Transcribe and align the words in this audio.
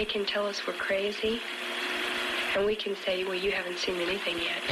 They 0.00 0.06
can 0.06 0.24
tell 0.24 0.46
us 0.46 0.66
we're 0.66 0.72
crazy 0.72 1.38
and 2.56 2.64
we 2.64 2.74
can 2.74 2.96
say 2.96 3.22
well 3.22 3.34
you 3.34 3.52
haven't 3.52 3.76
seen 3.76 3.96
anything 3.96 4.38
yet 4.38 4.62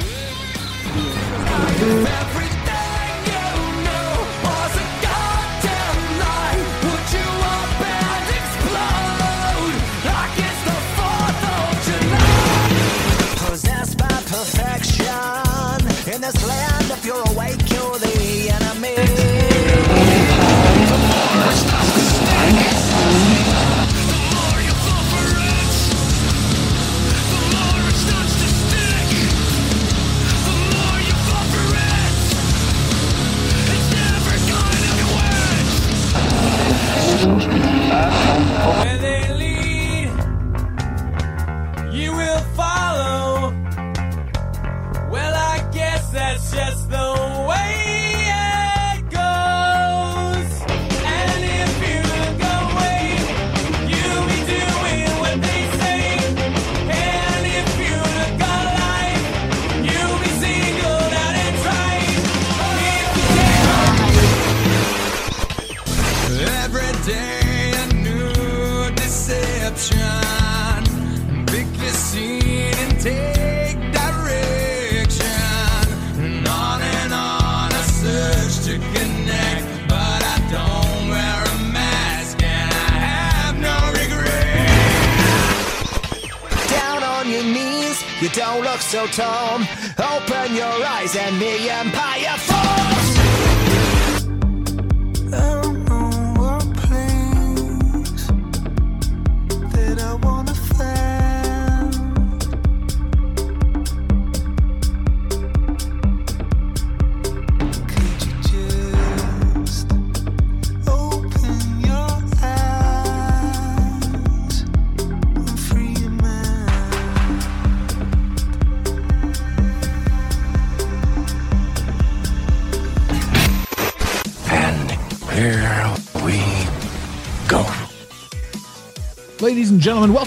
perfection. 14.27 16.15
In 16.15 16.21
this 16.21 16.47
land, 16.47 16.91
if 16.91 17.05
you're 17.05 17.27
awake, 17.31 17.71
you're 17.71 17.99
the 17.99 18.51
enemy. 18.51 19.38
Where 37.29 38.98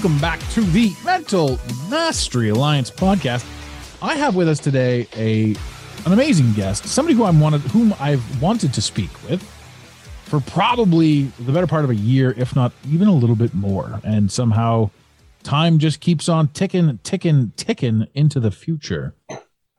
welcome 0.01 0.19
back 0.19 0.39
to 0.49 0.61
the 0.61 0.91
Mental 1.05 1.59
Mastery 1.87 2.49
Alliance 2.49 2.89
podcast. 2.89 3.45
I 4.01 4.15
have 4.15 4.35
with 4.35 4.47
us 4.47 4.57
today 4.57 5.07
a 5.15 5.51
an 6.07 6.13
amazing 6.13 6.53
guest, 6.53 6.87
somebody 6.87 7.15
who 7.15 7.23
I 7.23 7.29
wanted 7.29 7.61
whom 7.61 7.93
I've 7.99 8.41
wanted 8.41 8.73
to 8.73 8.81
speak 8.81 9.11
with 9.29 9.43
for 10.25 10.39
probably 10.39 11.25
the 11.41 11.51
better 11.51 11.67
part 11.67 11.83
of 11.83 11.91
a 11.91 11.95
year, 11.95 12.33
if 12.35 12.55
not 12.55 12.71
even 12.89 13.09
a 13.09 13.13
little 13.13 13.35
bit 13.35 13.53
more. 13.53 14.01
And 14.03 14.31
somehow 14.31 14.89
time 15.43 15.77
just 15.77 15.99
keeps 15.99 16.27
on 16.27 16.47
ticking, 16.47 16.97
ticking, 17.03 17.53
ticking 17.55 18.07
into 18.15 18.39
the 18.39 18.49
future. 18.49 19.13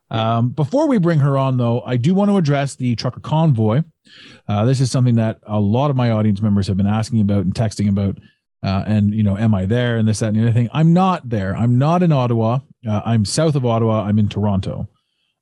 Um, 0.09 0.51
before 0.51 0.87
we 0.87 0.99
bring 0.99 1.19
her 1.19 1.37
on, 1.37 1.57
though, 1.57 1.81
I 1.81 1.97
do 1.97 2.15
want 2.15 2.31
to 2.31 2.37
address 2.37 2.75
the 2.75 2.95
trucker 2.95 3.19
convoy. 3.19 3.83
Uh, 4.47 4.63
this 4.63 4.79
is 4.79 4.89
something 4.89 5.15
that 5.15 5.39
a 5.43 5.59
lot 5.59 5.89
of 5.89 5.97
my 5.97 6.11
audience 6.11 6.41
members 6.41 6.67
have 6.67 6.77
been 6.77 6.87
asking 6.87 7.19
about 7.19 7.43
and 7.43 7.53
texting 7.53 7.89
about. 7.89 8.19
Uh, 8.63 8.83
and 8.87 9.13
you 9.13 9.23
know, 9.23 9.37
am 9.37 9.53
I 9.53 9.65
there? 9.65 9.97
And 9.97 10.07
this, 10.07 10.19
that, 10.19 10.27
and 10.27 10.37
the 10.37 10.43
other 10.43 10.53
thing. 10.53 10.69
I'm 10.71 10.93
not 10.93 11.27
there. 11.27 11.55
I'm 11.55 11.77
not 11.77 12.01
in 12.01 12.11
Ottawa. 12.11 12.59
Uh, 12.87 13.01
I'm 13.05 13.25
south 13.25 13.55
of 13.55 13.65
Ottawa. 13.65 14.03
I'm 14.03 14.17
in 14.17 14.29
Toronto, 14.29 14.87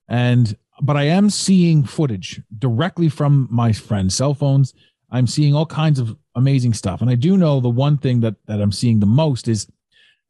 and 0.10 0.58
but 0.82 0.98
I 0.98 1.04
am 1.04 1.30
seeing 1.30 1.84
footage 1.84 2.42
directly 2.58 3.10
from 3.10 3.48
my 3.52 3.74
friends' 3.74 4.16
cell 4.16 4.34
phones. 4.34 4.74
I'm 5.12 5.28
seeing 5.28 5.54
all 5.54 5.68
kinds 5.68 6.00
of 6.00 6.16
amazing 6.36 6.74
stuff, 6.74 7.02
and 7.02 7.10
I 7.10 7.16
do 7.16 7.38
know 7.38 7.60
the 7.60 7.70
one 7.70 7.98
thing 7.98 8.22
that 8.22 8.36
that 8.48 8.60
I'm 8.60 8.72
seeing 8.72 9.00
the 9.00 9.06
most 9.06 9.48
is 9.48 9.68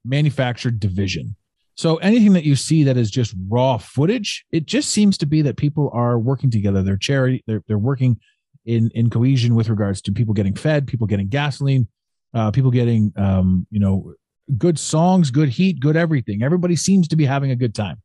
manufactured 0.03 0.79
division. 0.79 1.35
So 1.75 1.95
anything 1.97 2.33
that 2.33 2.43
you 2.43 2.57
see 2.57 2.83
that 2.83 2.97
is 2.97 3.09
just 3.09 3.33
raw 3.47 3.77
footage, 3.77 4.45
it 4.51 4.65
just 4.65 4.89
seems 4.89 5.17
to 5.19 5.25
be 5.25 5.41
that 5.43 5.55
people 5.55 5.89
are 5.93 6.19
working 6.19 6.51
together. 6.51 6.83
They're 6.83 6.97
charity. 6.97 7.41
They're 7.47 7.63
they're 7.67 7.77
working 7.77 8.19
in 8.65 8.91
in 8.93 9.09
cohesion 9.09 9.55
with 9.55 9.69
regards 9.69 10.01
to 10.03 10.11
people 10.11 10.33
getting 10.33 10.55
fed, 10.55 10.87
people 10.87 11.07
getting 11.07 11.29
gasoline, 11.29 11.87
uh, 12.33 12.51
people 12.51 12.71
getting 12.71 13.13
um, 13.15 13.67
you 13.71 13.79
know 13.79 14.13
good 14.57 14.77
songs, 14.79 15.31
good 15.31 15.49
heat, 15.49 15.79
good 15.79 15.95
everything. 15.95 16.43
Everybody 16.43 16.75
seems 16.75 17.07
to 17.09 17.15
be 17.15 17.25
having 17.25 17.51
a 17.51 17.55
good 17.55 17.75
time. 17.75 18.01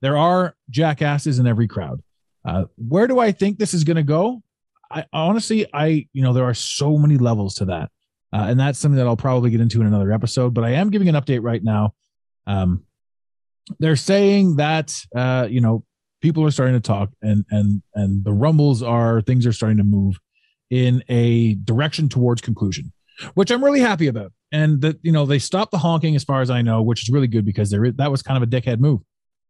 There 0.00 0.16
are 0.16 0.54
jackasses 0.70 1.38
in 1.38 1.46
every 1.46 1.68
crowd. 1.68 2.02
Uh, 2.44 2.64
where 2.76 3.06
do 3.06 3.18
I 3.18 3.32
think 3.32 3.58
this 3.58 3.74
is 3.74 3.84
going 3.84 3.96
to 3.96 4.02
go? 4.02 4.42
I 4.90 5.04
honestly, 5.12 5.66
I 5.72 6.08
you 6.12 6.22
know 6.22 6.32
there 6.32 6.44
are 6.44 6.54
so 6.54 6.96
many 6.96 7.16
levels 7.16 7.54
to 7.56 7.66
that, 7.66 7.90
uh, 8.32 8.46
and 8.48 8.58
that's 8.58 8.78
something 8.78 8.96
that 8.96 9.06
I'll 9.06 9.16
probably 9.16 9.50
get 9.50 9.60
into 9.60 9.80
in 9.80 9.86
another 9.86 10.12
episode. 10.12 10.54
But 10.54 10.64
I 10.64 10.70
am 10.70 10.90
giving 10.90 11.08
an 11.08 11.14
update 11.14 11.42
right 11.42 11.62
now. 11.62 11.94
Um, 12.46 12.84
they're 13.78 13.96
saying 13.96 14.56
that 14.56 14.92
uh, 15.14 15.46
you 15.48 15.60
know 15.60 15.84
people 16.20 16.44
are 16.44 16.50
starting 16.50 16.74
to 16.74 16.80
talk, 16.80 17.10
and 17.22 17.44
and 17.50 17.82
and 17.94 18.24
the 18.24 18.32
rumbles 18.32 18.82
are 18.82 19.20
things 19.20 19.46
are 19.46 19.52
starting 19.52 19.78
to 19.78 19.84
move 19.84 20.18
in 20.70 21.04
a 21.08 21.54
direction 21.54 22.08
towards 22.08 22.40
conclusion, 22.40 22.92
which 23.34 23.50
I'm 23.50 23.64
really 23.64 23.80
happy 23.80 24.06
about. 24.06 24.32
And 24.52 24.80
that 24.80 24.98
you 25.02 25.12
know 25.12 25.26
they 25.26 25.38
stopped 25.38 25.70
the 25.70 25.78
honking 25.78 26.16
as 26.16 26.24
far 26.24 26.40
as 26.40 26.50
I 26.50 26.62
know, 26.62 26.82
which 26.82 27.02
is 27.02 27.10
really 27.10 27.28
good 27.28 27.44
because 27.44 27.70
there 27.70 27.84
is, 27.84 27.94
that 27.96 28.10
was 28.10 28.22
kind 28.22 28.42
of 28.42 28.42
a 28.42 28.50
dickhead 28.50 28.80
move. 28.80 29.00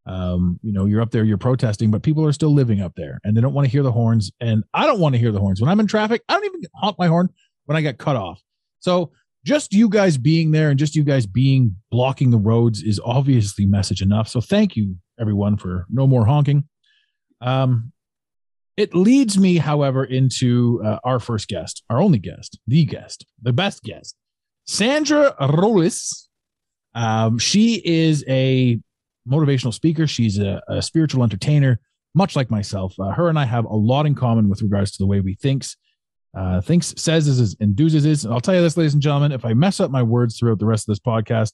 Um, 0.05 0.59
you 0.63 0.73
know, 0.73 0.85
you're 0.85 1.01
up 1.01 1.11
there, 1.11 1.23
you're 1.23 1.37
protesting, 1.37 1.91
but 1.91 2.01
people 2.01 2.25
are 2.25 2.33
still 2.33 2.53
living 2.53 2.81
up 2.81 2.93
there, 2.95 3.19
and 3.23 3.35
they 3.35 3.41
don't 3.41 3.53
want 3.53 3.65
to 3.65 3.71
hear 3.71 3.83
the 3.83 3.91
horns. 3.91 4.31
And 4.39 4.63
I 4.73 4.85
don't 4.85 4.99
want 4.99 5.13
to 5.13 5.19
hear 5.19 5.31
the 5.31 5.39
horns 5.39 5.61
when 5.61 5.69
I'm 5.69 5.79
in 5.79 5.87
traffic. 5.87 6.23
I 6.27 6.33
don't 6.33 6.45
even 6.45 6.61
honk 6.75 6.97
my 6.97 7.07
horn 7.07 7.29
when 7.65 7.77
I 7.77 7.81
get 7.81 7.97
cut 7.97 8.15
off. 8.15 8.41
So 8.79 9.11
just 9.43 9.73
you 9.73 9.89
guys 9.89 10.17
being 10.17 10.51
there 10.51 10.69
and 10.69 10.77
just 10.77 10.95
you 10.95 11.03
guys 11.03 11.25
being 11.25 11.75
blocking 11.89 12.29
the 12.29 12.37
roads 12.37 12.83
is 12.83 12.99
obviously 13.03 13.65
message 13.65 14.01
enough. 14.01 14.27
So 14.27 14.41
thank 14.41 14.75
you 14.75 14.97
everyone 15.19 15.57
for 15.57 15.85
no 15.89 16.07
more 16.07 16.25
honking. 16.25 16.67
Um, 17.41 17.91
it 18.81 18.95
leads 18.95 19.37
me, 19.37 19.57
however, 19.57 20.03
into 20.03 20.81
uh, 20.83 20.97
our 21.03 21.19
first 21.19 21.47
guest, 21.47 21.83
our 21.89 22.01
only 22.01 22.19
guest, 22.19 22.59
the 22.67 22.83
guest, 22.85 23.25
the 23.41 23.53
best 23.53 23.83
guest, 23.83 24.15
Sandra 24.65 25.35
Rolus. 25.39 26.27
Um, 26.93 27.37
she 27.37 27.81
is 27.85 28.25
a 28.27 28.79
motivational 29.29 29.73
speaker. 29.73 30.07
She's 30.07 30.39
a, 30.39 30.61
a 30.67 30.81
spiritual 30.81 31.23
entertainer, 31.23 31.79
much 32.13 32.35
like 32.35 32.49
myself. 32.49 32.99
Uh, 32.99 33.11
her 33.11 33.29
and 33.29 33.39
I 33.39 33.45
have 33.45 33.65
a 33.65 33.75
lot 33.75 34.05
in 34.05 34.15
common 34.15 34.49
with 34.49 34.61
regards 34.61 34.91
to 34.93 34.97
the 34.99 35.07
way 35.07 35.21
we 35.21 35.35
thinks 35.35 35.77
uh, 36.33 36.61
thinks, 36.61 36.93
says, 36.97 37.27
is, 37.27 37.55
and 37.59 37.75
does 37.75 37.93
is. 37.93 38.25
And 38.25 38.33
I'll 38.33 38.39
tell 38.39 38.55
you 38.55 38.61
this, 38.61 38.77
ladies 38.77 38.93
and 38.93 39.01
gentlemen, 39.01 39.31
if 39.31 39.43
I 39.43 39.53
mess 39.53 39.79
up 39.79 39.91
my 39.91 40.03
words 40.03 40.37
throughout 40.37 40.59
the 40.59 40.65
rest 40.65 40.87
of 40.87 40.93
this 40.93 40.99
podcast, 40.99 41.51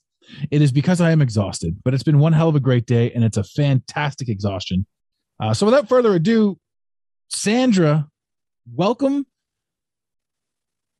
it 0.52 0.62
is 0.62 0.72
because 0.72 1.02
I 1.02 1.12
am 1.12 1.22
exhausted. 1.22 1.78
But 1.84 1.94
it's 1.94 2.04
been 2.04 2.20
one 2.20 2.34
hell 2.34 2.50
of 2.50 2.56
a 2.56 2.60
great 2.60 2.86
day, 2.86 3.12
and 3.12 3.24
it's 3.24 3.38
a 3.38 3.44
fantastic 3.44 4.30
exhaustion. 4.30 4.86
Uh, 5.40 5.54
so 5.54 5.66
without 5.66 5.90
further 5.90 6.14
ado, 6.14 6.60
Sandra, 7.30 8.08
welcome 8.74 9.26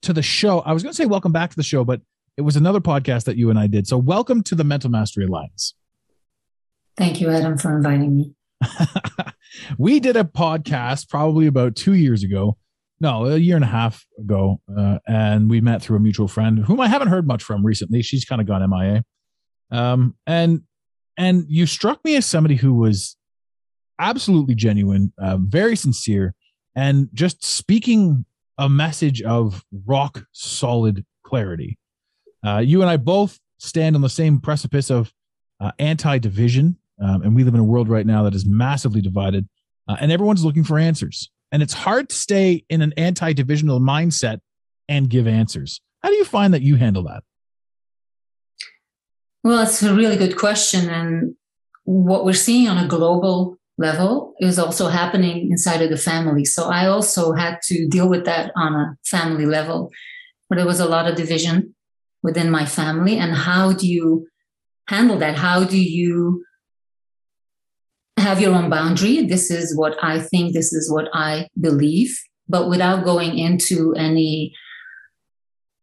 to 0.02 0.14
the 0.14 0.22
show. 0.22 0.60
I 0.60 0.74
was 0.74 0.84
going 0.84 0.92
to 0.92 0.98
say 0.98 1.06
welcome 1.06 1.32
back 1.32 1.50
to 1.52 1.56
the 1.56 1.64
show, 1.64 1.84
but 1.84 2.02
it 2.36 2.42
was 2.42 2.56
another 2.56 2.80
podcast 2.80 3.26
that 3.26 3.38
you 3.38 3.50
and 3.50 3.58
I 3.58 3.68
did. 3.68 3.88
So 3.88 3.98
welcome 3.98 4.44
to 4.44 4.56
the 4.56 4.64
Mental 4.64 4.90
Mastery 4.90 5.26
Alliance. 5.26 5.74
Thank 6.98 7.22
you, 7.22 7.30
Adam, 7.30 7.58
for 7.58 7.76
inviting 7.76 8.18
me. 8.18 8.34
we 9.78 10.00
did 10.00 10.18
a 10.18 10.24
podcast 10.24 11.10
probably 11.10 11.48
about 11.48 11.76
two 11.76 11.94
years 11.94 12.24
ago. 12.24 12.58
No, 13.00 13.26
a 13.26 13.38
year 13.38 13.56
and 13.56 13.64
a 13.64 13.68
half 13.68 14.06
ago. 14.20 14.60
Uh, 14.76 14.98
and 15.08 15.50
we 15.50 15.62
met 15.62 15.82
through 15.82 15.98
a 15.98 16.00
mutual 16.00 16.28
friend 16.28 16.60
whom 16.66 16.80
I 16.80 16.88
haven't 16.88 17.10
heard 17.10 17.28
much 17.28 17.44
from 17.44 17.66
recently. 17.66 18.02
She's 18.02 18.26
kind 18.26 18.42
of 18.42 18.48
gone 18.48 18.68
MIA. 18.70 19.04
Um, 19.70 20.16
and 20.26 20.62
and 21.18 21.46
you 21.48 21.66
struck 21.66 22.04
me 22.06 22.16
as 22.16 22.26
somebody 22.26 22.56
who 22.56 22.74
was 22.74 23.17
absolutely 24.00 24.56
genuine, 24.56 25.14
uh, 25.18 25.38
very 25.38 25.76
sincere, 25.76 26.34
and 26.76 27.10
just 27.14 27.44
speaking 27.44 28.26
a 28.58 28.70
message 28.70 29.22
of 29.22 29.64
rock 29.86 30.24
solid 30.32 31.06
clarity. 31.24 31.78
Uh, 32.46 32.60
you 32.60 32.82
and 32.82 32.90
I 32.90 32.98
both 32.98 33.40
stand 33.60 33.96
on 33.96 34.02
the 34.02 34.10
same 34.10 34.40
precipice 34.40 34.90
of 34.90 35.12
uh, 35.60 35.72
anti 35.80 36.18
division. 36.18 36.78
Um, 37.02 37.22
and 37.22 37.36
we 37.36 37.44
live 37.44 37.54
in 37.54 37.60
a 37.60 37.66
world 37.66 37.90
right 37.90 38.06
now 38.06 38.24
that 38.24 38.34
is 38.34 38.46
massively 38.46 39.02
divided, 39.02 39.48
uh, 39.88 39.98
and 40.00 40.12
everyone's 40.12 40.44
looking 40.44 40.64
for 40.64 40.80
answers. 40.80 41.30
And 41.52 41.62
it's 41.62 41.74
hard 41.74 42.10
to 42.10 42.16
stay 42.16 42.66
in 42.70 42.82
an 42.82 42.94
anti 42.98 43.34
divisional 43.34 43.80
mindset 43.80 44.40
and 44.90 45.10
give 45.10 45.28
answers. 45.28 45.82
How 46.02 46.10
do 46.10 46.16
you 46.16 46.26
find 46.26 46.54
that 46.54 46.62
you 46.62 46.76
handle 46.76 47.04
that? 47.04 47.24
Well, 49.44 49.64
it's 49.64 49.84
a 49.84 49.94
really 49.94 50.18
good 50.18 50.36
question. 50.36 50.90
And 50.90 51.36
what 51.84 52.26
we're 52.26 52.34
seeing 52.34 52.68
on 52.68 52.84
a 52.84 52.88
global 52.88 53.57
level 53.78 54.34
is 54.40 54.58
also 54.58 54.88
happening 54.88 55.52
inside 55.52 55.82
of 55.82 55.90
the 55.90 55.98
family. 55.98 56.46
So 56.46 56.66
I 56.66 56.88
also 56.88 57.34
had 57.34 57.60
to 57.64 57.88
deal 57.88 58.10
with 58.10 58.26
that 58.26 58.52
on 58.56 58.74
a 58.74 58.98
family 59.06 59.46
level 59.46 59.92
where 60.48 60.58
there 60.58 60.66
was 60.66 60.80
a 60.80 60.88
lot 60.88 61.08
of 61.08 61.16
division 61.16 61.76
within 62.24 62.50
my 62.50 62.66
family. 62.66 63.18
And 63.18 63.34
how 63.34 63.74
do 63.74 63.88
you 63.88 64.28
handle 64.88 65.18
that? 65.20 65.36
How 65.36 65.64
do 65.64 65.80
you 65.80 66.44
have 68.18 68.42
your 68.42 68.56
own 68.56 68.70
boundary? 68.70 69.26
This 69.26 69.52
is 69.52 69.78
what 69.78 69.96
I 70.04 70.20
think, 70.20 70.54
this 70.54 70.74
is 70.74 70.92
what 70.92 71.08
I 71.14 71.48
believe, 71.60 72.18
but 72.50 72.70
without 72.70 73.06
going 73.06 73.38
into 73.38 73.94
any 73.96 74.54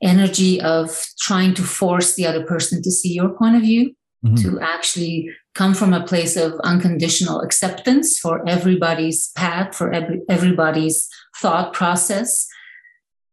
energy 0.02 0.61
of 0.61 1.06
trying 1.20 1.55
to 1.55 1.62
force 1.62 2.14
the 2.14 2.26
other 2.26 2.44
person 2.44 2.82
to 2.82 2.91
see 2.91 3.14
your 3.14 3.31
point 3.31 3.56
of 3.56 3.62
view, 3.62 3.94
mm-hmm. 4.24 4.36
to 4.36 4.60
actually 4.60 5.30
come 5.54 5.74
from 5.74 5.92
a 5.92 6.06
place 6.06 6.36
of 6.36 6.54
unconditional 6.64 7.40
acceptance 7.40 8.18
for 8.18 8.46
everybody's 8.48 9.28
path, 9.32 9.74
for 9.74 9.92
every, 9.92 10.20
everybody's 10.28 11.08
thought 11.36 11.72
process, 11.72 12.46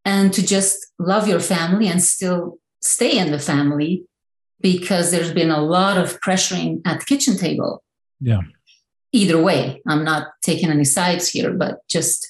and 0.05 0.33
to 0.33 0.45
just 0.45 0.91
love 0.99 1.27
your 1.27 1.39
family 1.39 1.87
and 1.87 2.01
still 2.01 2.59
stay 2.81 3.17
in 3.17 3.31
the 3.31 3.39
family 3.39 4.03
because 4.59 5.11
there's 5.11 5.33
been 5.33 5.49
a 5.49 5.61
lot 5.61 5.97
of 5.97 6.19
pressuring 6.21 6.81
at 6.85 6.99
the 6.99 7.05
kitchen 7.05 7.37
table. 7.37 7.83
Yeah. 8.19 8.41
Either 9.11 9.41
way, 9.41 9.81
I'm 9.87 10.03
not 10.03 10.27
taking 10.41 10.69
any 10.69 10.85
sides 10.85 11.29
here, 11.29 11.51
but 11.51 11.79
just 11.87 12.27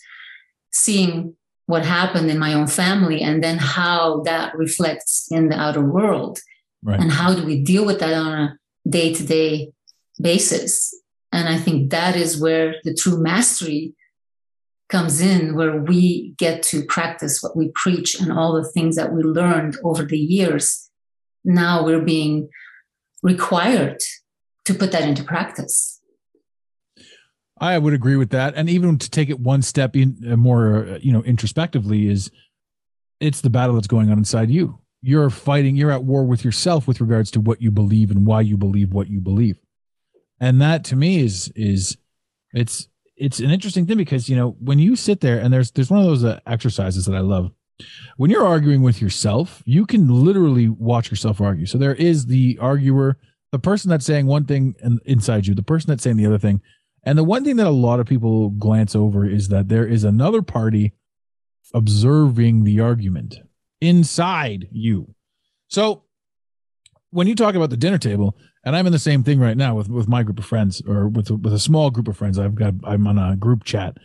seeing 0.72 1.36
what 1.66 1.86
happened 1.86 2.30
in 2.30 2.40
my 2.40 2.54
own 2.54 2.68
family 2.68 3.22
and 3.22 3.44
then 3.44 3.58
how 3.58 4.22
that 4.24 4.56
reflects 4.58 5.28
in 5.30 5.50
the 5.50 5.60
outer 5.60 5.84
world. 5.84 6.40
Right. 6.84 7.00
And 7.00 7.12
how 7.12 7.34
do 7.34 7.46
we 7.46 7.62
deal 7.62 7.86
with 7.86 8.00
that 8.00 8.14
on 8.14 8.34
a 8.34 8.58
day 8.90 9.14
to 9.14 9.24
day 9.26 9.72
basis? 10.20 10.94
And 11.32 11.48
I 11.48 11.58
think 11.58 11.92
that 11.92 12.16
is 12.16 12.42
where 12.42 12.76
the 12.84 12.94
true 12.94 13.22
mastery 13.22 13.94
comes 14.90 15.22
in, 15.22 15.56
where 15.56 15.82
we 15.82 16.34
get 16.38 16.62
to 16.64 16.84
practice 16.86 17.42
what 17.42 17.56
we 17.56 17.72
preach 17.76 18.20
and 18.20 18.32
all 18.32 18.54
the 18.54 18.70
things 18.70 18.96
that 18.98 19.14
we 19.14 19.24
learned 19.24 19.78
over 19.84 20.04
the 20.04 20.18
years. 20.18 20.90
Now 21.46 21.86
we're 21.86 22.02
being 22.02 22.50
required 23.24 24.02
to 24.66 24.74
put 24.74 24.92
that 24.92 25.08
into 25.08 25.24
practice. 25.24 26.02
I 27.60 27.78
would 27.78 27.94
agree 27.94 28.16
with 28.16 28.32
that, 28.32 28.56
and 28.56 28.70
even 28.70 28.98
to 28.98 29.10
take 29.10 29.30
it 29.30 29.40
one 29.40 29.62
step 29.62 29.96
in 29.96 30.18
uh, 30.28 30.36
more, 30.36 30.88
uh, 30.88 31.00
you 31.00 31.14
know, 31.14 31.24
introspectively, 31.24 32.08
is 32.08 32.32
it's 33.20 33.42
the 33.42 33.52
battle 33.52 33.76
that's 33.76 33.88
going 33.88 34.10
on 34.10 34.18
inside 34.18 34.50
you. 34.50 34.81
You're 35.02 35.30
fighting. 35.30 35.76
You're 35.76 35.92
at 35.92 36.04
war 36.04 36.24
with 36.24 36.46
yourself 36.46 36.88
with 36.88 37.02
regards 37.02 37.32
to 37.32 37.42
what 37.42 37.62
you 37.62 37.72
believe 37.72 38.12
and 38.12 38.26
why 38.26 38.42
you 38.42 38.58
believe 38.58 38.94
what 38.94 39.10
you 39.10 39.20
believe, 39.20 39.58
and 40.40 40.62
that 40.62 40.84
to 40.86 40.96
me 40.96 41.20
is 41.20 41.52
is 41.56 41.98
it's 42.54 42.88
it's 43.18 43.40
an 43.40 43.52
interesting 43.52 43.86
thing 43.86 43.98
because 43.98 44.30
you 44.30 44.36
know 44.36 44.56
when 44.60 44.80
you 44.80 44.96
sit 44.96 45.22
there 45.22 45.40
and 45.40 45.54
there's 45.54 45.72
there's 45.72 45.90
one 45.90 46.02
of 46.02 46.06
those 46.06 46.24
uh, 46.24 46.40
exercises 46.46 47.06
that 47.06 47.16
I 47.16 47.22
love. 47.22 47.52
When 48.18 48.30
you're 48.30 48.46
arguing 48.46 48.84
with 48.84 49.02
yourself, 49.02 49.64
you 49.66 49.88
can 49.88 50.08
literally 50.08 50.70
watch 50.70 51.10
yourself 51.10 51.42
argue. 51.42 51.66
So 51.66 51.80
there 51.80 51.96
is 51.96 52.28
the 52.28 52.60
arguer, 52.62 53.18
the 53.52 53.58
person 53.58 53.90
that's 53.90 54.06
saying 54.06 54.28
one 54.28 54.46
thing 54.46 54.76
inside 55.06 55.48
you, 55.48 55.56
the 55.56 55.64
person 55.64 55.90
that's 55.90 56.04
saying 56.04 56.18
the 56.18 56.28
other 56.28 56.38
thing 56.38 56.62
and 57.04 57.18
the 57.18 57.24
one 57.24 57.44
thing 57.44 57.56
that 57.56 57.68
a 57.68 57.72
lot 57.72 58.00
of 58.00 58.06
people 58.06 58.50
glance 58.52 58.96
over 58.96 59.26
is 59.26 59.48
that 59.48 59.70
there 59.70 59.86
is 59.86 60.04
another 60.04 60.42
party 60.42 60.94
observing 61.74 62.64
the 62.64 62.80
argument 62.80 63.38
inside 63.82 64.68
you. 64.72 65.14
So 65.68 66.04
when 67.10 67.28
you 67.28 67.36
talk 67.36 67.56
about 67.56 67.70
the 67.70 67.78
dinner 67.78 67.98
table, 67.98 68.38
and 68.64 68.76
I'm 68.76 68.86
in 68.86 68.92
the 68.92 69.00
same 69.00 69.24
thing 69.24 69.40
right 69.40 69.58
now 69.58 69.76
with 69.76 69.90
with 69.90 70.08
my 70.08 70.24
group 70.24 70.40
of 70.40 70.46
friends 70.46 70.82
or 70.88 71.08
with 71.08 71.32
with 71.32 71.54
a 71.54 71.60
small 71.60 71.90
group 71.90 72.08
of 72.08 72.18
friends. 72.18 72.38
I've 72.38 72.56
got 72.56 72.74
I'm 72.84 73.08
on 73.08 73.18
a 73.18 73.36
group 73.36 73.64
chat, 73.64 73.98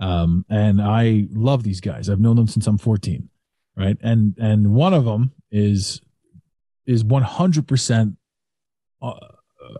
um, 0.00 0.44
and 0.48 0.82
I 0.82 1.26
love 1.30 1.62
these 1.62 1.80
guys. 1.80 2.08
I've 2.08 2.20
known 2.20 2.36
them 2.36 2.48
since 2.48 2.66
I'm 2.66 2.78
14, 2.78 3.28
right? 3.76 3.96
And 4.02 4.36
and 4.38 4.74
one 4.74 4.92
of 4.92 5.04
them 5.04 5.32
is 5.50 6.00
is 6.84 7.04
100 7.04 7.68
percent 7.68 8.16
uh, 9.00 9.14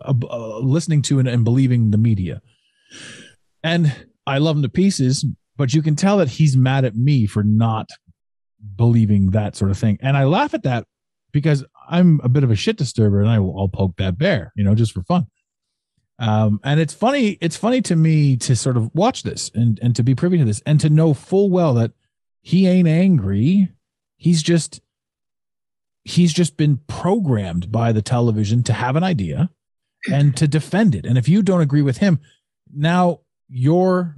uh, 0.05 0.13
uh, 0.29 0.59
listening 0.59 1.01
to 1.03 1.19
and, 1.19 1.27
and 1.27 1.43
believing 1.43 1.91
the 1.91 1.97
media. 1.97 2.41
And 3.63 3.93
I 4.25 4.37
love 4.37 4.55
him 4.55 4.61
to 4.63 4.69
pieces, 4.69 5.25
but 5.57 5.73
you 5.73 5.81
can 5.81 5.95
tell 5.95 6.17
that 6.17 6.29
he's 6.29 6.55
mad 6.55 6.85
at 6.85 6.95
me 6.95 7.25
for 7.25 7.43
not 7.43 7.89
believing 8.75 9.31
that 9.31 9.55
sort 9.55 9.71
of 9.71 9.77
thing. 9.77 9.97
And 10.01 10.17
I 10.17 10.23
laugh 10.25 10.53
at 10.53 10.63
that 10.63 10.85
because 11.31 11.63
I'm 11.89 12.19
a 12.23 12.29
bit 12.29 12.43
of 12.43 12.51
a 12.51 12.55
shit 12.55 12.77
disturber 12.77 13.19
and 13.19 13.29
I 13.29 13.39
will 13.39 13.57
I'll 13.59 13.67
poke 13.67 13.97
that 13.97 14.17
bear, 14.17 14.51
you 14.55 14.63
know, 14.63 14.75
just 14.75 14.93
for 14.93 15.03
fun. 15.03 15.27
Um, 16.19 16.59
and 16.63 16.79
it's 16.79 16.93
funny, 16.93 17.37
it's 17.41 17.57
funny 17.57 17.81
to 17.81 17.95
me 17.95 18.37
to 18.37 18.55
sort 18.55 18.77
of 18.77 18.93
watch 18.93 19.23
this 19.23 19.51
and, 19.53 19.79
and 19.81 19.95
to 19.95 20.03
be 20.03 20.15
privy 20.15 20.37
to 20.37 20.45
this 20.45 20.61
and 20.65 20.79
to 20.79 20.89
know 20.89 21.13
full 21.13 21.49
well 21.49 21.73
that 21.73 21.91
he 22.41 22.67
ain't 22.67 22.87
angry. 22.87 23.69
He's 24.15 24.43
just 24.43 24.81
he's 26.05 26.33
just 26.33 26.57
been 26.57 26.77
programmed 26.87 27.71
by 27.71 27.91
the 27.91 28.01
television 28.01 28.61
to 28.63 28.73
have 28.73 28.95
an 28.95 29.03
idea 29.03 29.49
and 30.11 30.35
to 30.35 30.47
defend 30.47 30.95
it. 30.95 31.05
And 31.05 31.17
if 31.17 31.29
you 31.29 31.41
don't 31.41 31.61
agree 31.61 31.81
with 31.81 31.97
him, 31.97 32.19
now 32.75 33.21
you're 33.47 34.17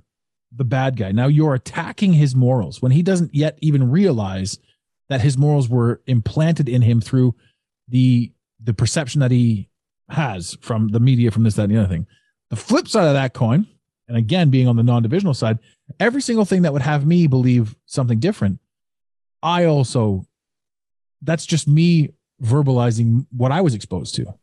the 0.56 0.64
bad 0.64 0.98
guy. 0.98 1.12
Now 1.12 1.28
you're 1.28 1.54
attacking 1.54 2.14
his 2.14 2.36
morals 2.36 2.82
when 2.82 2.92
he 2.92 3.04
doesn't 3.04 3.34
yet 3.34 3.58
even 3.62 3.90
realize 3.90 4.60
that 5.10 5.22
his 5.22 5.38
morals 5.38 5.70
were 5.70 6.02
implanted 6.08 6.70
in 6.70 6.82
him 6.82 7.02
through 7.02 7.36
the 7.88 8.32
the 8.64 8.74
perception 8.74 9.22
that 9.22 9.32
he 9.32 9.70
has 10.10 10.58
from 10.62 10.88
the 10.90 11.00
media, 11.00 11.30
from 11.32 11.44
this, 11.44 11.56
that, 11.56 11.64
and 11.64 11.76
the 11.76 11.80
other 11.80 11.90
thing. 11.90 12.08
The 12.50 12.56
flip 12.56 12.88
side 12.88 13.08
of 13.08 13.14
that 13.14 13.34
coin, 13.34 13.68
and 14.08 14.18
again, 14.18 14.50
being 14.50 14.68
on 14.68 14.76
the 14.76 14.84
non-divisional 14.84 15.34
side, 15.34 15.60
every 16.00 16.22
single 16.22 16.46
thing 16.46 16.64
that 16.64 16.74
would 16.74 16.82
have 16.82 17.06
me 17.06 17.28
believe 17.28 17.76
something 17.86 18.20
different, 18.20 18.60
I 19.44 19.66
also 19.66 20.26
that's 21.22 21.46
just 21.46 21.68
me 21.68 22.14
verbalizing 22.42 23.26
what 23.32 23.52
I 23.52 23.62
was 23.62 23.74
exposed 23.74 24.16
to 24.16 24.34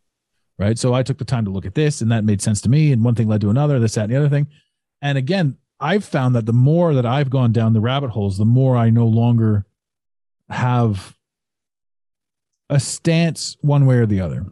right? 0.62 0.78
So 0.78 0.95
I 0.95 1.02
took 1.02 1.19
the 1.19 1.25
time 1.25 1.45
to 1.45 1.50
look 1.50 1.66
at 1.66 1.75
this, 1.75 2.00
and 2.00 2.12
that 2.12 2.25
made 2.25 2.40
sense 2.40 2.61
to 2.62 2.69
me. 2.69 2.92
And 2.92 3.04
one 3.04 3.14
thing 3.14 3.28
led 3.28 3.40
to 3.42 3.50
another, 3.50 3.78
this, 3.78 3.95
that, 3.95 4.04
and 4.04 4.12
the 4.12 4.16
other 4.16 4.28
thing. 4.28 4.47
And 5.00 5.19
again, 5.19 5.57
I've 5.83 6.05
found 6.05 6.35
that 6.37 6.47
the 6.47 6.53
more 6.53 6.95
that 6.95 7.05
I've 7.05 7.29
gone 7.29 7.53
down 7.53 7.73
the 7.73 7.81
rabbit 7.81 8.11
holes, 8.11 8.39
the 8.39 8.45
more 8.45 8.77
I 8.77 8.91
no 8.91 9.07
longer 9.07 9.67
have 10.49 11.17
a 12.71 12.79
stance 12.81 13.57
one 13.61 13.85
way 13.87 13.97
or 13.97 14.07
the 14.07 14.21
other. 14.21 14.47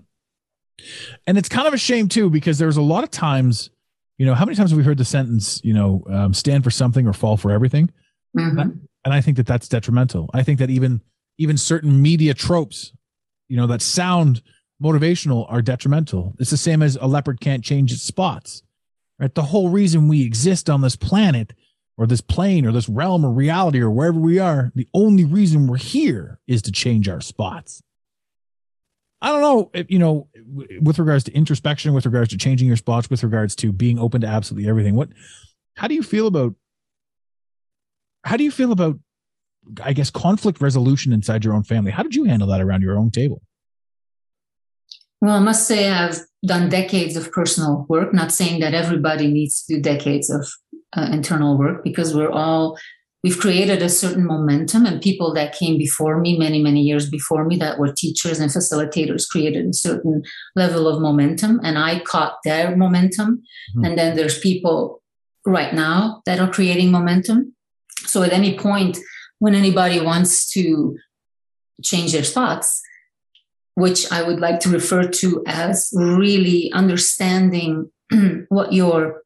And 1.27 1.39
it's 1.39 1.49
kind 1.49 1.69
of 1.69 1.75
a 1.75 1.79
shame 1.79 2.09
too, 2.09 2.31
because 2.31 2.59
there's 2.59 2.77
a 2.77 2.83
lot 2.83 3.05
of 3.05 3.11
times, 3.11 3.71
you 4.19 4.27
know, 4.27 4.35
how 4.35 4.45
many 4.45 4.57
times 4.57 4.71
have 4.71 4.79
we 4.79 4.85
heard 4.85 4.99
the 4.99 5.05
sentence, 5.05 5.61
you 5.63 5.73
know, 5.73 6.05
um, 6.11 6.35
stand 6.35 6.65
for 6.65 6.71
something 6.71 7.07
or 7.07 7.13
fall 7.13 7.37
for 7.37 7.51
everything? 7.51 7.91
Mm-hmm. 8.37 8.59
And 9.05 9.15
I 9.15 9.21
think 9.21 9.37
that 9.37 9.47
that's 9.47 9.69
detrimental. 9.69 10.29
I 10.35 10.43
think 10.43 10.59
that 10.59 10.71
even 10.71 11.01
even 11.39 11.57
certain 11.57 12.03
media 12.03 12.35
tropes, 12.35 12.93
you 13.49 13.57
know, 13.57 13.67
that 13.67 13.81
sound 13.81 14.43
motivational 14.83 15.47
are 15.51 15.63
detrimental. 15.63 16.35
It's 16.39 16.51
the 16.51 16.57
same 16.57 16.83
as 16.83 16.97
a 16.97 17.07
leopard 17.07 17.41
can't 17.41 17.65
change 17.65 17.93
its 17.93 18.03
spots. 18.03 18.63
Right? 19.21 19.35
The 19.35 19.43
whole 19.43 19.69
reason 19.69 20.09
we 20.09 20.25
exist 20.25 20.71
on 20.71 20.81
this 20.81 20.97
planet 20.97 21.53
or 21.99 22.07
this 22.07 22.23
plane 22.23 22.65
or 22.67 22.73
this 22.73 22.89
realm 22.89 23.25
or 23.25 23.31
reality 23.31 23.79
or 23.81 23.91
wherever 23.91 24.19
we 24.19 24.39
are, 24.39 24.73
the 24.75 24.89
only 24.95 25.25
reason 25.25 25.67
we're 25.67 25.77
here 25.77 26.41
is 26.47 26.63
to 26.63 26.73
change 26.73 27.07
our 27.07 27.21
spots. 27.21 27.83
I 29.21 29.29
don't 29.29 29.43
know, 29.43 29.71
if, 29.75 29.91
you 29.91 29.99
know, 29.99 30.29
with 30.81 30.99
regards 30.99 31.25
to 31.25 31.33
introspection, 31.33 31.93
with 31.93 32.07
regards 32.07 32.31
to 32.31 32.39
changing 32.39 32.67
your 32.67 32.79
spots, 32.79 33.11
with 33.11 33.23
regards 33.23 33.55
to 33.57 33.71
being 33.71 33.99
open 33.99 34.23
to 34.23 34.27
absolutely 34.27 34.71
everything. 34.71 34.95
What, 34.95 35.11
how 35.75 35.89
do 35.89 35.95
you 35.95 36.03
feel 36.03 36.27
about, 36.27 36.55
how 38.25 38.39
do 38.39 38.45
you 38.45 38.51
feel 38.51 38.73
about, 38.73 38.99
I 39.83 39.93
guess, 39.93 40.11
conflict 40.11 40.63
resolution 40.63 41.13
inside 41.13 41.45
your 41.45 41.53
own 41.53 41.65
family? 41.65 41.91
How 41.91 42.03
did 42.03 42.15
you 42.15 42.25
handle 42.25 42.49
that 42.49 42.63
around 42.63 42.81
your 42.81 42.97
own 42.97 43.11
table? 43.11 43.43
Well, 45.21 45.37
I 45.37 45.41
must 45.41 45.67
say 45.67 45.91
I've 45.91 46.21
done 46.45 46.71
decades 46.71 47.17
of 47.17 47.31
personal 47.31 47.87
work, 47.89 48.15
not 48.15 48.33
saying 48.33 48.61
that 48.61 48.75
everybody 48.75 49.29
needs 49.29 49.65
to 49.65 49.75
do 49.75 49.83
decades 49.83 50.31
of 50.31 50.49
uh, 50.97 51.09
internal 51.13 51.59
work 51.59 51.85
because 51.85 52.15
we're 52.15 52.31
all 52.31 52.79
we've 53.23 53.39
created 53.39 53.83
a 53.83 53.89
certain 53.89 54.25
momentum 54.25 54.87
and 54.87 55.03
people 55.03 55.35
that 55.35 55.55
came 55.55 55.77
before 55.79 56.19
me 56.21 56.39
many 56.39 56.63
many 56.63 56.81
years 56.81 57.09
before 57.09 57.45
me 57.45 57.57
that 57.57 57.79
were 57.79 57.93
teachers 57.93 58.41
and 58.41 58.51
facilitators 58.51 59.29
created 59.29 59.67
a 59.67 59.73
certain 59.73 60.23
level 60.57 60.89
of 60.89 61.01
momentum 61.01 61.61
and 61.63 61.79
i 61.79 62.01
caught 62.01 62.39
their 62.45 62.77
momentum 62.77 63.37
mm-hmm. 63.37 63.85
and 63.85 63.99
then 63.99 64.17
there's 64.17 64.39
people 64.41 65.03
right 65.47 65.75
now 65.75 66.23
that 66.27 66.41
are 66.41 66.51
creating 66.51 66.91
momentum 66.91 67.55
so 68.07 68.23
at 68.23 68.33
any 68.33 68.59
point 68.59 68.99
when 69.39 69.55
anybody 69.55 70.01
wants 70.01 70.51
to 70.51 70.97
change 71.83 72.13
their 72.13 72.25
spots 72.25 72.83
which 73.81 74.11
i 74.13 74.23
would 74.23 74.41
like 74.41 74.61
to 74.61 74.69
refer 74.69 75.07
to 75.07 75.43
as 75.47 75.91
really 75.95 76.71
understanding 76.73 77.91
what 78.49 78.73
your 78.73 79.23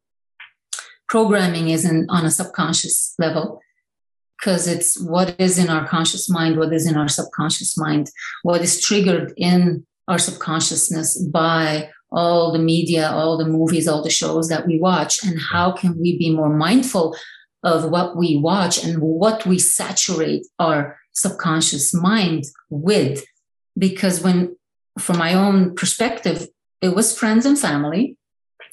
programming 1.09 1.69
is 1.69 1.85
in, 1.85 2.07
on 2.09 2.25
a 2.25 2.31
subconscious 2.31 3.15
level 3.19 3.61
because 4.45 4.67
it's 4.67 5.01
what 5.01 5.35
is 5.41 5.59
in 5.59 5.71
our 5.71 5.87
conscious 5.87 6.29
mind, 6.29 6.59
what 6.59 6.73
is 6.73 6.87
in 6.87 6.97
our 6.97 7.09
subconscious 7.09 7.79
mind, 7.79 8.11
what 8.43 8.61
is 8.61 8.79
triggered 8.81 9.33
in 9.39 9.87
our 10.07 10.19
subconsciousness 10.19 11.19
by 11.33 11.89
all 12.13 12.53
the 12.53 12.59
media, 12.59 13.11
all 13.11 13.39
the 13.39 13.47
movies, 13.47 13.89
all 13.89 14.03
the 14.03 14.11
shows 14.11 14.49
that 14.49 14.67
we 14.67 14.79
watch, 14.79 15.25
and 15.25 15.39
how 15.51 15.73
can 15.73 15.99
we 15.99 16.19
be 16.19 16.31
more 16.31 16.55
mindful 16.55 17.17
of 17.63 17.91
what 17.91 18.17
we 18.17 18.37
watch 18.37 18.85
and 18.85 19.01
what 19.01 19.47
we 19.47 19.59
saturate 19.59 20.47
our 20.59 20.99
subconscious 21.13 21.95
mind 21.95 22.45
with. 22.69 23.25
Because 23.77 24.23
when, 24.23 24.57
from 24.99 25.19
my 25.19 25.35
own 25.35 25.75
perspective, 25.75 26.49
it 26.81 26.95
was 26.95 27.19
friends 27.19 27.47
and 27.47 27.59
family 27.59 28.17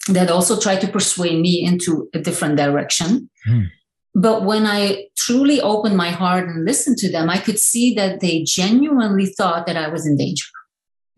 that 0.08 0.30
also 0.30 0.60
tried 0.60 0.82
to 0.82 0.88
persuade 0.88 1.40
me 1.40 1.64
into 1.64 2.10
a 2.14 2.20
different 2.20 2.58
direction. 2.58 3.30
Mm. 3.48 3.68
But 4.14 4.44
when 4.44 4.66
I 4.66 5.06
truly 5.16 5.62
opened 5.62 5.96
my 5.96 6.10
heart 6.10 6.48
and 6.48 6.66
listened 6.66 6.98
to 6.98 7.12
them, 7.12 7.30
I 7.30 7.38
could 7.38 7.60
see 7.60 7.94
that 7.96 8.20
they 8.20 8.44
genuinely 8.44 9.28
thought 9.28 9.66
that 9.68 9.78
I 9.78 9.88
was 9.88 10.06
in 10.06 10.18
danger. 10.18 10.48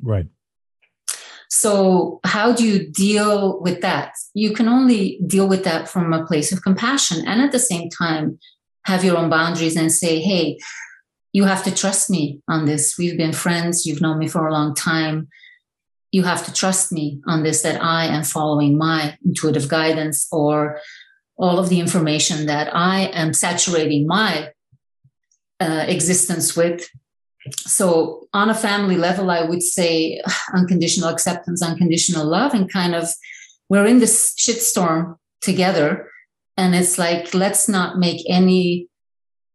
Right. 0.02 0.28
So, 1.50 2.20
how 2.24 2.52
do 2.52 2.64
you 2.64 2.90
deal 2.92 3.62
with 3.62 3.82
that? 3.82 4.14
You 4.34 4.54
can 4.54 4.68
only 4.68 5.20
deal 5.26 5.48
with 5.48 5.64
that 5.64 5.88
from 5.88 6.12
a 6.12 6.26
place 6.26 6.52
of 6.52 6.64
compassion 6.64 7.28
and 7.28 7.42
at 7.42 7.52
the 7.52 7.60
same 7.60 7.90
time 7.90 8.40
have 8.86 9.04
your 9.04 9.18
own 9.18 9.30
boundaries 9.30 9.76
and 9.76 9.92
say, 9.92 10.20
hey, 10.20 10.58
you 11.34 11.44
have 11.46 11.64
to 11.64 11.74
trust 11.74 12.10
me 12.10 12.42
on 12.48 12.66
this. 12.66 12.96
We've 12.98 13.18
been 13.18 13.34
friends, 13.34 13.86
you've 13.86 14.02
known 14.02 14.20
me 14.20 14.28
for 14.28 14.48
a 14.48 14.54
long 14.54 14.76
time. 14.76 15.28
You 16.12 16.24
have 16.24 16.46
to 16.46 16.54
trust 16.54 16.92
me 16.92 17.22
on 17.28 17.42
this 17.42 17.64
that 17.64 17.84
I 17.84 18.06
am 18.06 18.24
following 18.24 18.78
my 18.78 19.18
intuitive 19.26 19.68
guidance 19.68 20.28
or 20.32 20.80
all 21.36 21.58
of 21.58 21.70
the 21.70 21.80
information 21.80 22.46
that 22.46 22.74
I 22.74 23.08
am 23.14 23.34
saturating 23.34 24.06
my 24.06 24.52
uh, 25.60 25.86
existence 25.88 26.56
with. 26.56 26.88
So, 27.58 28.28
on 28.34 28.50
a 28.50 28.56
family 28.56 28.96
level, 28.96 29.32
I 29.32 29.44
would 29.44 29.64
say 29.64 30.22
unconditional 30.54 31.10
acceptance, 31.10 31.64
unconditional 31.64 32.26
love, 32.26 32.54
and 32.54 32.72
kind 32.72 32.94
of 32.94 33.10
we're 33.70 33.88
in 33.88 34.00
this 34.00 34.36
shitstorm 34.38 35.18
together. 35.42 36.10
And 36.58 36.76
it's 36.76 37.00
like, 37.00 37.34
let's 37.34 37.68
not 37.68 37.98
make 37.98 38.24
any 38.30 38.88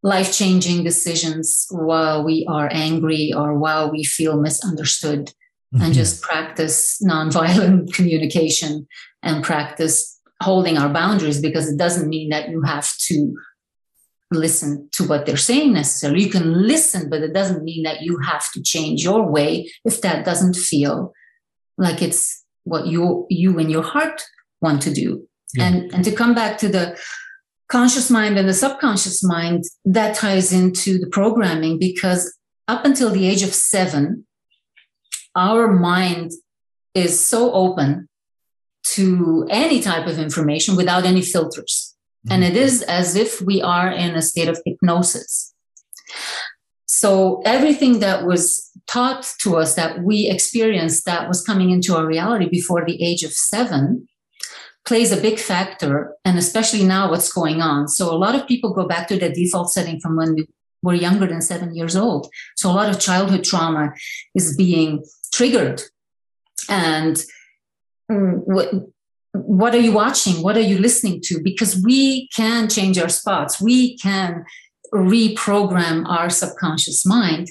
life 0.03 0.33
changing 0.33 0.85
decisions 0.85 1.67
while 1.71 2.25
we 2.25 2.47
are 2.49 2.69
angry 2.73 3.33
or 3.35 3.59
while 3.59 3.91
we 3.91 4.05
feel 4.05 4.41
misunderstood, 4.41 5.27
mm-hmm. 5.75 5.83
and 5.83 5.95
just 5.95 6.23
practice 6.23 7.01
nonviolent 7.03 7.93
communication 7.95 8.87
and 9.23 9.45
practice 9.45 10.21
holding 10.43 10.79
our 10.79 10.89
boundaries 10.89 11.41
because 11.41 11.69
it 11.69 11.79
doesn't 11.79 12.09
mean 12.09 12.29
that 12.29 12.49
you 12.49 12.63
have 12.63 12.89
to 12.99 13.35
listen 14.31 14.89
to 14.93 15.05
what 15.05 15.27
they're 15.27 15.37
saying 15.37 15.73
necessarily. 15.73 16.23
You 16.23 16.31
can 16.31 16.67
listen, 16.67 17.09
but 17.09 17.23
it 17.23 17.33
doesn't 17.33 17.65
mean 17.65 17.83
that 17.85 18.03
you 18.03 18.19
have 18.19 18.45
to 18.53 18.63
change 18.63 19.03
your 19.03 19.31
way 19.31 19.71
if 19.85 20.01
that 20.03 20.25
doesn't 20.25 20.55
feel 20.55 21.13
like 21.77 22.03
it's 22.03 22.45
what 22.65 22.87
you 22.87 23.27
you 23.31 23.59
and 23.59 23.71
your 23.71 23.83
heart 23.83 24.23
want 24.61 24.83
to 24.83 24.93
do. 24.93 25.27
Yeah. 25.55 25.67
And 25.67 25.95
and 25.95 26.05
to 26.05 26.13
come 26.13 26.35
back 26.35 26.59
to 26.59 26.69
the 26.69 26.99
conscious 27.69 28.11
mind 28.11 28.39
and 28.39 28.49
the 28.49 28.55
subconscious 28.55 29.23
mind, 29.23 29.65
that 29.85 30.17
ties 30.17 30.53
into 30.53 30.99
the 30.99 31.09
programming 31.09 31.79
because 31.79 32.37
up 32.67 32.85
until 32.85 33.11
the 33.11 33.27
age 33.27 33.43
of 33.43 33.55
seven, 33.55 34.27
our 35.37 35.73
mind 35.73 36.33
is 36.95 37.25
so 37.25 37.53
open 37.53 38.09
to 38.83 39.47
any 39.51 39.81
type 39.81 40.07
of 40.07 40.19
information 40.19 40.77
without 40.77 41.05
any 41.05 41.23
filters. 41.23 41.95
Mm-hmm. 42.27 42.33
And 42.33 42.45
it 42.45 42.57
is 42.57 42.83
as 42.83 43.17
if 43.17 43.41
we 43.41 43.61
are 43.63 43.91
in 43.91 44.15
a 44.15 44.23
state 44.23 44.49
of 44.49 44.61
hypnosis. 44.65 45.55
So 46.87 47.43
everything 47.45 48.01
that 48.01 48.25
was 48.25 48.71
taught 48.87 49.31
to 49.43 49.57
us 49.57 49.75
that 49.75 50.03
we 50.03 50.29
experienced 50.29 51.05
that 51.05 51.29
was 51.29 51.45
coming 51.45 51.71
into 51.71 51.95
our 51.95 52.07
reality 52.07 52.49
before 52.49 52.85
the 52.85 53.03
age 53.03 53.23
of 53.23 53.33
seven 53.33 54.09
plays 54.89 55.13
a 55.13 55.21
big 55.21 55.39
factor. 55.39 56.15
And 56.25 56.39
especially 56.39 56.83
now 56.83 57.11
what's 57.11 57.33
going 57.33 57.61
on. 57.61 57.89
So 57.89 58.11
a 58.11 58.17
lot 58.25 58.35
of 58.35 58.49
people 58.49 58.73
go 58.73 58.87
back 58.89 59.07
to 59.09 59.19
the 59.19 59.31
default 59.31 59.71
setting 59.71 60.01
from 60.01 60.17
when 60.17 60.35
we 60.35 60.49
were 60.83 60.95
younger 60.95 61.27
than 61.27 61.43
seven 61.43 61.77
years 61.77 61.95
old. 61.95 62.29
So 62.57 62.71
a 62.71 62.79
lot 62.81 62.89
of 62.89 62.99
childhood 62.99 63.45
trauma 63.45 63.93
is 64.35 64.57
being 64.57 65.05
triggered. 65.33 65.83
And 66.69 67.17
mm, 68.11 68.41
what, 68.45 68.69
what 69.33 69.75
are 69.75 69.85
you 69.87 69.93
watching? 69.93 70.43
What 70.43 70.57
are 70.57 70.69
you 70.73 70.79
listening 70.79 71.21
to? 71.25 71.41
Because 71.43 71.83
we 71.83 72.29
can 72.29 72.69
change 72.69 72.99
our 72.99 73.11
spots. 73.11 73.61
We 73.61 73.99
can 73.99 74.45
reprogram 74.93 76.09
our 76.09 76.31
subconscious 76.31 77.05
mind. 77.05 77.49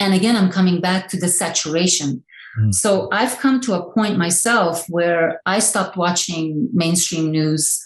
And 0.00 0.12
again, 0.12 0.36
I'm 0.36 0.50
coming 0.50 0.80
back 0.80 1.08
to 1.10 1.16
the 1.16 1.28
saturation. 1.28 2.24
Mm. 2.58 2.74
So 2.74 3.08
I've 3.12 3.38
come 3.38 3.60
to 3.62 3.74
a 3.74 3.92
point 3.92 4.18
myself 4.18 4.84
where 4.88 5.40
I 5.46 5.58
stopped 5.58 5.96
watching 5.96 6.68
mainstream 6.72 7.30
news 7.30 7.80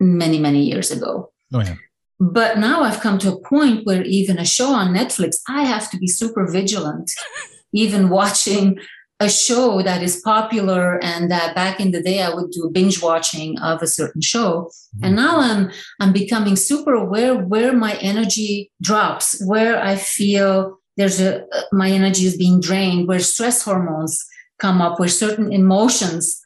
many, 0.00 0.38
many 0.38 0.62
years 0.62 0.90
ago. 0.90 1.32
Oh, 1.52 1.60
yeah. 1.60 1.76
But 2.20 2.58
now 2.58 2.82
I've 2.82 3.00
come 3.00 3.18
to 3.18 3.32
a 3.32 3.40
point 3.40 3.84
where 3.84 4.02
even 4.02 4.38
a 4.38 4.44
show 4.44 4.72
on 4.72 4.94
Netflix, 4.94 5.36
I 5.48 5.64
have 5.64 5.90
to 5.90 5.98
be 5.98 6.06
super 6.06 6.50
vigilant, 6.50 7.10
even 7.72 8.08
watching 8.08 8.78
a 9.20 9.28
show 9.28 9.80
that 9.82 10.02
is 10.02 10.20
popular 10.24 11.02
and 11.02 11.30
that 11.30 11.54
back 11.54 11.80
in 11.80 11.92
the 11.92 12.02
day 12.02 12.20
I 12.22 12.34
would 12.34 12.50
do 12.50 12.70
binge 12.72 13.02
watching 13.02 13.58
of 13.58 13.82
a 13.82 13.86
certain 13.86 14.20
show. 14.20 14.70
Mm-hmm. 14.96 15.04
And 15.04 15.16
now 15.16 15.38
I'm 15.38 15.70
I'm 16.00 16.12
becoming 16.12 16.56
super 16.56 16.94
aware 16.94 17.34
where 17.34 17.72
my 17.72 17.94
energy 17.96 18.72
drops, 18.82 19.42
where 19.46 19.80
I 19.80 19.96
feel 19.96 20.78
there's 20.96 21.20
a 21.20 21.44
my 21.72 21.90
energy 21.90 22.24
is 22.24 22.36
being 22.36 22.60
drained, 22.60 23.08
where 23.08 23.20
stress 23.20 23.62
hormones 23.62 24.24
come 24.58 24.80
up, 24.80 24.98
where 24.98 25.08
certain 25.08 25.52
emotions 25.52 26.40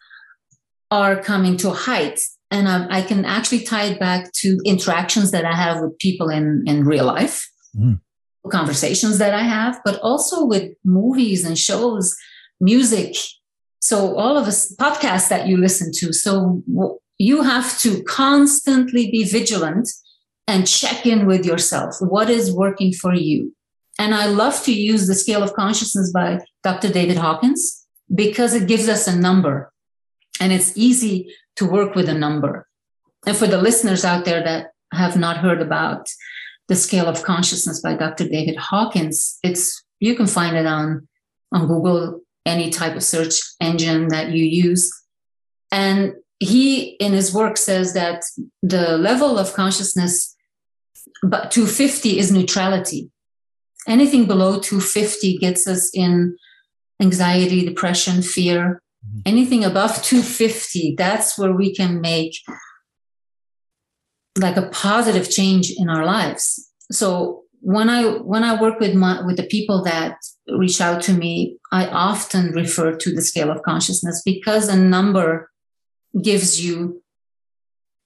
are 0.90 1.22
coming 1.22 1.56
to 1.58 1.70
a 1.70 1.74
height. 1.74 2.20
And 2.50 2.68
I, 2.68 2.98
I 2.98 3.02
can 3.02 3.24
actually 3.24 3.64
tie 3.64 3.84
it 3.84 4.00
back 4.00 4.32
to 4.36 4.58
interactions 4.64 5.32
that 5.32 5.44
I 5.44 5.54
have 5.54 5.82
with 5.82 5.98
people 5.98 6.30
in, 6.30 6.64
in 6.66 6.86
real 6.86 7.04
life, 7.04 7.46
mm. 7.76 8.00
conversations 8.50 9.18
that 9.18 9.34
I 9.34 9.42
have, 9.42 9.78
but 9.84 10.00
also 10.00 10.46
with 10.46 10.72
movies 10.82 11.44
and 11.44 11.58
shows 11.58 12.16
music. 12.58 13.16
So 13.80 14.16
all 14.16 14.38
of 14.38 14.46
us 14.46 14.74
podcasts 14.76 15.28
that 15.28 15.46
you 15.46 15.58
listen 15.58 15.92
to. 15.96 16.12
So 16.14 16.62
you 17.18 17.42
have 17.42 17.78
to 17.80 18.02
constantly 18.04 19.10
be 19.10 19.24
vigilant 19.24 19.88
and 20.46 20.66
check 20.66 21.04
in 21.04 21.26
with 21.26 21.44
yourself. 21.44 21.96
What 22.00 22.30
is 22.30 22.50
working 22.50 22.94
for 22.94 23.14
you? 23.14 23.54
And 23.98 24.14
I 24.14 24.26
love 24.26 24.62
to 24.64 24.72
use 24.72 25.06
the 25.06 25.14
scale 25.14 25.42
of 25.42 25.54
consciousness 25.54 26.12
by 26.12 26.40
Dr. 26.62 26.92
David 26.92 27.16
Hawkins 27.16 27.84
because 28.14 28.54
it 28.54 28.68
gives 28.68 28.88
us 28.88 29.06
a 29.06 29.16
number 29.16 29.72
and 30.40 30.52
it's 30.52 30.76
easy 30.76 31.34
to 31.56 31.66
work 31.66 31.94
with 31.94 32.08
a 32.08 32.14
number. 32.14 32.68
And 33.26 33.36
for 33.36 33.46
the 33.46 33.60
listeners 33.60 34.04
out 34.04 34.24
there 34.24 34.42
that 34.42 34.72
have 34.92 35.16
not 35.16 35.38
heard 35.38 35.60
about 35.60 36.08
the 36.68 36.76
scale 36.76 37.06
of 37.06 37.24
consciousness 37.24 37.80
by 37.80 37.94
Dr. 37.94 38.28
David 38.28 38.56
Hawkins, 38.56 39.38
it's 39.42 39.82
you 40.00 40.14
can 40.14 40.26
find 40.26 40.56
it 40.56 40.66
on 40.66 41.08
on 41.52 41.66
Google 41.66 42.20
any 42.46 42.70
type 42.70 42.94
of 42.94 43.02
search 43.02 43.34
engine 43.60 44.08
that 44.08 44.30
you 44.30 44.44
use. 44.44 44.92
And 45.72 46.14
he 46.38 46.90
in 47.00 47.12
his 47.12 47.34
work 47.34 47.56
says 47.56 47.94
that 47.94 48.22
the 48.62 48.96
level 48.96 49.38
of 49.38 49.54
consciousness 49.54 50.36
but 51.22 51.50
250 51.50 52.18
is 52.18 52.30
neutrality 52.30 53.10
anything 53.88 54.26
below 54.26 54.60
250 54.60 55.38
gets 55.38 55.66
us 55.66 55.90
in 55.94 56.36
anxiety 57.00 57.64
depression 57.64 58.22
fear. 58.22 58.82
Mm-hmm. 58.98 59.20
anything 59.26 59.64
above 59.64 60.02
250 60.02 60.96
that's 60.98 61.38
where 61.38 61.52
we 61.52 61.72
can 61.72 62.00
make 62.00 62.34
like 64.36 64.56
a 64.56 64.68
positive 64.70 65.30
change 65.30 65.72
in 65.76 65.88
our 65.88 66.04
lives. 66.04 66.68
So 66.90 67.44
when 67.60 67.88
i 67.88 68.02
when 68.32 68.44
i 68.44 68.60
work 68.60 68.78
with 68.80 68.94
my 68.94 69.20
with 69.26 69.36
the 69.36 69.46
people 69.56 69.82
that 69.82 70.16
reach 70.62 70.80
out 70.80 71.02
to 71.02 71.12
me 71.12 71.56
i 71.72 71.86
often 71.88 72.52
refer 72.52 72.94
to 72.94 73.12
the 73.12 73.20
scale 73.20 73.50
of 73.50 73.62
consciousness 73.62 74.22
because 74.24 74.68
a 74.68 74.76
number 74.76 75.50
gives 76.22 76.64
you 76.64 77.02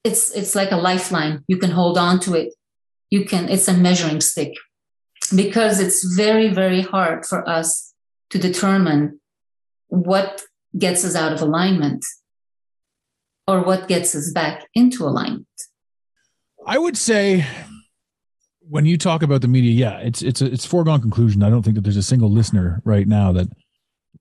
it's 0.04 0.30
it's 0.32 0.54
like 0.54 0.72
a 0.72 0.76
lifeline. 0.76 1.44
You 1.46 1.58
can 1.58 1.70
hold 1.70 1.96
on 1.96 2.18
to 2.20 2.34
it. 2.34 2.54
You 3.10 3.24
can 3.24 3.48
it's 3.48 3.68
a 3.68 3.74
measuring 3.74 4.20
stick 4.20 4.54
because 5.32 5.80
it's 5.80 6.14
very 6.14 6.48
very 6.48 6.82
hard 6.82 7.24
for 7.24 7.48
us 7.48 7.94
to 8.30 8.38
determine 8.38 9.20
what 9.88 10.42
gets 10.78 11.04
us 11.04 11.14
out 11.14 11.32
of 11.32 11.42
alignment 11.42 12.04
or 13.46 13.62
what 13.62 13.88
gets 13.88 14.14
us 14.14 14.32
back 14.32 14.66
into 14.74 15.04
alignment. 15.04 15.46
I 16.66 16.78
would 16.78 16.96
say 16.96 17.44
when 18.60 18.86
you 18.86 18.96
talk 18.96 19.22
about 19.22 19.40
the 19.40 19.48
media 19.48 19.72
yeah 19.72 19.98
it's 19.98 20.22
it's 20.22 20.40
a, 20.40 20.46
it's 20.46 20.64
foregone 20.64 21.00
conclusion. 21.00 21.42
I 21.42 21.50
don't 21.50 21.62
think 21.62 21.74
that 21.74 21.82
there's 21.82 21.96
a 21.96 22.02
single 22.02 22.30
listener 22.30 22.80
right 22.84 23.06
now 23.06 23.32
that 23.32 23.48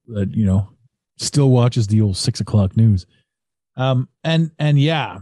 that 0.08 0.36
you 0.36 0.46
know 0.46 0.70
still 1.18 1.50
watches 1.50 1.88
the 1.88 2.01
old 2.01 2.18
six 2.18 2.39
o'clock 2.39 2.75
news. 2.75 3.06
Um, 3.77 4.10
and 4.24 4.51
and 4.60 4.80
yeah, 4.80 5.20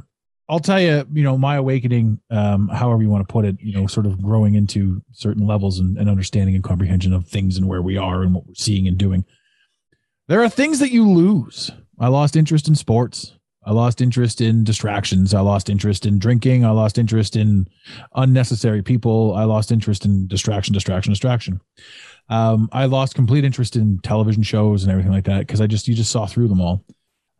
I'll 0.49 0.59
tell 0.59 0.81
you, 0.81 1.05
you 1.13 1.21
know, 1.21 1.37
my 1.37 1.57
awakening, 1.57 2.19
um, 2.31 2.69
however 2.69 3.03
you 3.03 3.09
want 3.09 3.27
to 3.27 3.31
put 3.31 3.45
it, 3.45 3.57
you 3.59 3.71
know, 3.71 3.85
sort 3.85 4.07
of 4.07 4.19
growing 4.19 4.55
into 4.55 4.99
certain 5.11 5.45
levels 5.45 5.77
and, 5.77 5.95
and 5.95 6.09
understanding 6.09 6.55
and 6.55 6.63
comprehension 6.63 7.13
of 7.13 7.27
things 7.27 7.55
and 7.55 7.67
where 7.67 7.83
we 7.83 7.97
are 7.97 8.23
and 8.23 8.33
what 8.33 8.47
we're 8.47 8.55
seeing 8.55 8.87
and 8.87 8.97
doing. 8.97 9.23
There 10.27 10.43
are 10.43 10.49
things 10.49 10.79
that 10.79 10.91
you 10.91 11.07
lose. 11.07 11.69
I 11.99 12.07
lost 12.07 12.35
interest 12.35 12.67
in 12.67 12.73
sports. 12.73 13.35
I 13.63 13.73
lost 13.73 14.01
interest 14.01 14.41
in 14.41 14.63
distractions. 14.63 15.35
I 15.35 15.41
lost 15.41 15.69
interest 15.69 16.07
in 16.07 16.17
drinking. 16.17 16.65
I 16.65 16.71
lost 16.71 16.97
interest 16.97 17.35
in 17.35 17.67
unnecessary 18.15 18.81
people. 18.81 19.35
I 19.35 19.43
lost 19.43 19.71
interest 19.71 20.03
in 20.03 20.25
distraction, 20.27 20.73
distraction, 20.73 21.11
distraction. 21.11 21.61
Um, 22.29 22.69
I 22.71 22.85
lost 22.85 23.13
complete 23.13 23.43
interest 23.43 23.75
in 23.75 23.99
television 23.99 24.41
shows 24.41 24.83
and 24.83 24.91
everything 24.91 25.11
like 25.11 25.25
that 25.25 25.39
because 25.39 25.61
I 25.61 25.67
just 25.67 25.87
you 25.87 25.93
just 25.93 26.11
saw 26.11 26.25
through 26.25 26.47
them 26.47 26.61
all. 26.61 26.83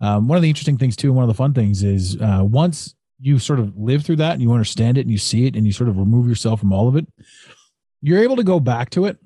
Um, 0.02 0.28
one 0.28 0.36
of 0.36 0.44
the 0.44 0.50
interesting 0.50 0.78
things 0.78 0.96
too, 0.96 1.08
and 1.08 1.16
one 1.16 1.24
of 1.24 1.30
the 1.30 1.34
fun 1.34 1.54
things 1.54 1.84
is 1.84 2.16
uh, 2.22 2.44
once 2.44 2.96
you 3.20 3.40
sort 3.40 3.60
of 3.60 3.78
live 3.78 4.06
through 4.06 4.16
that 4.18 4.34
and 4.34 4.42
you 4.42 4.52
understand 4.52 4.98
it 4.98 5.02
and 5.02 5.12
you 5.12 5.18
see 5.18 5.46
it 5.46 5.56
and 5.56 5.66
you 5.66 5.74
sort 5.74 5.90
of 5.90 5.98
remove 5.98 6.28
yourself 6.28 6.60
from 6.60 6.72
all 6.72 6.88
of 6.88 6.96
it, 6.96 7.06
you're 8.02 8.24
able 8.24 8.38
to 8.38 8.44
go 8.44 8.60
back 8.60 8.90
to 8.92 9.06
it 9.06 9.18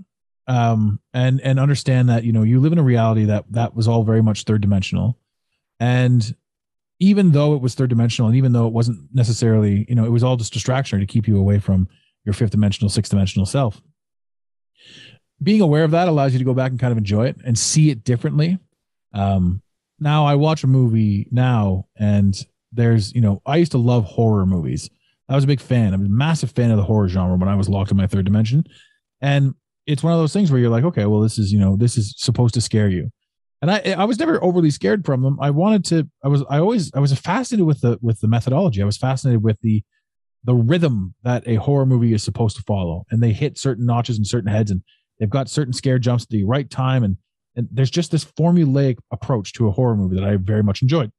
um, 0.48 1.00
and 1.14 1.40
and 1.42 1.60
understand 1.60 2.10
that 2.10 2.24
you 2.24 2.32
know 2.32 2.44
you 2.44 2.60
live 2.60 2.74
in 2.74 2.80
a 2.80 2.84
reality 2.84 3.26
that 3.26 3.46
that 3.52 3.76
was 3.76 3.88
all 3.88 4.04
very 4.04 4.22
much 4.22 4.44
third 4.44 4.62
dimensional, 4.62 5.18
and 5.80 6.36
even 7.00 7.32
though 7.32 7.54
it 7.54 7.62
was 7.62 7.76
third 7.76 7.90
dimensional 7.90 8.28
and 8.28 8.38
even 8.38 8.54
though 8.54 8.68
it 8.68 8.74
wasn't 8.74 9.08
necessarily 9.14 9.86
you 9.88 9.96
know 9.96 10.06
it 10.06 10.12
was 10.12 10.24
all 10.24 10.36
just 10.36 10.54
distraction 10.54 11.00
to 11.00 11.06
keep 11.06 11.28
you 11.28 11.38
away 11.38 11.60
from 11.60 11.88
your 12.26 12.34
fifth 12.34 12.52
dimensional, 12.52 12.90
sixth 12.90 13.12
dimensional 13.12 13.46
self. 13.46 13.82
Being 15.42 15.62
aware 15.62 15.84
of 15.84 15.92
that 15.92 16.08
allows 16.08 16.34
you 16.34 16.40
to 16.40 16.46
go 16.46 16.54
back 16.54 16.72
and 16.72 16.80
kind 16.80 16.92
of 16.92 16.98
enjoy 16.98 17.28
it 17.28 17.38
and 17.44 17.58
see 17.58 17.90
it 17.90 18.04
differently. 18.04 18.60
Um, 19.14 19.62
now 20.00 20.26
I 20.26 20.36
watch 20.36 20.64
a 20.64 20.68
movie 20.68 21.28
now 21.32 21.88
and 21.98 22.36
there's, 22.74 23.14
you 23.14 23.22
know, 23.22 23.42
I 23.46 23.58
used 23.58 23.72
to 23.74 23.78
love 23.78 24.06
horror 24.06 24.46
movies. 24.46 24.90
I 25.30 25.36
was 25.36 25.44
a 25.44 25.48
big 25.48 25.62
fan. 25.62 25.94
I'm 25.94 26.06
a 26.06 26.10
massive 26.10 26.52
fan 26.52 26.72
of 26.72 26.78
the 26.78 26.84
horror 26.84 27.08
genre 27.08 27.38
when 27.38 27.50
I 27.50 27.56
was 27.56 27.70
locked 27.70 27.92
in 27.92 27.98
my 27.98 28.08
third 28.08 28.26
dimension. 28.26 28.66
And 29.22 29.56
it's 29.86 30.04
one 30.04 30.14
of 30.14 30.20
those 30.20 30.34
things 30.34 30.52
where 30.52 30.60
you're 30.60 30.70
like, 30.70 30.84
okay, 30.84 31.06
well, 31.06 31.22
this 31.22 31.38
is, 31.38 31.52
you 31.52 31.60
know, 31.60 31.76
this 31.76 31.98
is 31.98 32.14
supposed 32.18 32.54
to 32.56 32.62
scare 32.62 32.90
you. 32.90 33.10
And 33.62 33.72
I, 33.72 33.96
I 33.98 34.04
was 34.04 34.20
never 34.20 34.44
overly 34.44 34.70
scared 34.70 35.06
from 35.06 35.22
them. 35.22 35.38
I 35.40 35.50
wanted 35.50 35.86
to, 35.86 36.10
I 36.24 36.28
was, 36.28 36.44
I 36.50 36.60
always, 36.60 36.92
I 36.94 37.00
was 37.00 37.18
fascinated 37.18 37.66
with 37.66 37.80
the, 37.82 37.98
with 38.02 38.20
the 38.20 38.28
methodology. 38.28 38.82
I 38.82 38.86
was 38.86 38.98
fascinated 38.98 39.42
with 39.42 39.60
the, 39.62 39.84
the 40.44 40.54
rhythm 40.54 41.16
that 41.24 41.48
a 41.48 41.56
horror 41.56 41.86
movie 41.86 42.14
is 42.14 42.24
supposed 42.24 42.58
to 42.58 42.64
follow. 42.64 43.06
And 43.10 43.24
they 43.24 43.32
hit 43.32 43.58
certain 43.58 43.86
notches 43.86 44.18
and 44.18 44.28
certain 44.28 44.52
heads 44.52 44.72
and 44.72 44.82
they've 45.20 45.30
got 45.30 45.50
certain 45.50 45.74
scare 45.74 46.00
jumps 46.00 46.24
at 46.24 46.30
the 46.30 46.44
right 46.44 46.70
time. 46.70 47.06
And 47.06 47.16
and 47.56 47.68
there's 47.72 47.92
just 47.92 48.12
this 48.12 48.26
formulaic 48.26 48.98
approach 49.12 49.54
to 49.54 49.68
a 49.68 49.72
horror 49.72 49.96
movie 49.96 50.16
that 50.16 50.26
I 50.26 50.38
very 50.38 50.64
much 50.64 50.82
enjoyed. 50.82 51.12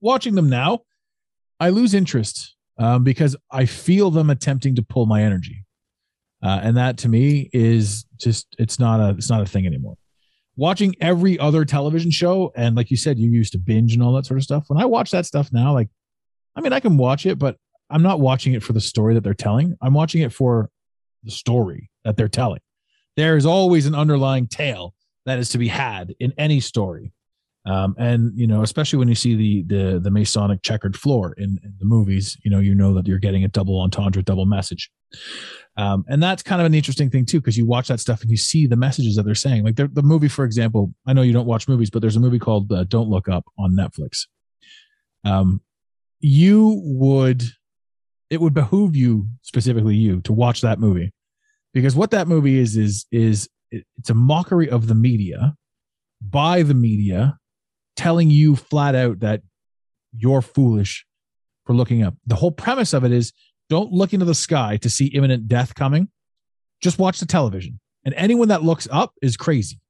Watching 0.00 0.34
them 0.34 0.48
now, 0.48 0.80
I 1.58 1.70
lose 1.70 1.94
interest 1.94 2.54
um, 2.78 3.04
because 3.04 3.36
I 3.50 3.66
feel 3.66 4.10
them 4.10 4.30
attempting 4.30 4.74
to 4.76 4.82
pull 4.82 5.06
my 5.06 5.22
energy, 5.22 5.64
uh, 6.42 6.60
and 6.62 6.76
that 6.76 6.98
to 6.98 7.08
me 7.08 7.48
is 7.52 8.04
just 8.16 8.46
it's 8.58 8.78
not 8.78 9.00
a 9.00 9.16
it's 9.16 9.30
not 9.30 9.40
a 9.42 9.46
thing 9.46 9.66
anymore. 9.66 9.96
Watching 10.56 10.94
every 11.00 11.38
other 11.38 11.64
television 11.64 12.10
show, 12.10 12.52
and 12.56 12.76
like 12.76 12.90
you 12.90 12.96
said, 12.96 13.18
you 13.18 13.30
used 13.30 13.52
to 13.52 13.58
binge 13.58 13.94
and 13.94 14.02
all 14.02 14.12
that 14.14 14.26
sort 14.26 14.38
of 14.38 14.44
stuff. 14.44 14.64
When 14.68 14.80
I 14.80 14.86
watch 14.86 15.10
that 15.10 15.26
stuff 15.26 15.52
now, 15.52 15.72
like, 15.72 15.88
I 16.54 16.60
mean, 16.60 16.72
I 16.72 16.80
can 16.80 16.96
watch 16.96 17.26
it, 17.26 17.38
but 17.38 17.56
I'm 17.90 18.02
not 18.02 18.20
watching 18.20 18.54
it 18.54 18.62
for 18.62 18.72
the 18.72 18.80
story 18.80 19.14
that 19.14 19.22
they're 19.22 19.34
telling. 19.34 19.76
I'm 19.82 19.94
watching 19.94 20.22
it 20.22 20.32
for 20.32 20.70
the 21.24 21.30
story 21.30 21.90
that 22.04 22.16
they're 22.16 22.28
telling 22.28 22.60
there 23.16 23.36
is 23.36 23.46
always 23.46 23.86
an 23.86 23.94
underlying 23.94 24.46
tale 24.46 24.94
that 25.24 25.38
is 25.38 25.48
to 25.50 25.58
be 25.58 25.68
had 25.68 26.14
in 26.20 26.32
any 26.38 26.60
story. 26.60 27.12
Um, 27.66 27.96
and 27.98 28.32
you 28.36 28.46
know, 28.46 28.62
especially 28.62 28.98
when 28.98 29.08
you 29.08 29.14
see 29.14 29.34
the 29.34 29.62
the 29.62 29.98
the 29.98 30.10
Masonic 30.10 30.62
checkered 30.62 30.96
floor 30.96 31.34
in, 31.36 31.58
in, 31.64 31.74
the 31.78 31.84
movies, 31.84 32.38
you 32.44 32.50
know, 32.50 32.60
you 32.60 32.74
know 32.74 32.94
that 32.94 33.08
you're 33.08 33.18
getting 33.18 33.44
a 33.44 33.48
double 33.48 33.80
entendre, 33.80 34.22
double 34.22 34.46
message. 34.46 34.90
Um, 35.76 36.04
and 36.08 36.22
that's 36.22 36.42
kind 36.42 36.60
of 36.60 36.66
an 36.66 36.74
interesting 36.74 37.10
thing 37.10 37.26
too, 37.26 37.40
because 37.40 37.58
you 37.58 37.66
watch 37.66 37.88
that 37.88 38.00
stuff 38.00 38.22
and 38.22 38.30
you 38.30 38.36
see 38.36 38.66
the 38.66 38.76
messages 38.76 39.16
that 39.16 39.24
they're 39.24 39.34
saying. 39.34 39.64
Like 39.64 39.76
the 39.76 40.02
movie, 40.02 40.28
for 40.28 40.44
example, 40.44 40.94
I 41.06 41.12
know 41.12 41.22
you 41.22 41.32
don't 41.32 41.46
watch 41.46 41.68
movies, 41.68 41.90
but 41.90 42.00
there's 42.00 42.16
a 42.16 42.20
movie 42.20 42.38
called 42.38 42.72
uh, 42.72 42.84
Don't 42.84 43.08
Look 43.08 43.28
Up 43.28 43.44
on 43.58 43.72
Netflix. 43.72 44.26
Um, 45.24 45.60
you 46.20 46.80
would, 46.84 47.42
it 48.30 48.40
would 48.40 48.54
behoove 48.54 48.96
you 48.96 49.26
specifically 49.42 49.96
you 49.96 50.20
to 50.22 50.32
watch 50.32 50.62
that 50.62 50.78
movie 50.78 51.12
because 51.74 51.94
what 51.94 52.10
that 52.12 52.26
movie 52.26 52.58
is 52.58 52.76
is 52.76 53.04
is 53.12 53.50
it's 53.70 54.08
a 54.08 54.14
mockery 54.14 54.70
of 54.70 54.86
the 54.86 54.94
media 54.94 55.54
by 56.22 56.62
the 56.62 56.72
media 56.72 57.38
telling 57.96 58.30
you 58.30 58.56
flat 58.56 58.94
out 58.94 59.20
that 59.20 59.42
you're 60.16 60.42
foolish 60.42 61.06
for 61.64 61.74
looking 61.74 62.02
up. 62.02 62.14
The 62.26 62.36
whole 62.36 62.52
premise 62.52 62.92
of 62.92 63.04
it 63.04 63.12
is 63.12 63.32
don't 63.68 63.92
look 63.92 64.12
into 64.12 64.26
the 64.26 64.34
sky 64.34 64.76
to 64.78 64.90
see 64.90 65.06
imminent 65.06 65.48
death 65.48 65.74
coming. 65.74 66.08
Just 66.80 66.98
watch 66.98 67.18
the 67.18 67.26
television. 67.26 67.80
And 68.04 68.14
anyone 68.14 68.48
that 68.48 68.62
looks 68.62 68.86
up 68.90 69.14
is 69.20 69.36
crazy, 69.36 69.80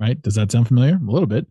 right? 0.00 0.20
Does 0.20 0.34
that 0.36 0.50
sound 0.50 0.68
familiar? 0.68 0.94
A 0.94 1.10
little 1.10 1.26
bit, 1.26 1.46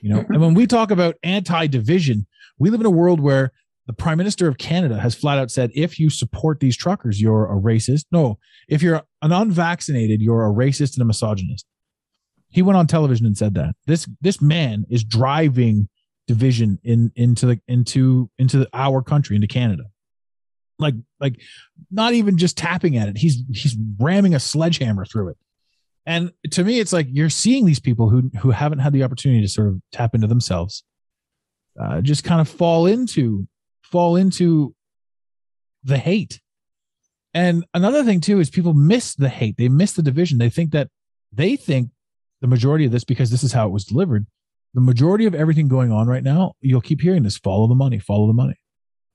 you 0.00 0.08
know. 0.08 0.20
and 0.28 0.40
when 0.40 0.54
we 0.54 0.66
talk 0.66 0.90
about 0.90 1.16
anti-division, 1.22 2.26
we 2.58 2.70
live 2.70 2.80
in 2.80 2.86
a 2.86 2.90
world 2.90 3.20
where 3.20 3.52
the 3.86 3.92
prime 3.92 4.18
minister 4.18 4.48
of 4.48 4.58
Canada 4.58 4.98
has 4.98 5.14
flat 5.14 5.38
out 5.38 5.50
said 5.50 5.70
if 5.74 6.00
you 6.00 6.10
support 6.10 6.60
these 6.60 6.76
truckers, 6.76 7.20
you're 7.20 7.46
a 7.46 7.60
racist. 7.60 8.06
No, 8.10 8.38
if 8.68 8.82
you're 8.82 9.02
an 9.22 9.32
unvaccinated, 9.32 10.20
you're 10.20 10.46
a 10.46 10.52
racist 10.52 10.94
and 10.94 11.02
a 11.02 11.04
misogynist. 11.04 11.66
He 12.48 12.62
went 12.62 12.76
on 12.76 12.86
television 12.86 13.26
and 13.26 13.36
said 13.36 13.54
that. 13.54 13.74
This 13.86 14.08
this 14.20 14.40
man 14.40 14.84
is 14.88 15.04
driving 15.04 15.88
division 16.26 16.78
in 16.82 17.12
into 17.14 17.46
the 17.46 17.60
into 17.68 18.30
into 18.38 18.68
our 18.72 19.02
country, 19.02 19.36
into 19.36 19.48
Canada. 19.48 19.84
Like 20.78 20.94
like 21.20 21.40
not 21.90 22.12
even 22.14 22.38
just 22.38 22.56
tapping 22.56 22.96
at 22.96 23.08
it. 23.08 23.18
He's 23.18 23.42
he's 23.52 23.76
ramming 23.98 24.34
a 24.34 24.40
sledgehammer 24.40 25.04
through 25.04 25.30
it. 25.30 25.38
And 26.04 26.32
to 26.52 26.62
me, 26.62 26.78
it's 26.78 26.92
like 26.92 27.08
you're 27.10 27.30
seeing 27.30 27.66
these 27.66 27.80
people 27.80 28.10
who 28.10 28.30
who 28.40 28.50
haven't 28.50 28.78
had 28.78 28.92
the 28.92 29.02
opportunity 29.02 29.42
to 29.42 29.48
sort 29.48 29.68
of 29.68 29.80
tap 29.92 30.14
into 30.14 30.26
themselves, 30.26 30.84
uh, 31.80 32.00
just 32.00 32.24
kind 32.24 32.40
of 32.40 32.48
fall 32.48 32.86
into 32.86 33.48
fall 33.82 34.16
into 34.16 34.74
the 35.82 35.98
hate. 35.98 36.40
And 37.34 37.64
another 37.74 38.04
thing 38.04 38.20
too 38.20 38.40
is 38.40 38.50
people 38.50 38.72
miss 38.72 39.14
the 39.14 39.28
hate. 39.28 39.56
They 39.56 39.68
miss 39.68 39.92
the 39.92 40.02
division. 40.02 40.38
They 40.38 40.50
think 40.50 40.72
that 40.72 40.88
they 41.32 41.56
think 41.56 41.90
the 42.40 42.46
majority 42.46 42.84
of 42.84 42.92
this 42.92 43.04
because 43.04 43.30
this 43.30 43.42
is 43.42 43.52
how 43.52 43.66
it 43.66 43.72
was 43.72 43.84
delivered. 43.84 44.26
The 44.74 44.80
majority 44.80 45.26
of 45.26 45.34
everything 45.34 45.68
going 45.68 45.90
on 45.90 46.06
right 46.06 46.22
now, 46.22 46.52
you'll 46.60 46.80
keep 46.80 47.00
hearing 47.00 47.22
this 47.22 47.38
follow 47.38 47.66
the 47.66 47.74
money, 47.74 47.98
follow 47.98 48.26
the 48.26 48.32
money. 48.32 48.56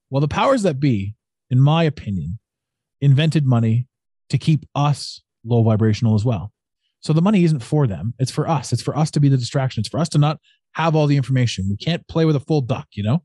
Well, 0.10 0.22
the 0.22 0.28
powers 0.28 0.64
that 0.64 0.80
be, 0.80 1.16
in 1.50 1.60
my 1.60 1.84
opinion, 1.84 2.40
invented 3.00 3.46
money 3.46 3.88
to 4.30 4.38
keep 4.38 4.66
us 4.76 5.22
low 5.44 5.64
vibrational 5.64 6.16
as 6.16 6.26
well. 6.26 6.52
So 7.00 7.14
the 7.14 7.22
money 7.22 7.44
isn't 7.44 7.62
for 7.62 7.88
them, 7.88 8.14
it's 8.20 8.32
for 8.32 8.48
us. 8.48 8.72
It's 8.74 8.82
for 8.82 8.96
us 8.96 9.12
to 9.12 9.20
be 9.20 9.30
the 9.30 9.38
distraction. 9.38 9.82
It's 9.82 9.90
for 9.90 10.00
us 10.00 10.10
to 10.10 10.18
not 10.18 10.40
have 10.74 10.96
all 10.96 11.08
the 11.08 11.18
information. 11.18 11.68
We 11.70 11.78
can't 11.78 12.08
play 12.08 12.26
with 12.26 12.36
a 12.36 12.40
full 12.40 12.62
duck, 12.62 12.88
you 12.94 13.04
know? 13.04 13.24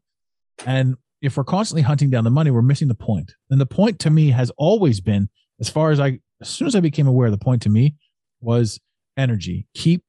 And 0.65 0.97
if 1.21 1.37
we're 1.37 1.45
constantly 1.45 1.83
hunting 1.83 2.11
down 2.11 2.25
the 2.25 2.31
money, 2.31 2.51
we're 2.51 2.63
missing 2.63 2.89
the 2.89 2.95
point. 2.95 3.33
And 3.51 3.61
the 3.61 3.67
point 3.67 3.99
to 4.01 4.11
me 4.11 4.31
has 4.31 4.51
always 4.57 5.01
been, 5.01 5.29
as 5.61 5.69
far 5.69 5.91
as 5.91 6.01
I, 6.01 6.21
as 6.41 6.49
soon 6.49 6.67
as 6.67 6.75
I 6.75 6.81
became 6.81 7.07
aware, 7.07 7.31
the 7.31 7.39
point 7.39 7.63
to 7.63 7.69
me 7.69 7.95
was 8.41 8.81
energy. 9.16 9.66
Keep 9.74 10.02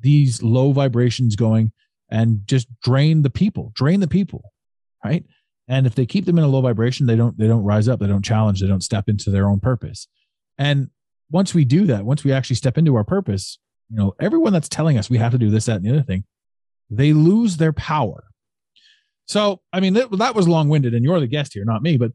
these 0.00 0.42
low 0.42 0.72
vibrations 0.72 1.36
going 1.36 1.72
and 2.10 2.40
just 2.46 2.68
drain 2.82 3.22
the 3.22 3.30
people, 3.30 3.72
drain 3.74 4.00
the 4.00 4.08
people, 4.08 4.52
right? 5.04 5.24
And 5.68 5.86
if 5.86 5.94
they 5.94 6.06
keep 6.06 6.24
them 6.24 6.38
in 6.38 6.44
a 6.44 6.48
low 6.48 6.60
vibration, 6.60 7.06
they 7.06 7.16
don't 7.16 7.38
they 7.38 7.46
don't 7.46 7.62
rise 7.62 7.88
up, 7.88 8.00
they 8.00 8.08
don't 8.08 8.24
challenge, 8.24 8.60
they 8.60 8.66
don't 8.66 8.82
step 8.82 9.08
into 9.08 9.30
their 9.30 9.48
own 9.48 9.60
purpose. 9.60 10.08
And 10.58 10.90
once 11.30 11.54
we 11.54 11.64
do 11.64 11.86
that, 11.86 12.04
once 12.04 12.24
we 12.24 12.32
actually 12.32 12.56
step 12.56 12.76
into 12.76 12.96
our 12.96 13.04
purpose, 13.04 13.58
you 13.88 13.96
know, 13.96 14.14
everyone 14.20 14.52
that's 14.52 14.68
telling 14.68 14.98
us 14.98 15.08
we 15.08 15.18
have 15.18 15.32
to 15.32 15.38
do 15.38 15.50
this, 15.50 15.66
that, 15.66 15.76
and 15.76 15.84
the 15.84 15.90
other 15.90 16.02
thing, 16.02 16.24
they 16.90 17.12
lose 17.12 17.56
their 17.56 17.72
power. 17.72 18.24
So, 19.26 19.60
I 19.72 19.78
mean, 19.78 19.94
that, 19.94 20.10
that 20.18 20.34
was 20.34 20.48
long 20.48 20.68
winded, 20.68 20.92
and 20.92 21.04
you're 21.04 21.20
the 21.20 21.28
guest 21.28 21.54
here, 21.54 21.64
not 21.64 21.82
me. 21.82 21.96
But 21.96 22.10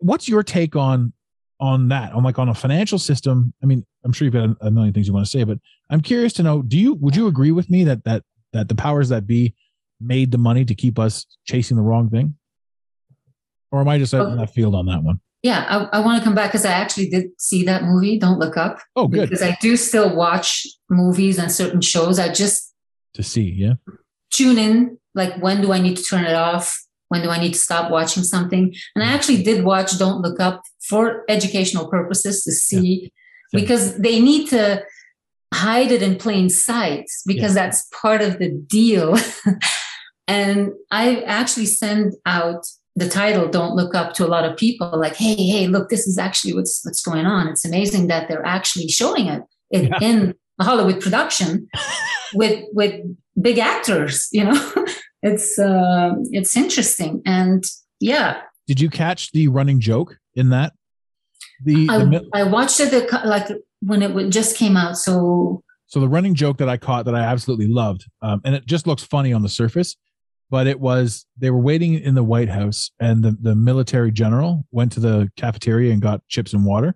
what's 0.00 0.28
your 0.28 0.42
take 0.42 0.76
on 0.76 1.14
on 1.58 1.88
that? 1.88 2.12
On 2.12 2.22
like 2.22 2.38
on 2.38 2.50
a 2.50 2.54
financial 2.54 2.98
system? 2.98 3.54
I 3.62 3.66
mean, 3.66 3.86
I'm 4.04 4.12
sure 4.12 4.24
you've 4.24 4.34
got 4.34 4.56
a, 4.60 4.70
million 4.70 4.94
things 4.94 5.06
you 5.06 5.12
want 5.12 5.26
to 5.26 5.30
say, 5.30 5.44
but 5.44 5.58
I'm 5.90 6.00
curious 6.00 6.32
to 6.34 6.42
know: 6.42 6.62
Do 6.62 6.78
you 6.78 6.94
would 6.94 7.16
you 7.16 7.26
agree 7.26 7.52
with 7.52 7.68
me 7.68 7.84
that 7.84 8.04
that 8.04 8.22
that 8.52 8.68
the 8.68 8.74
powers 8.74 9.08
that 9.08 9.26
be 9.26 9.54
made 10.00 10.30
the 10.30 10.38
money 10.38 10.64
to 10.64 10.74
keep 10.74 10.98
us 10.98 11.26
chasing 11.44 11.76
the 11.76 11.82
wrong 11.82 12.08
thing? 12.08 12.36
Or 13.70 13.80
am 13.80 13.88
I 13.88 13.98
just 13.98 14.14
out 14.14 14.28
in 14.28 14.34
oh. 14.34 14.36
that 14.36 14.54
field 14.54 14.74
on 14.74 14.86
that 14.86 15.02
one? 15.02 15.20
Yeah, 15.42 15.88
I, 15.92 15.98
I 15.98 16.00
want 16.00 16.18
to 16.18 16.24
come 16.24 16.34
back 16.34 16.50
because 16.50 16.64
I 16.64 16.72
actually 16.72 17.10
did 17.10 17.28
see 17.38 17.64
that 17.64 17.84
movie. 17.84 18.18
Don't 18.18 18.38
look 18.38 18.56
up. 18.56 18.78
Oh, 18.96 19.06
good. 19.06 19.28
Because 19.28 19.42
I 19.42 19.56
do 19.60 19.76
still 19.76 20.14
watch 20.14 20.66
movies 20.90 21.38
and 21.38 21.50
certain 21.50 21.80
shows. 21.80 22.18
I 22.18 22.32
just 22.32 22.74
To 23.14 23.22
see, 23.22 23.42
yeah. 23.42 23.74
tune 24.32 24.58
in. 24.58 24.98
Like, 25.14 25.36
when 25.40 25.60
do 25.60 25.72
I 25.72 25.80
need 25.80 25.96
to 25.96 26.02
turn 26.02 26.24
it 26.24 26.34
off? 26.34 26.76
When 27.08 27.22
do 27.22 27.30
I 27.30 27.40
need 27.40 27.52
to 27.52 27.58
stop 27.58 27.90
watching 27.90 28.24
something? 28.24 28.74
And 28.94 29.04
I 29.04 29.08
mm. 29.08 29.14
actually 29.14 29.42
did 29.42 29.64
watch 29.64 29.98
Don't 29.98 30.22
Look 30.22 30.40
Up 30.40 30.62
for 30.88 31.24
educational 31.28 31.88
purposes 31.88 32.42
to 32.44 32.52
see 32.52 33.12
Because 33.52 33.96
they 33.98 34.20
need 34.20 34.48
to 34.50 34.82
hide 35.54 35.90
it 35.90 36.02
in 36.02 36.16
plain 36.16 36.50
sight 36.50 37.06
because 37.26 37.54
that's 37.54 37.88
part 38.02 38.20
of 38.20 38.38
the 38.38 38.50
deal. 38.50 39.16
and 40.28 40.72
I 40.90 41.22
actually 41.22 41.66
send 41.66 42.14
out 42.26 42.66
the 42.96 43.08
title 43.08 43.48
"Don't 43.48 43.74
Look 43.76 43.94
Up" 43.94 44.12
to 44.14 44.26
a 44.26 44.28
lot 44.28 44.44
of 44.44 44.56
people, 44.56 44.90
like, 44.98 45.16
"Hey, 45.16 45.34
hey, 45.34 45.66
look, 45.68 45.88
this 45.88 46.06
is 46.06 46.18
actually 46.18 46.52
what's 46.54 46.84
what's 46.84 47.02
going 47.02 47.26
on. 47.26 47.48
It's 47.48 47.64
amazing 47.64 48.08
that 48.08 48.28
they're 48.28 48.44
actually 48.44 48.88
showing 48.88 49.26
it 49.28 49.42
in, 49.70 49.86
Yeah. 49.86 49.98
in 50.02 50.34
a 50.58 50.64
Hollywood 50.64 51.00
production 51.00 51.68
with 52.34 52.64
with 52.72 53.00
big 53.40 53.58
actors. 53.58 54.28
You 54.32 54.44
know, 54.44 54.72
it's 55.22 55.58
uh, 55.58 56.14
it's 56.32 56.56
interesting, 56.56 57.22
and 57.24 57.64
yeah, 58.00 58.42
Did 58.66 58.80
you 58.80 58.90
catch 58.90 59.32
the 59.32 59.48
running 59.48 59.80
joke 59.80 60.18
in 60.34 60.50
that? 60.50 60.72
The, 61.64 61.88
I, 62.34 62.40
I 62.40 62.44
watched 62.44 62.80
it 62.80 62.90
the, 62.90 63.20
like 63.24 63.48
when 63.80 64.02
it 64.02 64.30
just 64.30 64.56
came 64.56 64.76
out. 64.76 64.96
So 64.96 65.62
so 65.86 66.00
the 66.00 66.08
running 66.08 66.34
joke 66.34 66.58
that 66.58 66.68
I 66.68 66.76
caught 66.76 67.06
that 67.06 67.14
I 67.14 67.20
absolutely 67.20 67.68
loved, 67.68 68.06
um, 68.22 68.40
and 68.44 68.54
it 68.54 68.66
just 68.66 68.86
looks 68.86 69.02
funny 69.02 69.32
on 69.32 69.42
the 69.42 69.48
surface, 69.48 69.96
but 70.50 70.66
it 70.66 70.78
was 70.78 71.26
they 71.36 71.50
were 71.50 71.60
waiting 71.60 71.94
in 71.94 72.14
the 72.14 72.24
White 72.24 72.48
House, 72.48 72.90
and 73.00 73.22
the 73.22 73.36
the 73.40 73.54
military 73.54 74.12
general 74.12 74.66
went 74.70 74.92
to 74.92 75.00
the 75.00 75.30
cafeteria 75.36 75.92
and 75.92 76.02
got 76.02 76.26
chips 76.28 76.52
and 76.52 76.64
water, 76.64 76.94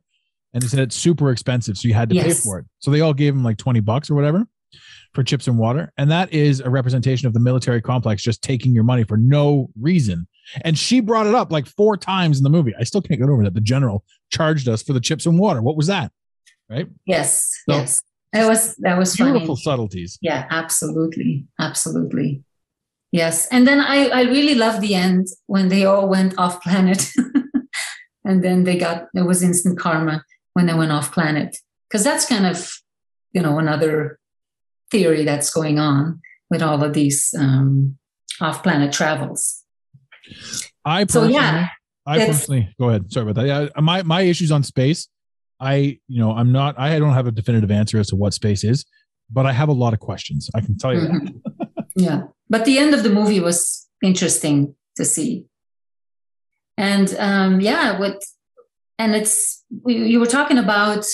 and 0.52 0.62
he 0.62 0.68
said 0.68 0.80
it's 0.80 0.96
super 0.96 1.30
expensive, 1.30 1.78
so 1.78 1.88
you 1.88 1.94
had 1.94 2.10
to 2.10 2.14
pay 2.14 2.32
for 2.32 2.58
it. 2.60 2.66
So 2.78 2.90
they 2.90 3.00
all 3.00 3.14
gave 3.14 3.34
him 3.34 3.42
like 3.42 3.56
twenty 3.56 3.80
bucks 3.80 4.10
or 4.10 4.14
whatever 4.14 4.46
for 5.14 5.22
chips 5.22 5.46
and 5.46 5.58
water, 5.58 5.92
and 5.98 6.10
that 6.10 6.32
is 6.32 6.60
a 6.60 6.70
representation 6.70 7.26
of 7.26 7.34
the 7.34 7.40
military 7.40 7.80
complex 7.82 8.22
just 8.22 8.42
taking 8.42 8.74
your 8.74 8.84
money 8.84 9.04
for 9.04 9.16
no 9.16 9.68
reason. 9.80 10.26
And 10.62 10.78
she 10.78 11.00
brought 11.00 11.26
it 11.26 11.34
up 11.34 11.52
like 11.52 11.66
four 11.66 11.96
times 11.96 12.38
in 12.38 12.44
the 12.44 12.50
movie. 12.50 12.72
I 12.78 12.84
still 12.84 13.02
can't 13.02 13.20
get 13.20 13.28
over 13.28 13.44
that. 13.44 13.54
The 13.54 13.60
general 13.60 14.04
charged 14.30 14.68
us 14.68 14.82
for 14.82 14.92
the 14.92 15.00
chips 15.00 15.26
and 15.26 15.38
water. 15.38 15.60
What 15.62 15.76
was 15.76 15.86
that? 15.88 16.10
Right? 16.70 16.88
yes, 17.06 17.50
So- 17.68 17.76
yes, 17.76 18.02
that 18.32 18.48
was 18.48 18.74
that 18.76 18.96
was 18.98 19.14
Beautiful 19.14 19.56
funny. 19.56 19.62
subtleties. 19.62 20.18
Yeah, 20.22 20.46
absolutely, 20.50 21.46
absolutely. 21.60 22.42
Yes, 23.12 23.46
and 23.48 23.66
then 23.68 23.78
I 23.80 24.08
I 24.08 24.22
really 24.22 24.54
love 24.54 24.80
the 24.80 24.94
end 24.94 25.26
when 25.46 25.68
they 25.68 25.84
all 25.84 26.08
went 26.08 26.38
off 26.38 26.62
planet, 26.62 27.10
and 28.24 28.42
then 28.42 28.64
they 28.64 28.78
got 28.78 29.08
there 29.12 29.26
was 29.26 29.42
instant 29.42 29.78
karma 29.78 30.24
when 30.54 30.64
they 30.66 30.74
went 30.74 30.92
off 30.92 31.12
planet 31.12 31.56
because 31.88 32.04
that's 32.04 32.24
kind 32.26 32.46
of 32.46 32.72
you 33.32 33.42
know 33.42 33.58
another 33.58 34.18
theory 34.92 35.24
that's 35.24 35.50
going 35.50 35.78
on 35.78 36.20
with 36.50 36.62
all 36.62 36.84
of 36.84 36.92
these 36.92 37.34
um, 37.38 37.96
off 38.40 38.62
planet 38.62 38.92
travels. 38.92 39.64
I 40.84 41.00
So, 41.06 41.20
personally, 41.22 41.34
yeah, 41.34 41.68
I 42.06 42.26
personally 42.26 42.74
go 42.78 42.90
ahead. 42.90 43.10
Sorry 43.12 43.28
about 43.28 43.40
that. 43.40 43.46
Yeah, 43.46 43.80
my 43.80 44.02
my 44.02 44.22
issues 44.22 44.52
on 44.52 44.62
space. 44.62 45.08
I 45.58 45.98
you 46.06 46.20
know 46.20 46.32
I'm 46.32 46.52
not. 46.52 46.78
I 46.78 46.98
don't 46.98 47.14
have 47.14 47.26
a 47.26 47.32
definitive 47.32 47.70
answer 47.70 47.98
as 47.98 48.08
to 48.08 48.16
what 48.16 48.34
space 48.34 48.62
is, 48.64 48.84
but 49.30 49.46
I 49.46 49.52
have 49.52 49.68
a 49.68 49.78
lot 49.84 49.92
of 49.92 50.00
questions. 50.00 50.50
I 50.54 50.60
can 50.60 50.76
tell 50.76 50.94
you 50.94 51.00
that. 51.00 51.10
Mhm. 51.12 51.74
yeah, 51.96 52.22
but 52.48 52.64
the 52.64 52.78
end 52.78 52.94
of 52.94 53.02
the 53.02 53.10
movie 53.10 53.40
was 53.40 53.88
interesting 54.02 54.74
to 54.96 55.04
see, 55.04 55.46
and 56.76 57.14
um, 57.18 57.60
yeah, 57.60 57.98
what 57.98 58.18
and 58.98 59.14
it's 59.14 59.64
you 59.86 60.20
were 60.20 60.26
talking 60.38 60.58
about 60.58 61.04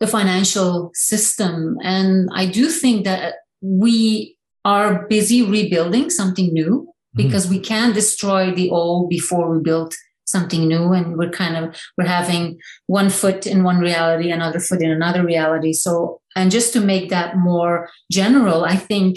the 0.00 0.06
financial 0.06 0.90
system, 0.94 1.76
and 1.82 2.28
I 2.32 2.46
do 2.46 2.68
think 2.68 3.04
that 3.04 3.34
we 3.60 4.36
are 4.64 5.06
busy 5.08 5.42
rebuilding 5.42 6.10
something 6.10 6.52
new 6.52 6.92
because 7.14 7.46
mm-hmm. 7.46 7.54
we 7.54 7.60
can 7.60 7.92
destroy 7.92 8.54
the 8.54 8.70
old 8.70 9.08
before 9.08 9.50
we 9.50 9.62
build 9.62 9.94
something 10.24 10.68
new. 10.68 10.92
And 10.92 11.16
we're 11.16 11.30
kind 11.30 11.56
of 11.56 11.76
we're 11.96 12.04
having 12.04 12.60
one 12.86 13.08
foot 13.08 13.46
in 13.46 13.64
one 13.64 13.78
reality 13.78 14.30
another 14.30 14.60
foot 14.60 14.82
in 14.82 14.90
another 14.90 15.24
reality. 15.24 15.72
So 15.72 16.20
and 16.36 16.50
just 16.50 16.72
to 16.74 16.80
make 16.80 17.08
that 17.08 17.36
more 17.36 17.88
general 18.10 18.64
i 18.64 18.76
think 18.76 19.16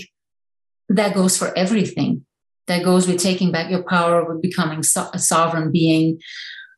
that 0.96 1.14
goes 1.14 1.38
for 1.38 1.58
everything. 1.58 2.26
That 2.68 2.84
goes 2.84 3.08
with 3.08 3.22
taking 3.22 3.52
back 3.52 3.70
your 3.70 3.84
power 3.84 4.24
with 4.24 4.42
becoming 4.42 4.84
so- 4.84 5.10
a 5.14 5.20
sovereign 5.20 5.72
being 5.72 6.20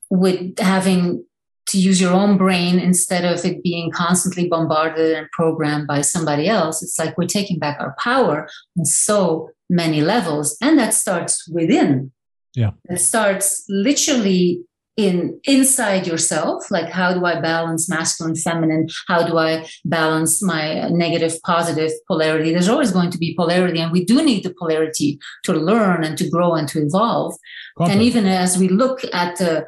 with 0.09 0.57
having 0.59 1.25
to 1.73 1.79
use 1.79 1.99
your 1.99 2.13
own 2.13 2.37
brain 2.37 2.79
instead 2.79 3.25
of 3.25 3.43
it 3.43 3.63
being 3.63 3.91
constantly 3.91 4.47
bombarded 4.47 5.17
and 5.17 5.27
programmed 5.31 5.87
by 5.87 6.01
somebody 6.01 6.47
else. 6.47 6.83
It's 6.83 6.97
like 6.99 7.17
we're 7.17 7.27
taking 7.27 7.59
back 7.59 7.79
our 7.79 7.95
power 7.99 8.47
on 8.77 8.85
so 8.85 9.49
many 9.69 10.01
levels 10.01 10.55
and 10.61 10.77
that 10.77 10.93
starts 10.93 11.47
within. 11.49 12.11
Yeah. 12.55 12.71
it 12.87 12.99
starts 12.99 13.65
literally 13.67 14.61
in 14.95 15.39
inside 15.45 16.05
yourself 16.05 16.69
like 16.69 16.87
how 16.87 17.11
do 17.15 17.25
i 17.25 17.41
balance 17.41 17.89
masculine 17.89 18.35
feminine? 18.35 18.85
How 19.07 19.25
do 19.25 19.39
i 19.39 19.67
balance 19.85 20.43
my 20.43 20.87
negative 20.89 21.41
positive 21.43 21.91
polarity? 22.07 22.51
There's 22.51 22.69
always 22.69 22.91
going 22.91 23.09
to 23.09 23.17
be 23.17 23.35
polarity 23.35 23.79
and 23.79 23.91
we 23.91 24.05
do 24.05 24.23
need 24.23 24.43
the 24.43 24.53
polarity 24.53 25.17
to 25.45 25.53
learn 25.53 26.03
and 26.03 26.15
to 26.19 26.29
grow 26.29 26.53
and 26.53 26.67
to 26.69 26.79
evolve. 26.79 27.33
And 27.79 28.03
even 28.03 28.27
as 28.27 28.55
we 28.55 28.67
look 28.67 28.99
at 29.11 29.37
the 29.37 29.65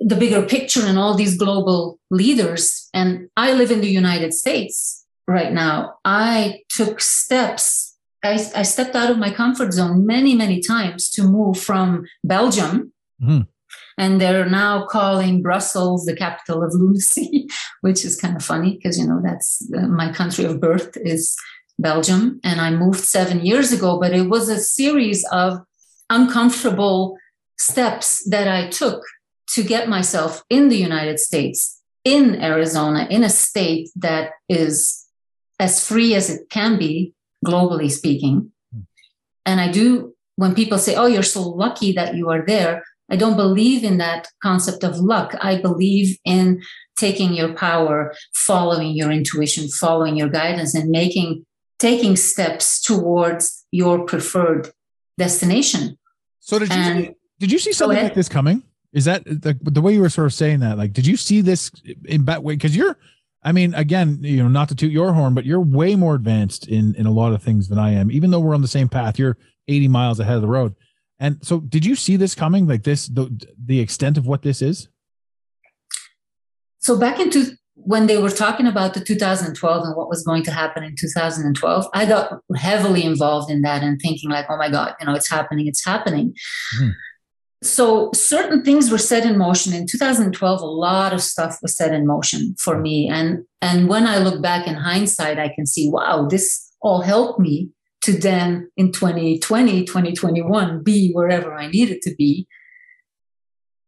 the 0.00 0.16
bigger 0.16 0.42
picture 0.42 0.84
and 0.86 0.98
all 0.98 1.14
these 1.14 1.36
global 1.36 1.98
leaders. 2.10 2.88
And 2.94 3.28
i 3.36 3.52
live 3.52 3.70
in 3.70 3.80
the 3.80 3.88
united 4.02 4.32
states 4.34 5.04
right 5.26 5.52
now. 5.52 5.94
I 6.04 6.60
took 6.70 7.00
steps 7.00 7.96
I, 8.22 8.32
I 8.54 8.64
stepped 8.64 8.94
out 8.94 9.10
of 9.10 9.16
my 9.18 9.30
comfort 9.30 9.72
zone 9.72 10.04
many 10.06 10.34
many 10.34 10.60
times 10.60 11.10
to 11.10 11.22
move 11.22 11.58
from 11.58 12.04
belgium. 12.24 12.92
Mhm. 13.22 13.46
and 13.98 14.12
they're 14.20 14.48
now 14.48 14.86
calling 14.86 15.42
brussels 15.42 16.00
the 16.06 16.16
capital 16.16 16.58
of 16.62 16.70
lunacy 16.80 17.46
which 17.84 18.00
is 18.08 18.14
kind 18.22 18.34
of 18.38 18.42
funny 18.52 18.70
because 18.76 18.98
you 18.98 19.06
know 19.06 19.20
that's 19.22 19.48
uh, 19.76 19.86
my 20.00 20.08
country 20.20 20.44
of 20.46 20.60
birth 20.68 20.92
is 21.14 21.22
belgium. 21.78 22.22
And 22.48 22.58
i 22.66 22.70
moved 22.70 23.04
seven 23.18 23.38
years 23.50 23.68
ago 23.76 23.90
but 24.02 24.12
it 24.20 24.26
was 24.34 24.48
a 24.48 24.58
series 24.78 25.20
of 25.42 25.60
uncomfortable 26.10 27.16
steps 27.56 28.08
that 28.30 28.48
I 28.48 28.68
took 28.68 29.00
to 29.54 29.62
get 29.62 29.88
myself 29.88 30.42
in 30.48 30.68
the 30.68 30.76
United 30.76 31.18
States, 31.18 31.80
in 32.04 32.40
Arizona, 32.42 33.06
in 33.10 33.24
a 33.24 33.28
state 33.28 33.90
that 33.96 34.30
is 34.48 35.06
as 35.58 35.86
free 35.86 36.14
as 36.14 36.30
it 36.30 36.48
can 36.50 36.78
be, 36.78 37.12
globally 37.44 37.90
speaking. 37.90 38.52
Hmm. 38.72 38.80
And 39.44 39.60
I 39.60 39.70
do, 39.70 40.14
when 40.36 40.54
people 40.54 40.78
say, 40.78 40.94
oh, 40.94 41.06
you're 41.06 41.22
so 41.22 41.42
lucky 41.42 41.92
that 41.92 42.14
you 42.14 42.30
are 42.30 42.44
there, 42.46 42.84
I 43.10 43.16
don't 43.16 43.36
believe 43.36 43.82
in 43.82 43.98
that 43.98 44.28
concept 44.42 44.84
of 44.84 44.98
luck. 44.98 45.34
I 45.40 45.60
believe 45.60 46.16
in 46.24 46.62
taking 46.96 47.34
your 47.34 47.52
power, 47.54 48.14
following 48.34 48.94
your 48.94 49.10
intuition, 49.10 49.68
following 49.68 50.16
your 50.16 50.28
guidance, 50.28 50.74
and 50.74 50.90
making 50.90 51.44
taking 51.78 52.14
steps 52.14 52.80
towards 52.80 53.66
your 53.72 54.04
preferred 54.04 54.70
destination. 55.18 55.98
So 56.38 56.58
did 56.58 56.68
you 56.68 56.74
And- 56.74 57.04
see, 57.06 57.10
did 57.38 57.52
you 57.52 57.58
see 57.58 57.72
something 57.72 58.02
like 58.02 58.14
this 58.14 58.28
coming? 58.28 58.62
Is 58.92 59.04
that 59.04 59.24
the, 59.24 59.56
the 59.62 59.80
way 59.80 59.92
you 59.92 60.00
were 60.00 60.08
sort 60.08 60.26
of 60.26 60.34
saying 60.34 60.60
that? 60.60 60.76
Like, 60.76 60.92
did 60.92 61.06
you 61.06 61.16
see 61.16 61.40
this 61.40 61.70
in 62.06 62.24
that 62.24 62.42
way? 62.42 62.54
Because 62.54 62.76
you're, 62.76 62.98
I 63.42 63.52
mean, 63.52 63.72
again, 63.74 64.18
you 64.20 64.42
know, 64.42 64.48
not 64.48 64.68
to 64.70 64.74
toot 64.74 64.90
your 64.90 65.12
horn, 65.12 65.34
but 65.34 65.44
you're 65.46 65.60
way 65.60 65.94
more 65.94 66.14
advanced 66.14 66.66
in 66.68 66.94
in 66.96 67.06
a 67.06 67.12
lot 67.12 67.32
of 67.32 67.42
things 67.42 67.68
than 67.68 67.78
I 67.78 67.92
am. 67.92 68.10
Even 68.10 68.30
though 68.30 68.40
we're 68.40 68.54
on 68.54 68.62
the 68.62 68.68
same 68.68 68.88
path, 68.88 69.18
you're 69.18 69.36
80 69.68 69.88
miles 69.88 70.18
ahead 70.20 70.36
of 70.36 70.42
the 70.42 70.48
road. 70.48 70.74
And 71.20 71.38
so, 71.42 71.60
did 71.60 71.84
you 71.86 71.94
see 71.94 72.16
this 72.16 72.34
coming? 72.34 72.66
Like 72.66 72.82
this, 72.82 73.06
the 73.06 73.30
the 73.64 73.78
extent 73.78 74.18
of 74.18 74.26
what 74.26 74.42
this 74.42 74.60
is? 74.60 74.88
So 76.78 76.98
back 76.98 77.20
into 77.20 77.52
when 77.74 78.06
they 78.06 78.18
were 78.18 78.30
talking 78.30 78.66
about 78.66 78.94
the 78.94 79.00
2012 79.00 79.84
and 79.84 79.96
what 79.96 80.08
was 80.08 80.22
going 80.22 80.42
to 80.44 80.50
happen 80.50 80.82
in 80.82 80.94
2012, 80.98 81.86
I 81.94 82.06
got 82.06 82.40
heavily 82.56 83.04
involved 83.04 83.50
in 83.50 83.62
that 83.62 83.82
and 83.82 83.98
thinking 84.02 84.30
like, 84.30 84.46
oh 84.50 84.56
my 84.56 84.70
God, 84.70 84.94
you 85.00 85.06
know, 85.06 85.14
it's 85.14 85.30
happening, 85.30 85.66
it's 85.66 85.84
happening. 85.84 86.34
Mhm. 86.80 86.92
So 87.62 88.10
certain 88.14 88.64
things 88.64 88.90
were 88.90 88.98
set 88.98 89.26
in 89.26 89.36
motion 89.36 89.74
in 89.74 89.86
2012. 89.86 90.60
A 90.60 90.64
lot 90.64 91.12
of 91.12 91.22
stuff 91.22 91.58
was 91.60 91.76
set 91.76 91.92
in 91.92 92.06
motion 92.06 92.54
for 92.58 92.80
me, 92.80 93.08
and 93.08 93.44
and 93.60 93.88
when 93.88 94.06
I 94.06 94.18
look 94.18 94.42
back 94.42 94.66
in 94.66 94.74
hindsight, 94.74 95.38
I 95.38 95.48
can 95.54 95.66
see, 95.66 95.90
wow, 95.90 96.26
this 96.26 96.72
all 96.80 97.02
helped 97.02 97.38
me 97.38 97.70
to 98.02 98.12
then 98.12 98.70
in 98.78 98.92
2020, 98.92 99.84
2021 99.84 100.82
be 100.82 101.12
wherever 101.12 101.52
I 101.52 101.66
needed 101.66 102.00
to 102.02 102.14
be. 102.14 102.46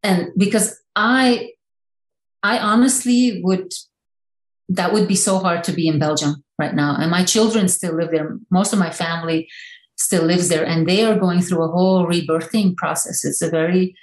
And 0.03 0.29
because 0.37 0.79
I 0.95 1.53
I 2.43 2.59
honestly 2.59 3.41
would 3.43 3.73
that 4.69 4.93
would 4.93 5.09
be 5.09 5.17
so 5.17 5.39
hard 5.39 5.65
to 5.65 5.73
be 5.73 5.89
in 5.89 5.99
Belgium 5.99 6.43
right 6.59 6.75
now. 6.75 6.97
And 6.99 7.11
my 7.11 7.25
children 7.25 7.69
still 7.69 7.97
live 7.97 8.11
there. 8.11 8.39
Most 8.51 8.73
of 8.73 8.79
my 8.79 8.91
family 8.91 9.49
still 10.03 10.25
lives 10.25 10.49
there 10.49 10.67
and 10.67 10.87
they 10.87 11.05
are 11.05 11.19
going 11.19 11.41
through 11.41 11.63
a 11.65 11.73
whole 11.77 12.07
rebirthing 12.07 12.77
process. 12.77 13.25
It's 13.25 13.43
a 13.43 13.51
very 13.51 13.95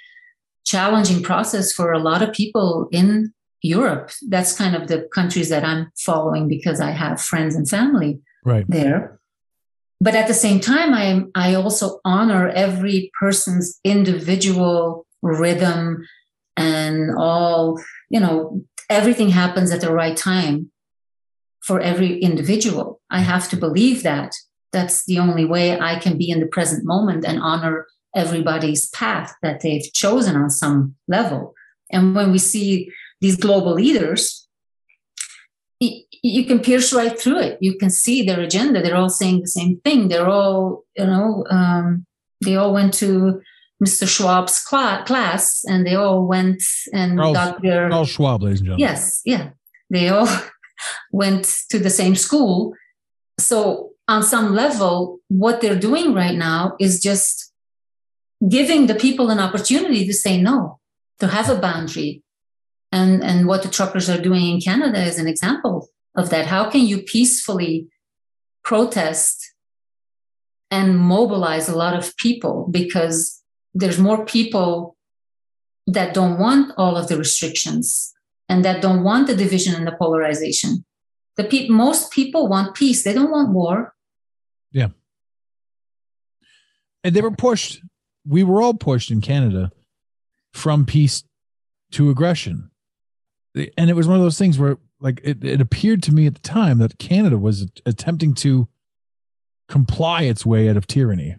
challenging 0.64 1.22
process 1.22 1.72
for 1.72 1.92
a 1.92 1.98
lot 1.98 2.22
of 2.22 2.32
people 2.32 2.88
in 2.90 3.32
Europe. 3.62 4.10
That's 4.28 4.56
kind 4.56 4.74
of 4.74 4.88
the 4.88 5.08
countries 5.14 5.48
that 5.50 5.64
I'm 5.64 5.92
following 5.98 6.48
because 6.48 6.80
I 6.80 6.90
have 6.92 7.20
friends 7.20 7.54
and 7.54 7.68
family 7.68 8.20
Right. 8.44 8.64
there. 8.68 9.20
But 10.00 10.14
at 10.14 10.28
the 10.28 10.34
same 10.46 10.60
time, 10.60 10.94
I 10.94 11.06
I 11.34 11.54
also 11.54 12.00
honor 12.04 12.48
every 12.48 13.10
person's 13.20 13.78
individual 13.84 15.06
rhythm 15.22 15.82
and 16.56 17.10
all, 17.18 17.78
you 18.08 18.20
know, 18.24 18.64
everything 18.88 19.28
happens 19.28 19.70
at 19.70 19.82
the 19.82 19.92
right 19.92 20.16
time 20.16 20.70
for 21.62 21.80
every 21.80 22.18
individual. 22.18 23.00
I 23.10 23.20
have 23.20 23.48
to 23.50 23.56
believe 23.56 24.02
that. 24.02 24.32
That's 24.72 25.04
the 25.04 25.18
only 25.18 25.44
way 25.44 25.78
I 25.78 25.98
can 25.98 26.16
be 26.16 26.30
in 26.30 26.40
the 26.40 26.46
present 26.46 26.84
moment 26.84 27.24
and 27.24 27.40
honor 27.40 27.86
everybody's 28.14 28.88
path 28.90 29.34
that 29.42 29.60
they've 29.60 29.92
chosen 29.92 30.36
on 30.36 30.50
some 30.50 30.94
level. 31.08 31.54
And 31.90 32.14
when 32.14 32.32
we 32.32 32.38
see 32.38 32.90
these 33.20 33.36
global 33.36 33.74
leaders, 33.74 34.48
you 35.80 36.44
can 36.44 36.60
pierce 36.60 36.92
right 36.92 37.18
through 37.18 37.40
it. 37.40 37.58
You 37.60 37.78
can 37.78 37.90
see 37.90 38.22
their 38.22 38.40
agenda. 38.40 38.82
They're 38.82 38.96
all 38.96 39.08
saying 39.08 39.40
the 39.40 39.46
same 39.46 39.80
thing. 39.82 40.08
They're 40.08 40.28
all, 40.28 40.84
you 40.96 41.06
know, 41.06 41.44
um, 41.50 42.06
they 42.44 42.56
all 42.56 42.72
went 42.74 42.94
to 42.94 43.40
Mr. 43.82 44.06
Schwab's 44.06 44.62
cla- 44.62 45.04
class 45.06 45.64
and 45.64 45.86
they 45.86 45.94
all 45.94 46.26
went 46.26 46.62
and 46.92 47.18
Charles- 47.18 47.34
got 47.34 47.62
their. 47.62 47.88
Charles 47.88 48.10
Schwab, 48.10 48.42
ladies 48.42 48.60
and 48.60 48.66
gentlemen. 48.66 48.80
Yes, 48.88 49.22
yeah. 49.24 49.50
They 49.88 50.10
all 50.10 50.28
went 51.12 51.44
to 51.70 51.78
the 51.78 51.90
same 51.90 52.14
school. 52.14 52.74
So, 53.38 53.89
on 54.10 54.24
some 54.24 54.52
level, 54.52 55.20
what 55.28 55.60
they're 55.60 55.78
doing 55.78 56.12
right 56.12 56.36
now 56.36 56.74
is 56.80 57.00
just 57.00 57.52
giving 58.48 58.88
the 58.88 58.94
people 58.96 59.30
an 59.30 59.38
opportunity 59.38 60.04
to 60.04 60.12
say 60.12 60.42
no, 60.42 60.80
to 61.20 61.28
have 61.28 61.48
a 61.48 61.54
boundary. 61.54 62.24
And, 62.90 63.22
and 63.22 63.46
what 63.46 63.62
the 63.62 63.68
truckers 63.68 64.10
are 64.10 64.20
doing 64.20 64.46
in 64.50 64.60
Canada 64.60 65.00
is 65.00 65.20
an 65.20 65.28
example 65.28 65.88
of 66.16 66.28
that. 66.30 66.46
How 66.46 66.68
can 66.68 66.80
you 66.80 67.02
peacefully 67.02 67.86
protest 68.64 69.54
and 70.72 70.98
mobilize 70.98 71.68
a 71.68 71.76
lot 71.76 71.94
of 71.96 72.16
people? 72.16 72.66
Because 72.68 73.40
there's 73.74 74.00
more 74.00 74.24
people 74.24 74.96
that 75.86 76.14
don't 76.14 76.36
want 76.36 76.72
all 76.76 76.96
of 76.96 77.06
the 77.06 77.16
restrictions 77.16 78.12
and 78.48 78.64
that 78.64 78.82
don't 78.82 79.04
want 79.04 79.28
the 79.28 79.36
division 79.36 79.76
and 79.76 79.86
the 79.86 79.92
polarization. 79.92 80.84
The 81.36 81.44
pe- 81.44 81.68
most 81.68 82.10
people 82.10 82.48
want 82.48 82.74
peace. 82.74 83.04
They 83.04 83.14
don't 83.14 83.30
want 83.30 83.54
war. 83.54 83.94
And 87.04 87.14
they 87.14 87.20
were 87.20 87.30
pushed 87.30 87.80
we 88.26 88.44
were 88.44 88.60
all 88.62 88.74
pushed 88.74 89.10
in 89.10 89.20
canada 89.20 89.70
from 90.52 90.84
peace 90.84 91.24
to 91.92 92.10
aggression. 92.10 92.70
And 93.54 93.90
it 93.90 93.96
was 93.96 94.06
one 94.06 94.16
of 94.16 94.22
those 94.22 94.38
things 94.38 94.58
where 94.58 94.78
like 95.00 95.20
it, 95.24 95.44
it 95.44 95.60
appeared 95.60 96.02
to 96.04 96.12
me 96.12 96.26
at 96.26 96.34
the 96.34 96.40
time 96.40 96.78
that 96.78 96.98
canada 96.98 97.38
was 97.38 97.66
attempting 97.86 98.34
to 98.34 98.68
comply 99.68 100.22
its 100.22 100.44
way 100.44 100.68
out 100.68 100.76
of 100.76 100.86
tyranny. 100.86 101.36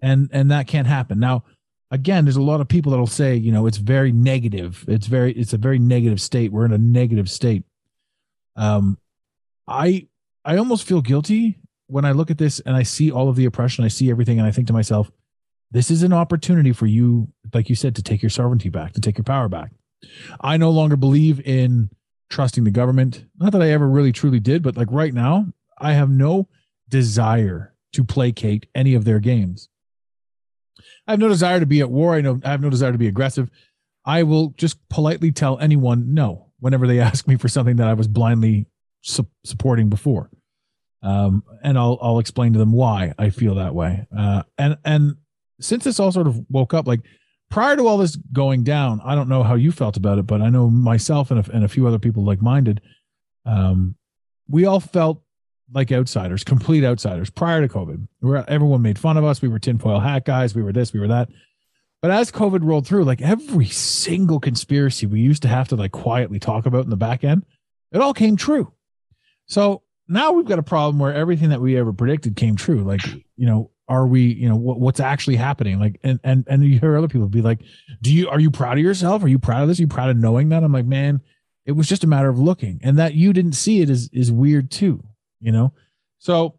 And 0.00 0.28
and 0.32 0.50
that 0.50 0.66
can't 0.66 0.86
happen. 0.86 1.20
Now 1.20 1.44
again 1.90 2.24
there's 2.24 2.36
a 2.36 2.42
lot 2.42 2.60
of 2.60 2.68
people 2.68 2.90
that'll 2.90 3.06
say 3.06 3.34
you 3.36 3.52
know 3.52 3.66
it's 3.66 3.78
very 3.78 4.12
negative. 4.12 4.84
It's 4.88 5.06
very 5.06 5.32
it's 5.32 5.52
a 5.52 5.58
very 5.58 5.78
negative 5.78 6.20
state. 6.20 6.52
We're 6.52 6.66
in 6.66 6.72
a 6.72 6.78
negative 6.78 7.30
state. 7.30 7.64
Um 8.56 8.98
i 9.68 10.08
i 10.44 10.56
almost 10.56 10.84
feel 10.84 11.00
guilty 11.00 11.58
when 11.86 12.04
I 12.04 12.12
look 12.12 12.30
at 12.30 12.38
this 12.38 12.60
and 12.60 12.76
I 12.76 12.82
see 12.82 13.10
all 13.10 13.28
of 13.28 13.36
the 13.36 13.44
oppression, 13.44 13.84
I 13.84 13.88
see 13.88 14.10
everything, 14.10 14.38
and 14.38 14.46
I 14.46 14.50
think 14.50 14.66
to 14.68 14.72
myself, 14.72 15.10
this 15.70 15.90
is 15.90 16.02
an 16.02 16.12
opportunity 16.12 16.72
for 16.72 16.86
you, 16.86 17.28
like 17.54 17.68
you 17.68 17.74
said, 17.74 17.96
to 17.96 18.02
take 18.02 18.22
your 18.22 18.30
sovereignty 18.30 18.68
back, 18.68 18.92
to 18.92 19.00
take 19.00 19.16
your 19.16 19.24
power 19.24 19.48
back. 19.48 19.72
I 20.40 20.56
no 20.56 20.70
longer 20.70 20.96
believe 20.96 21.40
in 21.40 21.90
trusting 22.28 22.64
the 22.64 22.70
government. 22.70 23.24
Not 23.38 23.52
that 23.52 23.62
I 23.62 23.70
ever 23.70 23.88
really 23.88 24.12
truly 24.12 24.40
did, 24.40 24.62
but 24.62 24.76
like 24.76 24.88
right 24.90 25.14
now, 25.14 25.46
I 25.78 25.92
have 25.92 26.10
no 26.10 26.48
desire 26.88 27.74
to 27.92 28.04
placate 28.04 28.66
any 28.74 28.94
of 28.94 29.04
their 29.04 29.18
games. 29.18 29.68
I 31.06 31.12
have 31.12 31.20
no 31.20 31.28
desire 31.28 31.60
to 31.60 31.66
be 31.66 31.80
at 31.80 31.90
war. 31.90 32.14
I 32.14 32.20
know 32.20 32.40
I 32.44 32.50
have 32.50 32.60
no 32.60 32.70
desire 32.70 32.92
to 32.92 32.98
be 32.98 33.08
aggressive. 33.08 33.50
I 34.04 34.22
will 34.24 34.54
just 34.56 34.76
politely 34.88 35.32
tell 35.32 35.58
anyone 35.58 36.14
no 36.14 36.52
whenever 36.60 36.86
they 36.86 37.00
ask 37.08 37.26
me 37.26 37.36
for 37.36 37.48
something 37.48 37.76
that 37.76 37.88
I 37.88 37.94
was 37.94 38.08
blindly 38.08 38.66
su- 39.00 39.26
supporting 39.44 39.88
before 39.88 40.30
um, 41.02 41.42
and 41.62 41.78
I'll 41.78 41.98
I'll 42.00 42.18
explain 42.18 42.52
to 42.52 42.58
them 42.58 42.72
why 42.72 43.12
I 43.18 43.30
feel 43.30 43.56
that 43.56 43.74
way. 43.74 44.06
Uh, 44.16 44.42
and 44.58 44.78
and 44.84 45.16
since 45.60 45.84
this 45.84 46.00
all 46.00 46.12
sort 46.12 46.26
of 46.26 46.38
woke 46.48 46.74
up, 46.74 46.86
like 46.86 47.00
prior 47.50 47.76
to 47.76 47.86
all 47.86 47.98
this 47.98 48.16
going 48.16 48.62
down, 48.64 49.00
I 49.04 49.14
don't 49.14 49.28
know 49.28 49.42
how 49.42 49.54
you 49.54 49.72
felt 49.72 49.96
about 49.96 50.18
it, 50.18 50.26
but 50.26 50.40
I 50.40 50.48
know 50.48 50.70
myself 50.70 51.30
and 51.30 51.46
a, 51.46 51.52
and 51.52 51.64
a 51.64 51.68
few 51.68 51.86
other 51.86 51.98
people 51.98 52.24
like 52.24 52.40
minded, 52.40 52.80
um, 53.44 53.96
we 54.48 54.64
all 54.64 54.80
felt 54.80 55.22
like 55.72 55.90
outsiders, 55.90 56.44
complete 56.44 56.84
outsiders 56.84 57.30
prior 57.30 57.66
to 57.66 57.72
COVID. 57.72 58.06
Where 58.20 58.48
everyone 58.48 58.82
made 58.82 58.98
fun 58.98 59.16
of 59.16 59.24
us. 59.24 59.42
We 59.42 59.48
were 59.48 59.58
tinfoil 59.58 60.00
hat 60.00 60.24
guys. 60.24 60.54
We 60.54 60.62
were 60.62 60.72
this. 60.72 60.92
We 60.92 61.00
were 61.00 61.08
that. 61.08 61.28
But 62.00 62.10
as 62.10 62.32
COVID 62.32 62.64
rolled 62.64 62.86
through, 62.86 63.04
like 63.04 63.22
every 63.22 63.68
single 63.68 64.40
conspiracy 64.40 65.06
we 65.06 65.20
used 65.20 65.42
to 65.42 65.48
have 65.48 65.68
to 65.68 65.76
like 65.76 65.92
quietly 65.92 66.40
talk 66.40 66.66
about 66.66 66.84
in 66.84 66.90
the 66.90 66.96
back 66.96 67.22
end, 67.22 67.44
it 67.92 68.00
all 68.00 68.12
came 68.12 68.36
true. 68.36 68.72
So 69.46 69.82
now 70.12 70.32
we've 70.32 70.46
got 70.46 70.58
a 70.58 70.62
problem 70.62 70.98
where 70.98 71.14
everything 71.14 71.48
that 71.50 71.60
we 71.60 71.76
ever 71.76 71.92
predicted 71.92 72.36
came 72.36 72.56
true. 72.56 72.82
Like, 72.82 73.04
you 73.36 73.46
know, 73.46 73.70
are 73.88 74.06
we, 74.06 74.22
you 74.22 74.48
know, 74.48 74.56
what, 74.56 74.78
what's 74.78 75.00
actually 75.00 75.36
happening? 75.36 75.78
Like, 75.78 75.98
and 76.02 76.20
and 76.22 76.44
and 76.48 76.64
you 76.64 76.78
hear 76.78 76.96
other 76.96 77.08
people 77.08 77.28
be 77.28 77.42
like, 77.42 77.60
"Do 78.00 78.12
you 78.12 78.28
are 78.28 78.40
you 78.40 78.50
proud 78.50 78.78
of 78.78 78.84
yourself? 78.84 79.22
Are 79.24 79.28
you 79.28 79.38
proud 79.38 79.62
of 79.62 79.68
this? 79.68 79.78
Are 79.78 79.82
you 79.82 79.88
proud 79.88 80.10
of 80.10 80.16
knowing 80.16 80.50
that?" 80.50 80.62
I'm 80.62 80.72
like, 80.72 80.86
man, 80.86 81.20
it 81.66 81.72
was 81.72 81.88
just 81.88 82.04
a 82.04 82.06
matter 82.06 82.28
of 82.28 82.38
looking, 82.38 82.80
and 82.82 82.98
that 82.98 83.14
you 83.14 83.32
didn't 83.32 83.52
see 83.52 83.80
it 83.80 83.90
is 83.90 84.08
is 84.12 84.30
weird 84.30 84.70
too. 84.70 85.02
You 85.40 85.52
know, 85.52 85.72
so 86.18 86.58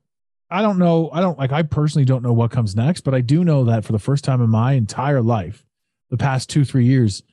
I 0.50 0.62
don't 0.62 0.78
know. 0.78 1.10
I 1.12 1.22
don't 1.22 1.40
like. 1.40 1.52
I 1.52 1.64
personally 1.64 2.06
don't 2.06 2.24
know 2.24 2.34
what 2.34 2.52
comes 2.52 2.76
next, 2.76 3.02
but 3.02 3.14
I 3.16 3.22
do 3.22 3.44
know 3.44 3.64
that 3.66 3.86
for 3.86 3.92
the 3.92 4.00
first 4.00 4.24
time 4.24 4.42
in 4.42 4.50
my 4.50 4.74
entire 4.74 5.22
life, 5.22 5.66
the 6.10 6.18
past 6.18 6.50
two 6.50 6.66
three 6.66 6.86
years, 6.86 7.24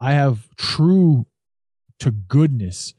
I 0.00 0.12
have 0.12 0.48
true 0.56 1.26
to 1.98 2.10
goodness 2.10 2.94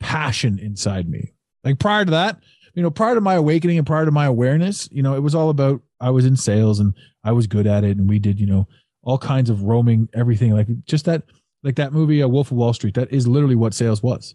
passion 0.00 0.58
inside 0.58 1.08
me. 1.08 1.34
Like 1.64 1.78
prior 1.78 2.04
to 2.04 2.10
that, 2.10 2.38
you 2.74 2.82
know, 2.82 2.90
prior 2.90 3.14
to 3.14 3.20
my 3.20 3.34
awakening 3.34 3.78
and 3.78 3.86
prior 3.86 4.04
to 4.04 4.10
my 4.10 4.26
awareness, 4.26 4.88
you 4.90 5.02
know, 5.02 5.14
it 5.14 5.20
was 5.20 5.34
all 5.34 5.50
about 5.50 5.82
I 6.00 6.10
was 6.10 6.24
in 6.24 6.36
sales 6.36 6.80
and 6.80 6.94
I 7.24 7.32
was 7.32 7.46
good 7.46 7.66
at 7.66 7.84
it, 7.84 7.96
and 7.96 8.08
we 8.08 8.18
did, 8.18 8.40
you 8.40 8.46
know, 8.46 8.66
all 9.02 9.18
kinds 9.18 9.50
of 9.50 9.62
roaming, 9.62 10.08
everything 10.14 10.52
like 10.52 10.66
just 10.84 11.04
that, 11.04 11.22
like 11.62 11.76
that 11.76 11.92
movie, 11.92 12.20
A 12.20 12.28
Wolf 12.28 12.50
of 12.50 12.56
Wall 12.56 12.72
Street. 12.72 12.94
That 12.94 13.12
is 13.12 13.28
literally 13.28 13.54
what 13.56 13.74
sales 13.74 14.02
was, 14.02 14.34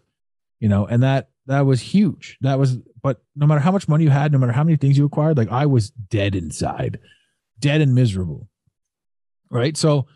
you 0.60 0.70
know, 0.70 0.86
and 0.86 1.04
that 1.04 1.30
that 1.48 1.62
was 1.62 1.82
huge. 1.82 2.38
That 2.42 2.60
was, 2.60 2.78
but 3.02 3.22
no 3.36 3.48
matter 3.48 3.62
how 3.62 3.72
much 3.72 3.88
money 3.88 4.04
you 4.04 4.10
had, 4.10 4.32
no 4.32 4.38
matter 4.38 4.52
how 4.52 4.64
many 4.64 4.78
things 4.78 4.98
you 4.98 5.06
acquired, 5.06 5.38
like 5.38 5.52
I 5.52 5.66
was 5.66 5.90
dead 5.90 6.36
inside, 6.36 7.00
dead 7.60 7.82
and 7.82 7.96
miserable. 7.96 8.50
Right. 9.50 9.76
So 9.78 10.08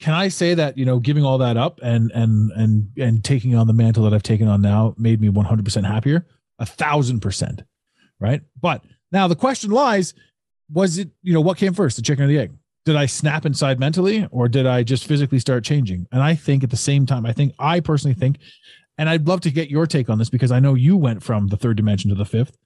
can 0.00 0.14
I 0.14 0.28
say 0.28 0.54
that, 0.54 0.78
you 0.78 0.84
know, 0.84 0.98
giving 0.98 1.24
all 1.24 1.38
that 1.38 1.56
up 1.56 1.80
and 1.82 2.10
and 2.12 2.50
and 2.52 2.88
and 2.96 3.24
taking 3.24 3.54
on 3.54 3.66
the 3.66 3.72
mantle 3.72 4.04
that 4.04 4.14
I've 4.14 4.22
taken 4.22 4.48
on 4.48 4.62
now 4.62 4.94
made 4.96 5.20
me 5.20 5.28
100% 5.28 5.86
happier? 5.86 6.26
A 6.60 6.66
thousand 6.66 7.20
percent. 7.20 7.62
Right. 8.20 8.42
But 8.60 8.84
now 9.10 9.26
the 9.26 9.34
question 9.34 9.70
lies, 9.70 10.14
was 10.72 10.98
it, 10.98 11.10
you 11.22 11.32
know, 11.32 11.40
what 11.40 11.58
came 11.58 11.74
first, 11.74 11.96
the 11.96 12.02
chicken 12.02 12.24
or 12.24 12.28
the 12.28 12.38
egg? 12.38 12.52
Did 12.84 12.96
I 12.96 13.06
snap 13.06 13.44
inside 13.44 13.80
mentally 13.80 14.28
or 14.30 14.48
did 14.48 14.66
I 14.66 14.82
just 14.82 15.06
physically 15.06 15.38
start 15.38 15.64
changing? 15.64 16.06
And 16.12 16.22
I 16.22 16.34
think 16.34 16.62
at 16.62 16.70
the 16.70 16.76
same 16.76 17.06
time, 17.06 17.26
I 17.26 17.32
think 17.32 17.54
I 17.58 17.80
personally 17.80 18.14
think, 18.14 18.38
and 18.96 19.08
I'd 19.08 19.26
love 19.26 19.40
to 19.42 19.50
get 19.50 19.70
your 19.70 19.86
take 19.86 20.08
on 20.08 20.18
this 20.18 20.30
because 20.30 20.52
I 20.52 20.60
know 20.60 20.74
you 20.74 20.96
went 20.96 21.22
from 21.22 21.48
the 21.48 21.56
third 21.56 21.76
dimension 21.76 22.10
to 22.10 22.14
the 22.14 22.24
fifth. 22.24 22.56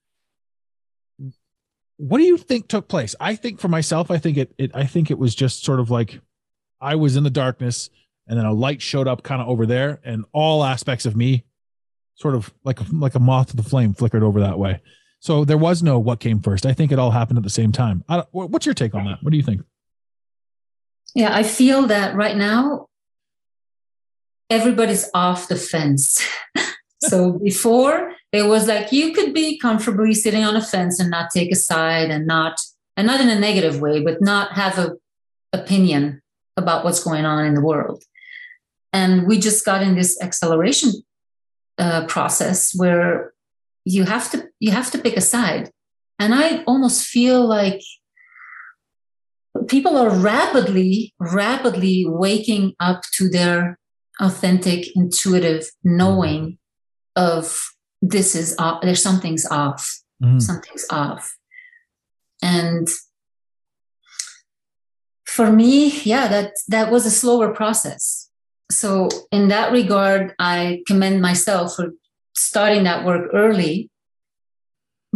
What 1.96 2.18
do 2.18 2.24
you 2.24 2.36
think 2.36 2.68
took 2.68 2.88
place? 2.88 3.14
I 3.20 3.36
think 3.36 3.60
for 3.60 3.68
myself, 3.68 4.10
I 4.10 4.18
think 4.18 4.36
it, 4.36 4.52
it 4.58 4.72
I 4.74 4.84
think 4.84 5.10
it 5.10 5.18
was 5.18 5.34
just 5.34 5.64
sort 5.64 5.78
of 5.78 5.90
like 5.90 6.20
I 6.80 6.96
was 6.96 7.16
in 7.16 7.22
the 7.22 7.30
darkness 7.30 7.88
and 8.26 8.38
then 8.38 8.46
a 8.46 8.52
light 8.52 8.82
showed 8.82 9.06
up 9.06 9.22
kind 9.22 9.40
of 9.40 9.48
over 9.48 9.64
there 9.64 10.00
and 10.04 10.24
all 10.32 10.64
aspects 10.64 11.06
of 11.06 11.14
me 11.14 11.44
sort 12.14 12.34
of 12.34 12.52
like 12.64 12.80
a, 12.80 12.86
like 12.92 13.14
a 13.14 13.20
moth 13.20 13.48
to 13.48 13.56
the 13.56 13.62
flame 13.62 13.94
flickered 13.94 14.22
over 14.22 14.40
that 14.40 14.58
way. 14.58 14.80
So 15.20 15.44
there 15.44 15.58
was 15.58 15.82
no 15.82 15.98
what 15.98 16.20
came 16.20 16.40
first. 16.40 16.66
I 16.66 16.72
think 16.72 16.92
it 16.92 16.98
all 16.98 17.10
happened 17.10 17.38
at 17.38 17.44
the 17.44 17.50
same 17.50 17.72
time. 17.72 18.04
What's 18.32 18.66
your 18.66 18.74
take 18.74 18.94
on 18.94 19.06
that? 19.06 19.22
What 19.22 19.30
do 19.30 19.36
you 19.36 19.42
think? 19.42 19.62
Yeah, 21.14 21.34
I 21.34 21.42
feel 21.44 21.86
that 21.86 22.14
right 22.14 22.36
now 22.36 22.88
everybody's 24.50 25.08
off 25.14 25.48
the 25.48 25.56
fence. 25.56 26.26
so 27.02 27.32
before 27.32 28.12
it 28.32 28.42
was 28.42 28.68
like 28.68 28.92
you 28.92 29.12
could 29.12 29.32
be 29.32 29.58
comfortably 29.58 30.12
sitting 30.12 30.44
on 30.44 30.56
a 30.56 30.62
fence 30.62 31.00
and 31.00 31.10
not 31.10 31.30
take 31.30 31.50
a 31.52 31.56
side 31.56 32.10
and 32.10 32.26
not 32.26 32.60
and 32.96 33.06
not 33.06 33.20
in 33.20 33.28
a 33.28 33.38
negative 33.38 33.80
way, 33.80 34.00
but 34.00 34.20
not 34.20 34.52
have 34.52 34.78
a 34.78 34.92
opinion 35.52 36.20
about 36.56 36.84
what's 36.84 37.02
going 37.02 37.24
on 37.24 37.44
in 37.46 37.54
the 37.54 37.60
world. 37.60 38.02
And 38.92 39.26
we 39.26 39.38
just 39.38 39.64
got 39.64 39.82
in 39.82 39.96
this 39.96 40.20
acceleration 40.20 40.92
uh, 41.78 42.06
process 42.06 42.72
where 42.74 43.32
you 43.84 44.04
have 44.04 44.30
to 44.30 44.48
you 44.60 44.70
have 44.70 44.90
to 44.92 44.98
pick 44.98 45.16
a 45.16 45.20
side. 45.20 45.70
And 46.18 46.34
I 46.34 46.62
almost 46.64 47.06
feel 47.06 47.44
like 47.46 47.80
people 49.68 49.96
are 49.96 50.10
rapidly 50.10 51.14
rapidly 51.18 52.04
waking 52.06 52.74
up 52.80 53.02
to 53.14 53.28
their 53.28 53.78
authentic 54.20 54.94
intuitive 54.96 55.70
knowing 55.82 56.58
of 57.16 57.60
this 58.02 58.34
is 58.34 58.54
off 58.58 58.82
there's 58.82 59.02
something's 59.02 59.46
off 59.46 60.00
mm-hmm. 60.22 60.38
something's 60.38 60.84
off 60.90 61.36
and 62.42 62.88
for 65.24 65.50
me 65.50 65.90
yeah 66.02 66.28
that 66.28 66.52
that 66.68 66.90
was 66.90 67.06
a 67.06 67.10
slower 67.10 67.52
process 67.52 68.23
so 68.70 69.08
in 69.30 69.48
that 69.48 69.72
regard 69.72 70.34
i 70.38 70.82
commend 70.86 71.20
myself 71.20 71.76
for 71.76 71.92
starting 72.34 72.84
that 72.84 73.04
work 73.04 73.30
early 73.32 73.90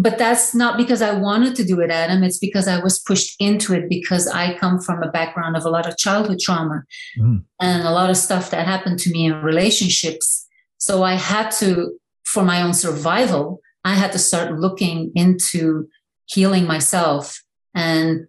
but 0.01 0.17
that's 0.17 0.55
not 0.55 0.77
because 0.77 1.03
I 1.03 1.13
wanted 1.13 1.57
to 1.57 1.65
do 1.65 1.81
it, 1.81 1.91
Adam. 1.91 2.23
It's 2.23 2.39
because 2.39 2.69
I 2.69 2.81
was 2.81 3.01
pushed 3.01 3.35
into 3.41 3.75
it 3.75 3.89
because 3.89 4.29
I 4.29 4.57
come 4.57 4.79
from 4.79 5.03
a 5.03 5.11
background 5.11 5.57
of 5.57 5.65
a 5.65 5.71
lot 5.71 5.89
of 5.89 5.99
childhood 5.99 6.39
trauma 6.39 6.85
mm. 7.19 7.43
and 7.61 7.83
a 7.83 7.91
lot 7.91 8.09
of 8.09 8.17
stuff 8.17 8.53
that 8.53 8.65
happened 8.65 9.01
to 9.01 9.11
me 9.11 9.27
in 9.27 9.43
relationships. 9.43 10.47
So 10.79 11.03
I 11.03 11.15
had 11.15 11.51
to, 11.59 11.99
for 12.25 12.45
my 12.45 12.63
own 12.63 12.75
survival, 12.75 13.61
I 13.85 13.95
had 13.95 14.13
to 14.13 14.21
start 14.21 14.61
looking 14.61 15.11
into 15.17 15.89
healing 16.27 16.65
myself 16.65 17.43
and 17.75 18.29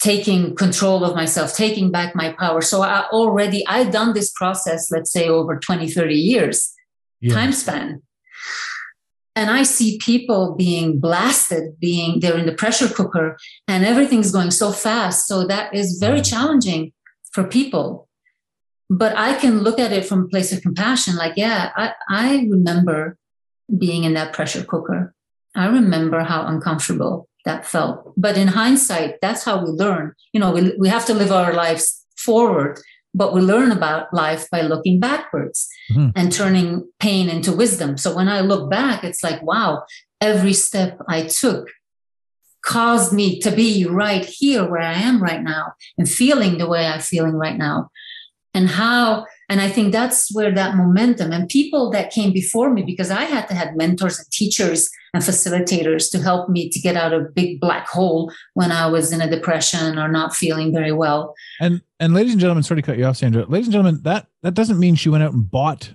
taking 0.00 0.54
control 0.54 1.04
of 1.04 1.14
myself, 1.14 1.54
taking 1.54 1.90
back 1.90 2.14
my 2.14 2.32
power. 2.32 2.60
So 2.62 2.82
I 2.82 3.06
already, 3.10 3.66
I've 3.66 3.92
done 3.92 4.14
this 4.14 4.32
process, 4.32 4.90
let's 4.90 5.12
say 5.12 5.28
over 5.28 5.58
20, 5.58 5.90
30 5.90 6.14
years 6.14 6.72
yeah. 7.20 7.34
time 7.34 7.52
span 7.52 8.02
and 9.40 9.50
I 9.50 9.62
see 9.62 9.98
people 9.98 10.54
being 10.54 11.00
blasted, 11.00 11.80
being 11.80 12.20
they're 12.20 12.36
in 12.36 12.44
the 12.44 12.52
pressure 12.52 12.88
cooker, 12.88 13.38
and 13.66 13.86
everything's 13.86 14.32
going 14.32 14.50
so 14.50 14.70
fast. 14.70 15.26
So 15.26 15.46
that 15.46 15.74
is 15.74 15.98
very 15.98 16.20
challenging 16.20 16.92
for 17.32 17.44
people. 17.44 18.06
But 18.90 19.16
I 19.16 19.32
can 19.34 19.60
look 19.60 19.78
at 19.78 19.92
it 19.92 20.04
from 20.04 20.24
a 20.24 20.28
place 20.28 20.52
of 20.52 20.60
compassion. 20.60 21.16
Like, 21.16 21.38
yeah, 21.38 21.70
I, 21.74 21.92
I 22.10 22.46
remember 22.50 23.16
being 23.78 24.04
in 24.04 24.12
that 24.12 24.34
pressure 24.34 24.62
cooker. 24.62 25.14
I 25.54 25.68
remember 25.68 26.20
how 26.20 26.46
uncomfortable 26.46 27.28
that 27.44 27.66
felt. 27.66 28.12
But 28.16 28.36
in 28.36 28.48
hindsight, 28.48 29.20
that's 29.20 29.44
how 29.44 29.64
we 29.64 29.70
learn. 29.70 30.14
You 30.32 30.40
know, 30.40 30.52
we, 30.52 30.76
we 30.78 30.88
have 30.88 31.06
to 31.06 31.14
live 31.14 31.32
our 31.32 31.52
lives 31.52 32.04
forward 32.16 32.80
but 33.14 33.34
we 33.34 33.40
learn 33.40 33.72
about 33.72 34.12
life 34.14 34.48
by 34.50 34.62
looking 34.62 35.00
backwards 35.00 35.68
mm-hmm. 35.90 36.10
and 36.14 36.32
turning 36.32 36.88
pain 36.98 37.28
into 37.28 37.52
wisdom. 37.52 37.98
So 37.98 38.14
when 38.14 38.28
I 38.28 38.40
look 38.40 38.70
back, 38.70 39.02
it's 39.02 39.24
like, 39.24 39.42
wow, 39.42 39.84
every 40.20 40.52
step 40.52 40.98
I 41.08 41.24
took 41.24 41.68
caused 42.62 43.12
me 43.12 43.40
to 43.40 43.50
be 43.50 43.86
right 43.86 44.24
here 44.24 44.68
where 44.68 44.82
I 44.82 44.92
am 44.92 45.22
right 45.22 45.42
now 45.42 45.72
and 45.96 46.08
feeling 46.08 46.58
the 46.58 46.68
way 46.68 46.86
I'm 46.86 47.00
feeling 47.00 47.32
right 47.32 47.56
now. 47.56 47.90
And 48.52 48.68
how, 48.68 49.26
and 49.50 49.60
I 49.60 49.68
think 49.68 49.92
that's 49.92 50.32
where 50.32 50.54
that 50.54 50.76
momentum 50.76 51.32
and 51.32 51.48
people 51.48 51.90
that 51.90 52.10
came 52.10 52.32
before 52.32 52.70
me, 52.70 52.82
because 52.82 53.10
I 53.10 53.24
had 53.24 53.48
to 53.48 53.54
have 53.54 53.76
mentors 53.76 54.18
and 54.18 54.30
teachers 54.30 54.88
and 55.12 55.22
facilitators 55.22 56.08
to 56.12 56.18
help 56.22 56.48
me 56.48 56.70
to 56.70 56.78
get 56.78 56.96
out 56.96 57.12
of 57.12 57.22
a 57.22 57.28
big 57.28 57.60
black 57.60 57.88
hole 57.88 58.32
when 58.54 58.70
I 58.70 58.86
was 58.86 59.12
in 59.12 59.20
a 59.20 59.28
depression 59.28 59.98
or 59.98 60.06
not 60.06 60.34
feeling 60.34 60.72
very 60.72 60.92
well. 60.92 61.34
And 61.60 61.82
and 61.98 62.14
ladies 62.14 62.32
and 62.32 62.40
gentlemen, 62.40 62.62
sorry 62.62 62.80
to 62.80 62.86
cut 62.86 62.96
you 62.96 63.04
off, 63.04 63.16
Sandra. 63.16 63.44
Ladies 63.44 63.66
and 63.66 63.72
gentlemen, 63.72 64.00
that 64.04 64.28
that 64.42 64.54
doesn't 64.54 64.78
mean 64.78 64.94
she 64.94 65.08
went 65.08 65.24
out 65.24 65.32
and 65.32 65.50
bought 65.50 65.92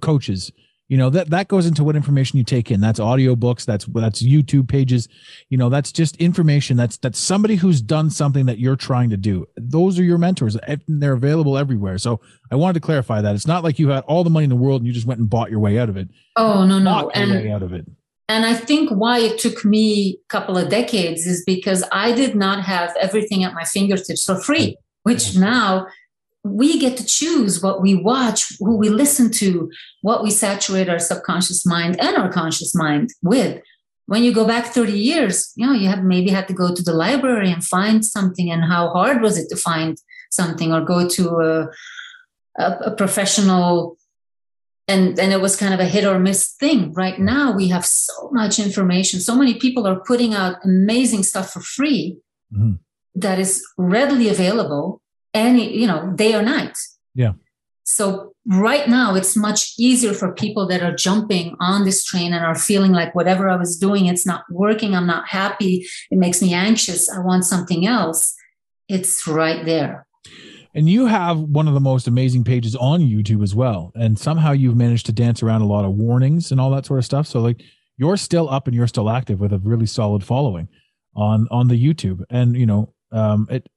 coaches. 0.00 0.52
You 0.88 0.98
know 0.98 1.08
that 1.10 1.30
that 1.30 1.48
goes 1.48 1.66
into 1.66 1.84
what 1.84 1.96
information 1.96 2.36
you 2.36 2.44
take 2.44 2.70
in. 2.70 2.80
That's 2.80 3.00
audio 3.00 3.34
books. 3.34 3.64
That's 3.64 3.86
that's 3.86 4.22
YouTube 4.22 4.68
pages. 4.68 5.08
You 5.48 5.56
know 5.56 5.68
that's 5.70 5.90
just 5.90 6.16
information. 6.16 6.76
That's 6.76 6.98
that's 6.98 7.18
somebody 7.18 7.56
who's 7.56 7.80
done 7.80 8.10
something 8.10 8.46
that 8.46 8.58
you're 8.58 8.76
trying 8.76 9.08
to 9.10 9.16
do. 9.16 9.46
Those 9.56 9.98
are 9.98 10.04
your 10.04 10.18
mentors. 10.18 10.56
They're 10.86 11.14
available 11.14 11.56
everywhere. 11.56 11.96
So 11.98 12.20
I 12.50 12.56
wanted 12.56 12.74
to 12.74 12.80
clarify 12.80 13.22
that 13.22 13.34
it's 13.34 13.46
not 13.46 13.64
like 13.64 13.78
you 13.78 13.88
had 13.88 14.04
all 14.04 14.22
the 14.22 14.30
money 14.30 14.44
in 14.44 14.50
the 14.50 14.56
world 14.56 14.82
and 14.82 14.86
you 14.86 14.92
just 14.92 15.06
went 15.06 15.20
and 15.20 15.30
bought 15.30 15.50
your 15.50 15.60
way 15.60 15.78
out 15.78 15.88
of 15.88 15.96
it. 15.96 16.08
Oh 16.36 16.66
no 16.66 16.78
no, 16.78 17.10
and 17.10 17.30
way 17.30 17.50
out 17.50 17.62
of 17.62 17.72
it 17.72 17.86
and 18.32 18.46
I 18.46 18.54
think 18.54 18.90
why 18.90 19.18
it 19.18 19.38
took 19.38 19.62
me 19.62 20.18
a 20.24 20.28
couple 20.28 20.56
of 20.56 20.70
decades 20.70 21.26
is 21.26 21.44
because 21.44 21.84
I 21.92 22.12
did 22.12 22.34
not 22.34 22.64
have 22.64 22.94
everything 22.98 23.44
at 23.44 23.52
my 23.52 23.64
fingertips 23.64 24.24
for 24.24 24.40
free, 24.40 24.76
which 25.02 25.36
now 25.36 25.86
we 26.44 26.78
get 26.78 26.96
to 26.96 27.04
choose 27.04 27.62
what 27.62 27.80
we 27.80 27.94
watch, 27.94 28.52
who 28.58 28.76
we 28.76 28.88
listen 28.88 29.30
to, 29.30 29.70
what 30.00 30.22
we 30.22 30.30
saturate 30.30 30.88
our 30.88 30.98
subconscious 30.98 31.64
mind 31.64 32.00
and 32.00 32.16
our 32.16 32.32
conscious 32.32 32.74
mind 32.74 33.10
with. 33.22 33.62
When 34.06 34.24
you 34.24 34.34
go 34.34 34.44
back 34.44 34.66
30 34.66 34.92
years, 34.92 35.52
you 35.56 35.66
know, 35.66 35.72
you 35.72 35.88
have 35.88 36.02
maybe 36.02 36.30
had 36.30 36.48
to 36.48 36.54
go 36.54 36.74
to 36.74 36.82
the 36.82 36.92
library 36.92 37.50
and 37.52 37.64
find 37.64 38.04
something, 38.04 38.50
and 38.50 38.64
how 38.64 38.90
hard 38.90 39.22
was 39.22 39.38
it 39.38 39.48
to 39.50 39.56
find 39.56 39.96
something, 40.30 40.72
or 40.72 40.84
go 40.84 41.08
to 41.08 41.28
a, 41.36 41.68
a, 42.58 42.72
a 42.86 42.96
professional 42.96 43.96
and 44.88 45.18
and 45.18 45.32
it 45.32 45.40
was 45.40 45.56
kind 45.56 45.72
of 45.72 45.80
a 45.80 45.84
hit 45.84 46.04
or 46.04 46.18
miss 46.18 46.52
thing 46.54 46.92
right 46.92 47.18
now 47.18 47.52
we 47.52 47.68
have 47.68 47.86
so 47.86 48.30
much 48.32 48.58
information 48.58 49.20
so 49.20 49.36
many 49.36 49.54
people 49.54 49.86
are 49.86 50.00
putting 50.00 50.34
out 50.34 50.56
amazing 50.64 51.22
stuff 51.22 51.52
for 51.52 51.60
free 51.60 52.18
mm-hmm. 52.52 52.72
that 53.14 53.38
is 53.38 53.64
readily 53.78 54.28
available 54.28 55.01
any 55.34 55.76
you 55.76 55.86
know 55.86 56.12
day 56.14 56.34
or 56.34 56.42
night 56.42 56.76
yeah 57.14 57.32
so 57.84 58.32
right 58.46 58.88
now 58.88 59.14
it's 59.14 59.36
much 59.36 59.74
easier 59.78 60.12
for 60.12 60.32
people 60.32 60.66
that 60.66 60.82
are 60.82 60.94
jumping 60.94 61.56
on 61.60 61.84
this 61.84 62.04
train 62.04 62.32
and 62.32 62.44
are 62.44 62.54
feeling 62.54 62.92
like 62.92 63.14
whatever 63.14 63.48
i 63.48 63.56
was 63.56 63.76
doing 63.76 64.06
it's 64.06 64.26
not 64.26 64.44
working 64.50 64.94
i'm 64.94 65.06
not 65.06 65.28
happy 65.28 65.86
it 66.10 66.18
makes 66.18 66.42
me 66.42 66.52
anxious 66.52 67.10
i 67.10 67.18
want 67.18 67.44
something 67.44 67.86
else 67.86 68.34
it's 68.88 69.26
right 69.26 69.64
there 69.64 70.06
and 70.74 70.88
you 70.88 71.06
have 71.06 71.38
one 71.38 71.68
of 71.68 71.74
the 71.74 71.80
most 71.80 72.08
amazing 72.08 72.44
pages 72.44 72.74
on 72.76 73.00
YouTube 73.00 73.42
as 73.42 73.54
well. 73.54 73.92
And 73.94 74.18
somehow 74.18 74.52
you've 74.52 74.76
managed 74.76 75.06
to 75.06 75.12
dance 75.12 75.42
around 75.42 75.60
a 75.60 75.66
lot 75.66 75.84
of 75.84 75.92
warnings 75.92 76.50
and 76.50 76.60
all 76.60 76.70
that 76.70 76.86
sort 76.86 76.98
of 76.98 77.04
stuff. 77.04 77.26
So 77.26 77.40
like 77.40 77.62
you're 77.98 78.16
still 78.16 78.48
up 78.48 78.66
and 78.66 78.74
you're 78.74 78.86
still 78.86 79.10
active 79.10 79.38
with 79.38 79.52
a 79.52 79.58
really 79.58 79.86
solid 79.86 80.24
following 80.24 80.68
on 81.14 81.46
on 81.50 81.68
the 81.68 81.74
YouTube. 81.74 82.24
And 82.30 82.56
you 82.56 82.64
know, 82.64 82.94
um, 83.12 83.46
it 83.50 83.68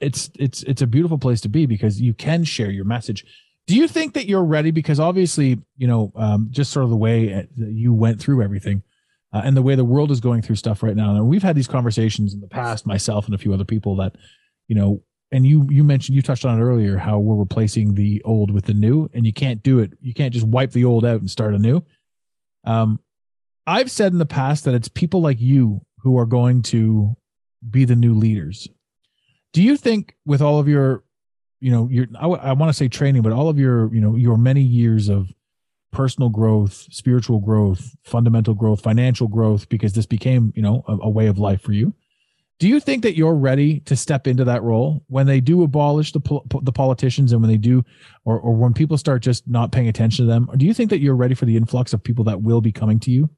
it's 0.00 0.30
it's 0.38 0.62
it's 0.64 0.82
a 0.82 0.86
beautiful 0.86 1.18
place 1.18 1.40
to 1.42 1.48
be 1.48 1.66
because 1.66 2.00
you 2.00 2.12
can 2.12 2.44
share 2.44 2.70
your 2.70 2.84
message. 2.84 3.24
Do 3.66 3.76
you 3.76 3.86
think 3.86 4.14
that 4.14 4.26
you're 4.26 4.44
ready? 4.44 4.70
Because 4.72 4.98
obviously, 4.98 5.60
you 5.76 5.86
know, 5.86 6.12
um, 6.16 6.48
just 6.50 6.72
sort 6.72 6.84
of 6.84 6.90
the 6.90 6.96
way 6.96 7.32
uh, 7.32 7.42
you 7.56 7.92
went 7.92 8.20
through 8.20 8.42
everything. 8.42 8.82
Uh, 9.32 9.42
and 9.44 9.56
the 9.56 9.62
way 9.62 9.76
the 9.76 9.84
world 9.84 10.10
is 10.10 10.18
going 10.18 10.42
through 10.42 10.56
stuff 10.56 10.82
right 10.82 10.96
now. 10.96 11.14
And 11.14 11.28
we've 11.28 11.44
had 11.44 11.54
these 11.54 11.68
conversations 11.68 12.34
in 12.34 12.40
the 12.40 12.48
past, 12.48 12.84
myself 12.84 13.26
and 13.26 13.34
a 13.34 13.38
few 13.38 13.54
other 13.54 13.64
people 13.64 13.94
that, 13.94 14.16
you 14.66 14.74
know, 14.74 15.04
and 15.32 15.46
you 15.46 15.66
you 15.70 15.84
mentioned 15.84 16.16
you 16.16 16.22
touched 16.22 16.44
on 16.44 16.58
it 16.58 16.62
earlier 16.62 16.96
how 16.96 17.18
we're 17.18 17.36
replacing 17.36 17.94
the 17.94 18.22
old 18.24 18.50
with 18.50 18.64
the 18.64 18.74
new 18.74 19.08
and 19.14 19.26
you 19.26 19.32
can't 19.32 19.62
do 19.62 19.78
it 19.78 19.92
you 20.00 20.14
can't 20.14 20.34
just 20.34 20.46
wipe 20.46 20.72
the 20.72 20.84
old 20.84 21.04
out 21.04 21.20
and 21.20 21.30
start 21.30 21.54
anew 21.54 21.82
um 22.64 22.98
i've 23.66 23.90
said 23.90 24.12
in 24.12 24.18
the 24.18 24.26
past 24.26 24.64
that 24.64 24.74
it's 24.74 24.88
people 24.88 25.20
like 25.20 25.40
you 25.40 25.80
who 25.98 26.18
are 26.18 26.26
going 26.26 26.62
to 26.62 27.16
be 27.68 27.84
the 27.84 27.96
new 27.96 28.14
leaders 28.14 28.68
do 29.52 29.62
you 29.62 29.76
think 29.76 30.16
with 30.24 30.40
all 30.40 30.58
of 30.58 30.68
your 30.68 31.02
you 31.60 31.70
know 31.70 31.88
your 31.90 32.06
i, 32.18 32.26
I 32.26 32.52
want 32.52 32.70
to 32.70 32.74
say 32.74 32.88
training 32.88 33.22
but 33.22 33.32
all 33.32 33.48
of 33.48 33.58
your 33.58 33.92
you 33.94 34.00
know 34.00 34.16
your 34.16 34.36
many 34.36 34.62
years 34.62 35.08
of 35.08 35.32
personal 35.92 36.28
growth 36.28 36.86
spiritual 36.90 37.40
growth 37.40 37.96
fundamental 38.04 38.54
growth 38.54 38.80
financial 38.80 39.28
growth 39.28 39.68
because 39.68 39.92
this 39.92 40.06
became 40.06 40.52
you 40.54 40.62
know 40.62 40.84
a, 40.86 40.98
a 41.02 41.08
way 41.08 41.26
of 41.26 41.38
life 41.38 41.60
for 41.60 41.72
you 41.72 41.92
do 42.60 42.68
you 42.68 42.78
think 42.78 43.02
that 43.02 43.16
you're 43.16 43.34
ready 43.34 43.80
to 43.80 43.96
step 43.96 44.26
into 44.26 44.44
that 44.44 44.62
role 44.62 45.02
when 45.08 45.26
they 45.26 45.40
do 45.40 45.62
abolish 45.62 46.12
the 46.12 46.20
the 46.60 46.70
politicians 46.70 47.32
and 47.32 47.40
when 47.40 47.50
they 47.50 47.56
do, 47.56 47.82
or 48.26 48.38
or 48.38 48.54
when 48.54 48.74
people 48.74 48.98
start 48.98 49.22
just 49.22 49.48
not 49.48 49.72
paying 49.72 49.88
attention 49.88 50.26
to 50.26 50.30
them? 50.30 50.46
Do 50.54 50.66
you 50.66 50.74
think 50.74 50.90
that 50.90 51.00
you're 51.00 51.16
ready 51.16 51.34
for 51.34 51.46
the 51.46 51.56
influx 51.56 51.94
of 51.94 52.04
people 52.04 52.22
that 52.24 52.42
will 52.42 52.60
be 52.60 52.70
coming 52.70 53.00
to 53.00 53.10
you? 53.10 53.30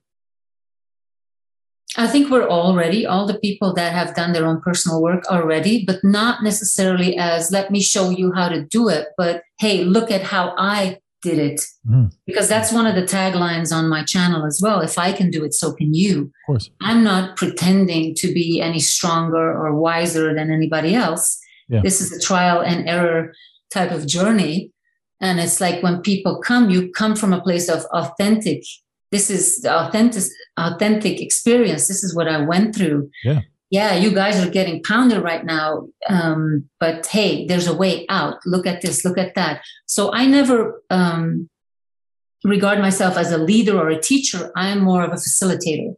I 1.97 2.07
think 2.07 2.31
we're 2.31 2.49
all 2.49 2.75
ready. 2.75 3.05
All 3.07 3.27
the 3.27 3.39
people 3.39 3.75
that 3.75 3.93
have 3.93 4.15
done 4.15 4.33
their 4.33 4.47
own 4.47 4.61
personal 4.63 5.03
work 5.03 5.25
are 5.31 5.47
ready, 5.47 5.85
but 5.87 6.03
not 6.03 6.43
necessarily 6.43 7.17
as 7.19 7.51
let 7.53 7.71
me 7.71 7.83
show 7.83 8.09
you 8.11 8.33
how 8.33 8.49
to 8.49 8.63
do 8.65 8.89
it, 8.89 9.09
but 9.19 9.43
hey, 9.59 9.85
look 9.85 10.11
at 10.11 10.23
how 10.23 10.55
I 10.57 10.99
did 11.23 11.39
it 11.39 11.61
Mhm. 11.89 12.11
because 12.27 12.49
that's 12.49 12.73
one 12.73 12.85
of 12.85 12.97
the 12.97 13.03
taglines 13.03 13.73
on 13.73 13.89
my 13.89 14.03
channel 14.03 14.45
as 14.45 14.59
well 14.61 14.81
if 14.81 14.99
i 14.99 15.13
can 15.13 15.31
do 15.31 15.45
it 15.45 15.55
so 15.55 15.73
can 15.73 15.95
you 15.95 16.23
Of 16.23 16.47
course. 16.49 16.71
i'm 16.81 17.05
not 17.05 17.37
pretending 17.37 18.17
to 18.17 18.35
be 18.35 18.61
any 18.61 18.81
stronger 18.81 19.53
or 19.61 19.73
wiser 19.77 20.35
than 20.35 20.51
anybody 20.51 20.97
else 20.97 21.39
Yeah. 21.69 21.81
this 21.85 22.01
is 22.01 22.11
a 22.11 22.19
trial 22.19 22.59
and 22.61 22.89
error 22.89 23.33
type 23.73 23.93
of 23.93 24.05
journey 24.05 24.73
and 25.21 25.39
it's 25.39 25.61
like 25.61 25.81
when 25.81 26.01
people 26.03 26.41
come 26.41 26.71
you 26.71 26.91
come 26.91 27.15
from 27.15 27.33
a 27.33 27.41
place 27.41 27.69
of 27.69 27.85
authentic 27.93 28.65
this 29.13 29.31
is 29.31 29.61
the 29.63 29.73
authentic 29.73 30.25
authentic 30.57 31.21
experience. 31.21 31.89
This 31.89 32.05
is 32.05 32.15
what 32.15 32.29
i 32.29 32.39
went 32.39 32.75
through. 32.75 33.11
Yeah. 33.25 33.41
yeah 33.71 33.95
you 33.95 34.13
guys 34.13 34.45
are 34.45 34.51
getting 34.51 34.83
pounded 34.83 35.23
right 35.23 35.45
now 35.45 35.89
um, 36.09 36.69
but 36.79 37.07
hey 37.07 37.47
there's 37.47 37.67
a 37.67 37.75
way 37.75 38.07
out. 38.09 38.37
Look 38.47 38.67
at 38.67 38.83
this 38.83 39.05
look 39.05 39.19
at 39.19 39.35
that. 39.35 39.63
So 39.87 40.13
i 40.13 40.27
never 40.27 40.83
um, 40.91 41.49
regard 42.45 42.79
myself 42.81 43.17
as 43.17 43.33
a 43.33 43.39
leader 43.39 43.79
or 43.79 43.89
a 43.89 44.01
teacher. 44.01 44.51
I'm 44.57 44.81
more 44.81 45.05
of 45.05 45.13
a 45.13 45.17
facilitator. 45.17 45.95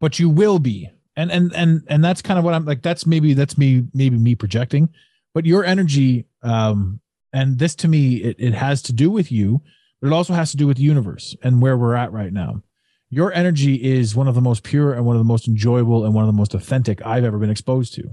But 0.00 0.18
you 0.18 0.28
will 0.28 0.58
be. 0.58 0.90
And 1.16 1.32
and 1.32 1.52
and 1.54 1.82
and 1.88 2.04
that's 2.04 2.22
kind 2.22 2.38
of 2.38 2.44
what 2.44 2.54
i'm 2.54 2.64
like 2.64 2.80
that's 2.80 3.04
maybe 3.04 3.34
that's 3.34 3.58
me 3.58 3.84
maybe 3.92 4.16
me 4.16 4.34
projecting. 4.34 4.88
But 5.34 5.46
your 5.46 5.64
energy 5.64 6.26
um 6.42 7.00
and 7.32 7.58
this 7.58 7.74
to 7.76 7.88
me 7.88 8.16
it, 8.16 8.36
it 8.38 8.54
has 8.54 8.82
to 8.82 8.92
do 8.92 9.10
with 9.10 9.32
you 9.32 9.60
but 10.00 10.08
it 10.08 10.12
also 10.12 10.32
has 10.32 10.52
to 10.52 10.56
do 10.56 10.66
with 10.66 10.76
the 10.76 10.82
universe 10.84 11.36
and 11.42 11.60
where 11.60 11.76
we're 11.76 11.96
at 11.96 12.12
right 12.12 12.32
now 12.32 12.62
your 13.10 13.32
energy 13.32 13.74
is 13.76 14.14
one 14.14 14.28
of 14.28 14.34
the 14.34 14.40
most 14.40 14.62
pure 14.62 14.92
and 14.92 15.04
one 15.04 15.16
of 15.16 15.20
the 15.20 15.24
most 15.24 15.48
enjoyable 15.48 16.04
and 16.04 16.14
one 16.14 16.24
of 16.24 16.28
the 16.28 16.36
most 16.36 16.54
authentic 16.54 17.04
i've 17.06 17.24
ever 17.24 17.38
been 17.38 17.50
exposed 17.50 17.94
to. 17.94 18.10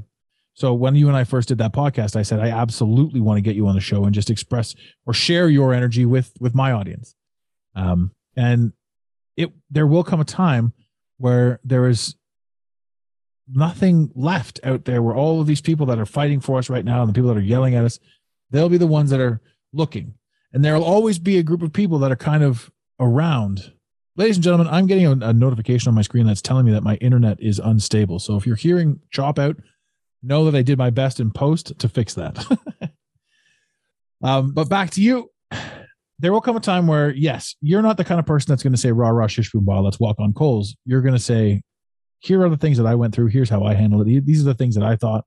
So 0.53 0.73
when 0.73 0.95
you 0.95 1.07
and 1.07 1.17
i 1.17 1.23
first 1.23 1.49
did 1.49 1.57
that 1.57 1.73
podcast 1.73 2.15
i 2.15 2.21
said 2.21 2.39
i 2.39 2.49
absolutely 2.49 3.19
want 3.19 3.37
to 3.37 3.41
get 3.41 3.55
you 3.55 3.67
on 3.67 3.75
the 3.75 3.81
show 3.81 4.05
and 4.05 4.13
just 4.13 4.29
express 4.29 4.75
or 5.05 5.13
share 5.13 5.49
your 5.49 5.73
energy 5.73 6.05
with 6.05 6.31
with 6.39 6.55
my 6.55 6.71
audience. 6.71 7.15
Um 7.75 8.11
and 8.35 8.73
it 9.37 9.51
there 9.69 9.87
will 9.87 10.03
come 10.03 10.21
a 10.21 10.25
time 10.25 10.73
where 11.17 11.59
there 11.63 11.87
is 11.87 12.15
nothing 13.47 14.11
left 14.15 14.59
out 14.63 14.85
there 14.85 15.01
where 15.01 15.15
all 15.15 15.39
of 15.39 15.47
these 15.47 15.61
people 15.61 15.85
that 15.85 15.99
are 15.99 16.05
fighting 16.05 16.39
for 16.39 16.57
us 16.57 16.69
right 16.69 16.83
now 16.83 17.01
and 17.01 17.09
the 17.09 17.13
people 17.13 17.29
that 17.29 17.37
are 17.37 17.43
yelling 17.43 17.75
at 17.75 17.85
us 17.85 17.99
they'll 18.51 18.69
be 18.69 18.77
the 18.77 18.87
ones 18.87 19.09
that 19.09 19.19
are 19.19 19.41
looking. 19.73 20.15
And 20.53 20.63
there'll 20.63 20.83
always 20.83 21.19
be 21.19 21.37
a 21.37 21.43
group 21.43 21.61
of 21.61 21.73
people 21.73 21.99
that 21.99 22.11
are 22.11 22.15
kind 22.15 22.43
of 22.43 22.71
around 22.99 23.73
ladies 24.15 24.37
and 24.37 24.43
gentlemen 24.43 24.67
i'm 24.67 24.87
getting 24.87 25.05
a, 25.05 25.27
a 25.27 25.33
notification 25.33 25.89
on 25.89 25.95
my 25.95 26.01
screen 26.01 26.25
that's 26.25 26.41
telling 26.41 26.65
me 26.65 26.71
that 26.71 26.83
my 26.83 26.95
internet 26.95 27.41
is 27.41 27.59
unstable. 27.59 28.19
So 28.19 28.35
if 28.35 28.45
you're 28.47 28.55
hearing 28.55 28.99
chop 29.11 29.39
out 29.39 29.57
know 30.23 30.45
that 30.45 30.57
i 30.57 30.61
did 30.61 30.77
my 30.77 30.89
best 30.89 31.19
in 31.19 31.31
post 31.31 31.77
to 31.79 31.89
fix 31.89 32.13
that. 32.15 32.43
Um, 34.25 34.53
but 34.53 34.69
back 34.69 34.89
to 34.91 35.01
you. 35.01 35.29
There 36.19 36.31
will 36.31 36.41
come 36.41 36.55
a 36.55 36.61
time 36.61 36.87
where 36.87 37.13
yes 37.13 37.55
you're 37.61 37.81
not 37.81 37.97
the 37.97 38.05
kind 38.05 38.19
of 38.19 38.25
person 38.25 38.51
that's 38.51 38.63
going 38.63 38.73
to 38.73 38.79
say 38.79 38.91
rah 38.91 39.09
rah 39.09 39.27
shish 39.27 39.51
boom 39.51 39.65
bah 39.65 39.81
let's 39.81 39.99
walk 39.99 40.15
on 40.19 40.33
coals. 40.33 40.75
You're 40.85 41.01
going 41.01 41.13
to 41.13 41.19
say 41.19 41.61
here 42.19 42.43
are 42.43 42.49
the 42.49 42.57
things 42.57 42.77
that 42.77 42.85
i 42.85 42.95
went 42.95 43.13
through. 43.13 43.27
Here's 43.27 43.49
how 43.49 43.63
i 43.63 43.73
handled 43.73 44.07
it. 44.07 44.25
These 44.25 44.41
are 44.41 44.45
the 44.45 44.53
things 44.53 44.75
that 44.75 44.83
i 44.83 44.95
thought. 44.95 45.25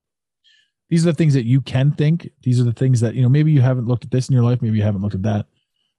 These 0.88 1.06
are 1.06 1.12
the 1.12 1.16
things 1.16 1.34
that 1.34 1.44
you 1.44 1.60
can 1.60 1.92
think. 1.92 2.30
These 2.42 2.58
are 2.58 2.64
the 2.64 2.72
things 2.72 3.00
that 3.00 3.14
you 3.14 3.22
know 3.22 3.28
maybe 3.28 3.52
you 3.52 3.60
haven't 3.60 3.86
looked 3.86 4.04
at 4.04 4.10
this 4.10 4.28
in 4.30 4.32
your 4.32 4.44
life 4.44 4.62
maybe 4.62 4.78
you 4.78 4.82
haven't 4.82 5.02
looked 5.02 5.14
at 5.14 5.22
that. 5.22 5.46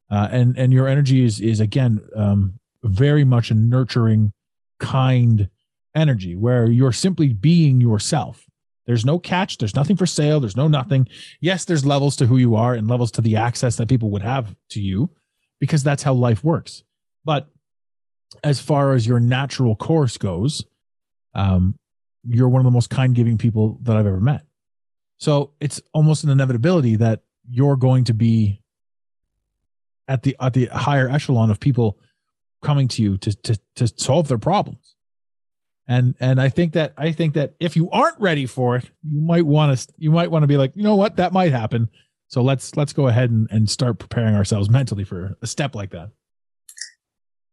Uh, 0.09 0.27
and 0.31 0.57
and 0.57 0.73
your 0.73 0.87
energy 0.87 1.23
is 1.23 1.39
is 1.39 1.59
again 1.59 2.01
um, 2.15 2.59
very 2.83 3.23
much 3.23 3.51
a 3.51 3.53
nurturing 3.53 4.33
kind 4.79 5.49
energy 5.95 6.35
where 6.35 6.67
you're 6.67 6.91
simply 6.91 7.33
being 7.33 7.81
yourself. 7.81 8.45
There's 8.85 9.05
no 9.05 9.19
catch. 9.19 9.57
There's 9.57 9.75
nothing 9.75 9.97
for 9.97 10.05
sale. 10.05 10.39
There's 10.39 10.55
no 10.55 10.67
nothing. 10.67 11.07
Yes 11.41 11.65
there's 11.65 11.85
levels 11.85 12.15
to 12.17 12.25
who 12.25 12.37
you 12.37 12.55
are 12.55 12.73
and 12.73 12.87
levels 12.87 13.11
to 13.11 13.21
the 13.21 13.35
access 13.35 13.75
that 13.75 13.89
people 13.89 14.09
would 14.11 14.21
have 14.21 14.55
to 14.69 14.81
you 14.81 15.09
because 15.59 15.83
that's 15.83 16.03
how 16.03 16.13
life 16.13 16.43
works. 16.43 16.83
But 17.25 17.49
as 18.43 18.59
far 18.59 18.93
as 18.93 19.05
your 19.05 19.19
natural 19.19 19.75
course 19.75 20.17
goes 20.17 20.63
um, 21.33 21.77
you're 22.27 22.49
one 22.49 22.59
of 22.59 22.65
the 22.65 22.71
most 22.71 22.89
kind 22.89 23.15
giving 23.15 23.37
people 23.37 23.79
that 23.83 23.95
i've 23.95 24.05
ever 24.05 24.19
met. 24.19 24.45
So 25.17 25.51
it's 25.59 25.81
almost 25.93 26.23
an 26.23 26.29
inevitability 26.29 26.97
that 26.97 27.21
you're 27.49 27.75
going 27.75 28.05
to 28.05 28.13
be 28.13 28.61
at 30.07 30.23
the 30.23 30.35
at 30.39 30.53
the 30.53 30.65
higher 30.67 31.09
echelon 31.09 31.49
of 31.49 31.59
people 31.59 31.97
coming 32.61 32.87
to 32.89 33.01
you 33.01 33.17
to 33.17 33.33
to 33.33 33.59
to 33.75 33.87
solve 33.87 34.27
their 34.27 34.37
problems. 34.37 34.95
And 35.87 36.15
and 36.19 36.39
I 36.39 36.49
think 36.49 36.73
that 36.73 36.93
I 36.97 37.11
think 37.11 37.33
that 37.33 37.55
if 37.59 37.75
you 37.75 37.89
aren't 37.89 38.19
ready 38.19 38.45
for 38.45 38.75
it, 38.75 38.89
you 39.03 39.21
might 39.21 39.45
want 39.45 39.77
to 39.77 39.87
you 39.97 40.11
might 40.11 40.29
want 40.29 40.43
to 40.43 40.47
be 40.47 40.57
like, 40.57 40.75
you 40.75 40.83
know 40.83 40.95
what, 40.95 41.15
that 41.15 41.33
might 41.33 41.51
happen. 41.51 41.89
So 42.27 42.43
let's 42.43 42.77
let's 42.77 42.93
go 42.93 43.07
ahead 43.07 43.31
and, 43.31 43.47
and 43.49 43.69
start 43.69 43.97
preparing 43.97 44.35
ourselves 44.35 44.69
mentally 44.69 45.03
for 45.03 45.35
a 45.41 45.47
step 45.47 45.73
like 45.73 45.89
that. 45.91 46.11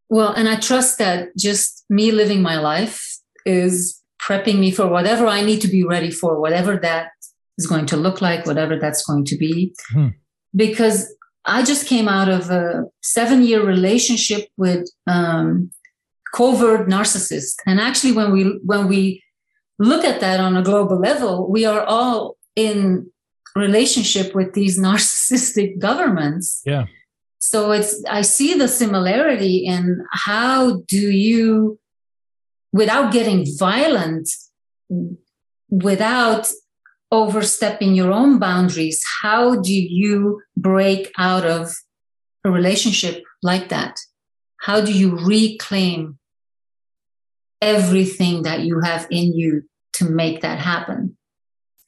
Well, 0.08 0.32
and 0.32 0.48
I 0.48 0.56
trust 0.56 0.98
that 0.98 1.36
just 1.36 1.84
me 1.88 2.12
living 2.12 2.42
my 2.42 2.58
life 2.58 3.18
is 3.46 4.02
prepping 4.20 4.58
me 4.58 4.70
for 4.70 4.86
whatever 4.86 5.26
I 5.26 5.42
need 5.42 5.60
to 5.62 5.68
be 5.68 5.84
ready 5.84 6.10
for, 6.10 6.40
whatever 6.40 6.76
that 6.76 7.08
is 7.58 7.66
going 7.66 7.86
to 7.86 7.96
look 7.96 8.20
like, 8.20 8.46
whatever 8.46 8.78
that's 8.78 9.04
going 9.04 9.24
to 9.24 9.36
be. 9.36 9.74
Hmm. 9.92 10.08
Because 10.54 11.15
I 11.46 11.62
just 11.62 11.86
came 11.86 12.08
out 12.08 12.28
of 12.28 12.50
a 12.50 12.84
seven 13.02 13.42
year 13.42 13.64
relationship 13.64 14.48
with 14.56 14.88
um, 15.06 15.70
covert 16.34 16.88
narcissist. 16.88 17.54
And 17.66 17.80
actually, 17.80 18.12
when 18.12 18.32
we 18.32 18.58
when 18.64 18.88
we 18.88 19.22
look 19.78 20.04
at 20.04 20.20
that 20.20 20.40
on 20.40 20.56
a 20.56 20.62
global 20.62 20.98
level, 20.98 21.50
we 21.50 21.64
are 21.64 21.82
all 21.82 22.36
in 22.56 23.10
relationship 23.54 24.34
with 24.34 24.52
these 24.54 24.78
narcissistic 24.86 25.78
governments. 25.78 26.62
Yeah. 26.64 26.86
So 27.38 27.70
it's 27.70 28.02
I 28.08 28.22
see 28.22 28.54
the 28.54 28.68
similarity 28.68 29.64
in 29.66 30.04
how 30.10 30.80
do 30.88 31.10
you 31.10 31.78
without 32.72 33.12
getting 33.12 33.46
violent 33.56 34.28
without 35.68 36.50
overstepping 37.12 37.94
your 37.94 38.12
own 38.12 38.38
boundaries 38.38 39.02
how 39.22 39.60
do 39.60 39.72
you 39.72 40.42
break 40.56 41.12
out 41.18 41.44
of 41.44 41.72
a 42.44 42.50
relationship 42.50 43.22
like 43.42 43.68
that? 43.68 43.98
How 44.60 44.80
do 44.80 44.92
you 44.92 45.16
reclaim 45.18 46.18
everything 47.60 48.42
that 48.42 48.60
you 48.60 48.80
have 48.80 49.06
in 49.10 49.34
you 49.34 49.62
to 49.94 50.04
make 50.10 50.42
that 50.42 50.58
happen? 50.58 51.16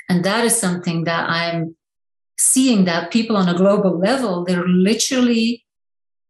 And 0.08 0.24
that 0.24 0.44
is 0.44 0.58
something 0.58 1.04
that 1.04 1.28
i'm 1.28 1.76
seeing 2.38 2.84
that 2.84 3.10
people 3.10 3.36
on 3.36 3.48
a 3.48 3.54
global 3.54 3.98
level 3.98 4.44
they're 4.44 4.66
literally 4.66 5.66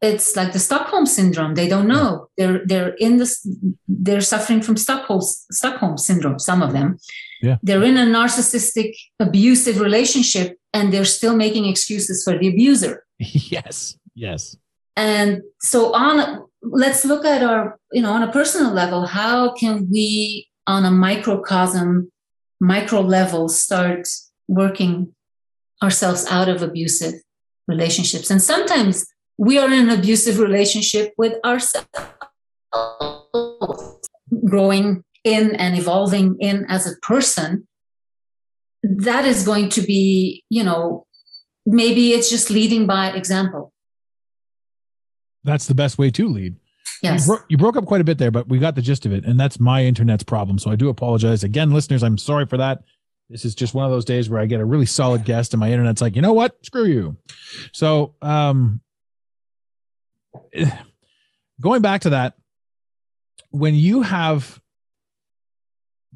it's 0.00 0.36
like 0.36 0.52
the 0.52 0.58
stockholm 0.58 1.06
syndrome. 1.06 1.54
They 1.54 1.68
don't 1.68 1.88
know. 1.88 2.28
They're 2.36 2.64
they're 2.64 2.94
in 2.94 3.16
this 3.16 3.46
they're 3.88 4.20
suffering 4.20 4.62
from 4.62 4.76
stockholm 4.76 5.20
stockholm 5.22 5.98
syndrome 5.98 6.38
some 6.38 6.62
of 6.62 6.72
them 6.72 6.98
Yeah. 7.40 7.56
they're 7.62 7.84
in 7.84 7.96
a 7.96 8.06
narcissistic 8.06 8.94
abusive 9.20 9.80
relationship 9.80 10.58
and 10.72 10.92
they're 10.92 11.04
still 11.04 11.36
making 11.36 11.66
excuses 11.66 12.24
for 12.24 12.38
the 12.38 12.48
abuser 12.48 13.04
yes. 13.18 13.96
Yes. 14.14 14.56
and 14.96 15.42
so 15.60 15.92
on 15.94 16.44
let's 16.62 17.04
look 17.04 17.24
at 17.24 17.42
our 17.42 17.78
you 17.92 18.02
know 18.02 18.12
on 18.12 18.22
a 18.22 18.32
personal 18.32 18.72
level 18.72 19.06
how 19.06 19.52
can 19.52 19.88
we 19.90 20.48
on 20.66 20.84
a 20.84 20.90
microcosm 20.90 22.10
micro 22.60 23.00
level 23.00 23.48
start 23.48 24.08
working 24.48 25.14
ourselves 25.82 26.26
out 26.28 26.48
of 26.48 26.62
abusive 26.62 27.14
relationships 27.68 28.30
and 28.30 28.42
sometimes 28.42 29.06
we 29.36 29.56
are 29.58 29.70
in 29.70 29.88
an 29.88 29.98
abusive 29.98 30.40
relationship 30.40 31.14
with 31.16 31.34
ourselves 31.44 31.86
growing 34.44 35.04
in 35.34 35.54
and 35.56 35.76
evolving 35.78 36.36
in 36.40 36.64
as 36.68 36.86
a 36.86 36.96
person 37.02 37.66
that 38.82 39.24
is 39.24 39.44
going 39.44 39.68
to 39.68 39.82
be 39.82 40.44
you 40.48 40.62
know 40.64 41.06
maybe 41.66 42.12
it's 42.12 42.30
just 42.30 42.50
leading 42.50 42.86
by 42.86 43.10
example 43.10 43.72
That's 45.44 45.66
the 45.66 45.74
best 45.74 45.98
way 45.98 46.10
to 46.10 46.28
lead. 46.28 46.56
yes 47.02 47.26
You, 47.26 47.34
bro- 47.34 47.44
you 47.50 47.56
broke 47.58 47.76
up 47.76 47.86
quite 47.86 48.00
a 48.00 48.04
bit 48.04 48.18
there, 48.18 48.30
but 48.30 48.48
we 48.48 48.58
got 48.58 48.74
the 48.74 48.82
gist 48.82 49.06
of 49.06 49.12
it, 49.12 49.24
and 49.24 49.38
that's 49.38 49.58
my 49.60 49.84
internet's 49.84 50.24
problem. 50.24 50.58
So 50.58 50.70
I 50.70 50.76
do 50.76 50.88
apologize 50.88 51.44
again, 51.44 51.70
listeners. 51.72 52.02
I'm 52.02 52.18
sorry 52.18 52.46
for 52.46 52.56
that. 52.58 52.82
This 53.30 53.44
is 53.44 53.54
just 53.54 53.74
one 53.74 53.84
of 53.84 53.90
those 53.90 54.04
days 54.06 54.30
where 54.30 54.40
I 54.40 54.46
get 54.46 54.60
a 54.60 54.64
really 54.64 54.86
solid 54.86 55.24
guest, 55.24 55.52
and 55.52 55.60
my 55.60 55.70
internet's 55.70 56.00
like, 56.00 56.16
you 56.16 56.22
know 56.22 56.32
what? 56.32 56.56
Screw 56.64 56.86
you. 56.86 57.16
So, 57.72 58.14
um, 58.22 58.80
going 61.60 61.82
back 61.82 62.02
to 62.02 62.10
that, 62.10 62.34
when 63.50 63.74
you 63.74 64.02
have 64.02 64.60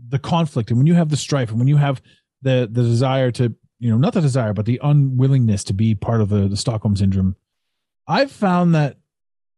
the 0.09 0.19
conflict, 0.19 0.71
and 0.71 0.79
when 0.79 0.87
you 0.87 0.95
have 0.95 1.09
the 1.09 1.17
strife, 1.17 1.51
and 1.51 1.59
when 1.59 1.69
you 1.69 1.77
have 1.77 2.03
the 2.43 2.69
the 2.71 2.83
desire 2.83 3.31
to, 3.33 3.55
you 3.79 3.91
know, 3.91 3.99
not 3.99 4.13
the 4.13 4.21
desire, 4.21 4.53
but 4.53 4.67
the 4.67 4.81
unwillingness 4.83 5.65
to 5.65 5.73
be 5.73 5.95
part 5.95 6.21
of 6.21 6.29
the 6.29 6.49
the 6.49 6.57
Stockholm 6.57 6.97
syndrome, 6.97 7.37
I've 8.07 8.33
found 8.33 8.75
that 8.75 8.99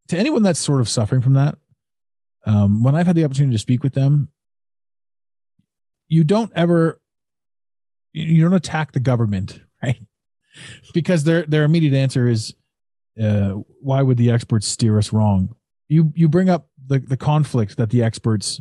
to 0.08 0.18
anyone 0.18 0.42
that's 0.42 0.60
sort 0.60 0.80
of 0.80 0.88
suffering 0.88 1.22
from 1.22 1.34
that, 1.34 1.56
um, 2.46 2.82
when 2.82 2.94
I've 2.94 3.06
had 3.06 3.16
the 3.16 3.24
opportunity 3.24 3.54
to 3.54 3.60
speak 3.60 3.82
with 3.82 3.94
them, 3.94 4.28
you 6.08 6.24
don't 6.24 6.52
ever, 6.54 7.00
you 8.12 8.42
don't 8.42 8.54
attack 8.54 8.92
the 8.92 9.00
government, 9.00 9.60
right? 9.82 10.00
Because 10.92 11.24
their 11.24 11.42
their 11.44 11.64
immediate 11.64 11.94
answer 11.94 12.28
is, 12.28 12.54
uh, 13.20 13.50
why 13.80 14.02
would 14.02 14.18
the 14.18 14.30
experts 14.30 14.68
steer 14.68 14.98
us 14.98 15.12
wrong? 15.12 15.54
You 15.88 16.12
you 16.14 16.28
bring 16.28 16.48
up 16.48 16.68
the 16.86 16.98
the 16.98 17.16
conflict 17.16 17.76
that 17.76 17.90
the 17.90 18.02
experts 18.02 18.60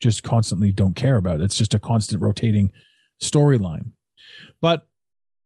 just 0.00 0.22
constantly 0.22 0.72
don't 0.72 0.96
care 0.96 1.16
about. 1.16 1.40
It's 1.40 1.56
just 1.56 1.74
a 1.74 1.78
constant 1.78 2.22
rotating 2.22 2.72
storyline. 3.22 3.92
But 4.60 4.86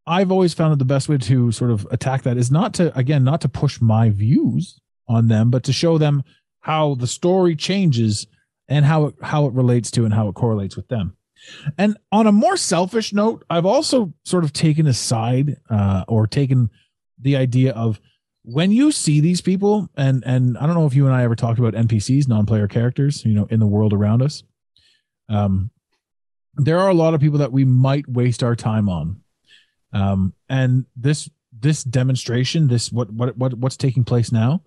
I've 0.07 0.33
always 0.33 0.55
found 0.55 0.73
that 0.73 0.79
the 0.79 0.85
best 0.85 1.09
way 1.09 1.19
to 1.19 1.53
sort 1.53 1.71
of 1.71 1.87
attack 1.91 2.23
that 2.23 2.39
is 2.39 2.51
not 2.51 2.75
to 2.75 2.97
again 2.97 3.25
not 3.25 3.43
to 3.43 3.49
push 3.49 3.81
my 3.81 4.11
views 4.11 4.81
on 5.07 5.29
them, 5.29 5.51
but 5.51 5.65
to 5.65 5.73
show 5.73 5.99
them 5.99 6.23
how 6.61 6.95
the 6.95 7.07
story 7.07 7.55
changes 7.57 8.27
and 8.69 8.85
how 8.85 9.07
it, 9.07 9.15
how 9.23 9.47
it 9.47 9.55
relates 9.55 9.91
to 9.93 10.05
and 10.05 10.15
how 10.15 10.29
it 10.29 10.35
correlates 10.35 10.77
with 10.77 10.89
them. 10.89 11.17
And 11.77 11.97
on 12.13 12.27
a 12.27 12.33
more 12.33 12.57
selfish 12.57 13.13
note, 13.13 13.45
I've 13.49 13.67
also 13.67 14.13
sort 14.25 14.45
of 14.45 14.53
taken 14.53 14.87
a 14.87 14.93
side 14.93 15.57
uh, 15.71 16.05
or 16.09 16.27
taken 16.27 16.71
the 17.21 17.37
idea 17.37 17.73
of 17.73 18.01
when 18.51 18.73
you 18.73 18.93
see 18.93 19.21
these 19.21 19.43
people, 19.43 19.91
and 19.95 20.23
and 20.25 20.57
I 20.57 20.65
don't 20.65 20.75
know 20.75 20.87
if 20.87 20.95
you 20.95 21.07
and 21.07 21.15
I 21.15 21.23
ever 21.23 21.37
talked 21.37 21.59
about 21.59 21.75
NPCs, 21.75 22.29
non-player 22.29 22.67
characters, 22.67 23.23
you 23.25 23.35
know, 23.35 23.47
in 23.51 23.61
the 23.61 23.67
world 23.67 23.93
around 23.93 24.23
us. 24.23 24.43
Um, 25.29 25.71
there 26.55 26.79
are 26.79 26.89
a 26.89 26.95
lot 26.95 27.13
of 27.13 27.21
people 27.21 27.41
that 27.41 27.53
we 27.53 27.67
might 27.67 28.09
waste 28.09 28.43
our 28.43 28.57
time 28.57 28.89
on, 28.89 29.21
um, 29.93 30.33
and 30.49 30.87
this 30.97 31.29
this 31.53 31.85
demonstration, 31.85 32.69
this 32.69 32.91
what 32.91 33.11
what 33.13 33.37
what 33.37 33.53
what's 33.55 33.77
taking 33.77 34.03
place 34.03 34.33
now, 34.33 34.63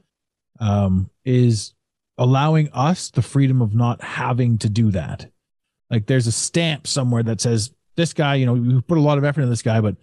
um, 0.59 1.09
is 1.25 1.73
allowing 2.19 2.69
us 2.73 3.09
the 3.09 3.23
freedom 3.23 3.63
of 3.63 3.73
not 3.73 4.03
having 4.03 4.59
to 4.59 4.69
do 4.69 4.91
that. 4.91 5.27
Like 5.89 6.05
there's 6.05 6.27
a 6.27 6.31
stamp 6.31 6.85
somewhere 6.85 7.23
that 7.23 7.41
says 7.41 7.71
this 7.95 8.13
guy, 8.13 8.35
you 8.35 8.45
know, 8.45 8.53
you 8.53 8.81
put 8.83 8.99
a 8.99 9.01
lot 9.01 9.17
of 9.17 9.23
effort 9.23 9.41
in 9.41 9.49
this 9.49 9.63
guy, 9.63 9.81
but 9.81 9.95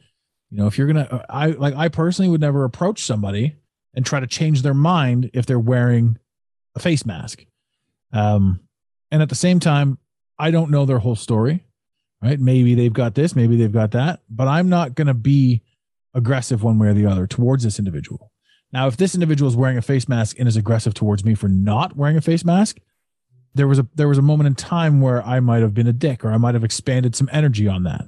you 0.50 0.58
know, 0.58 0.66
if 0.66 0.76
you're 0.76 0.88
gonna, 0.88 1.24
I 1.30 1.48
like, 1.48 1.76
I 1.76 1.88
personally 1.88 2.28
would 2.28 2.40
never 2.40 2.64
approach 2.64 3.04
somebody 3.04 3.54
and 3.94 4.04
try 4.04 4.20
to 4.20 4.26
change 4.26 4.62
their 4.62 4.74
mind 4.74 5.30
if 5.34 5.46
they're 5.46 5.58
wearing 5.58 6.18
a 6.74 6.80
face 6.80 7.04
mask. 7.04 7.44
Um, 8.12 8.60
and 9.10 9.22
at 9.22 9.28
the 9.28 9.34
same 9.34 9.60
time, 9.60 9.98
I 10.38 10.50
don't 10.50 10.70
know 10.70 10.84
their 10.84 10.98
whole 10.98 11.16
story, 11.16 11.64
right? 12.22 12.38
Maybe 12.38 12.74
they've 12.74 12.92
got 12.92 13.14
this, 13.14 13.34
maybe 13.34 13.56
they've 13.56 13.72
got 13.72 13.92
that, 13.92 14.20
but 14.30 14.48
I'm 14.48 14.68
not 14.68 14.94
going 14.94 15.08
to 15.08 15.14
be 15.14 15.62
aggressive 16.14 16.62
one 16.62 16.78
way 16.78 16.88
or 16.88 16.94
the 16.94 17.06
other 17.06 17.26
towards 17.26 17.64
this 17.64 17.78
individual. 17.78 18.32
Now, 18.72 18.86
if 18.86 18.96
this 18.96 19.14
individual 19.14 19.48
is 19.48 19.56
wearing 19.56 19.78
a 19.78 19.82
face 19.82 20.08
mask 20.08 20.38
and 20.38 20.46
is 20.46 20.56
aggressive 20.56 20.94
towards 20.94 21.24
me 21.24 21.34
for 21.34 21.48
not 21.48 21.96
wearing 21.96 22.16
a 22.16 22.20
face 22.20 22.44
mask, 22.44 22.78
there 23.54 23.66
was 23.66 23.78
a 23.78 23.86
there 23.94 24.08
was 24.08 24.18
a 24.18 24.22
moment 24.22 24.46
in 24.46 24.54
time 24.54 25.00
where 25.00 25.22
I 25.22 25.40
might 25.40 25.62
have 25.62 25.74
been 25.74 25.86
a 25.86 25.92
dick 25.92 26.24
or 26.24 26.32
I 26.32 26.36
might 26.36 26.54
have 26.54 26.64
expanded 26.64 27.16
some 27.16 27.30
energy 27.32 27.66
on 27.66 27.84
that. 27.84 28.02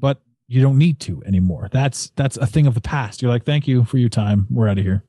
But 0.00 0.20
you 0.48 0.62
don't 0.62 0.78
need 0.78 1.00
to 1.00 1.22
anymore. 1.24 1.68
That's 1.72 2.10
that's 2.16 2.36
a 2.36 2.46
thing 2.46 2.66
of 2.66 2.74
the 2.74 2.80
past. 2.80 3.20
You're 3.20 3.30
like, 3.30 3.44
thank 3.44 3.66
you 3.66 3.84
for 3.84 3.98
your 3.98 4.08
time. 4.08 4.46
We're 4.50 4.68
out 4.68 4.78
of 4.78 4.84
here. 4.84 5.04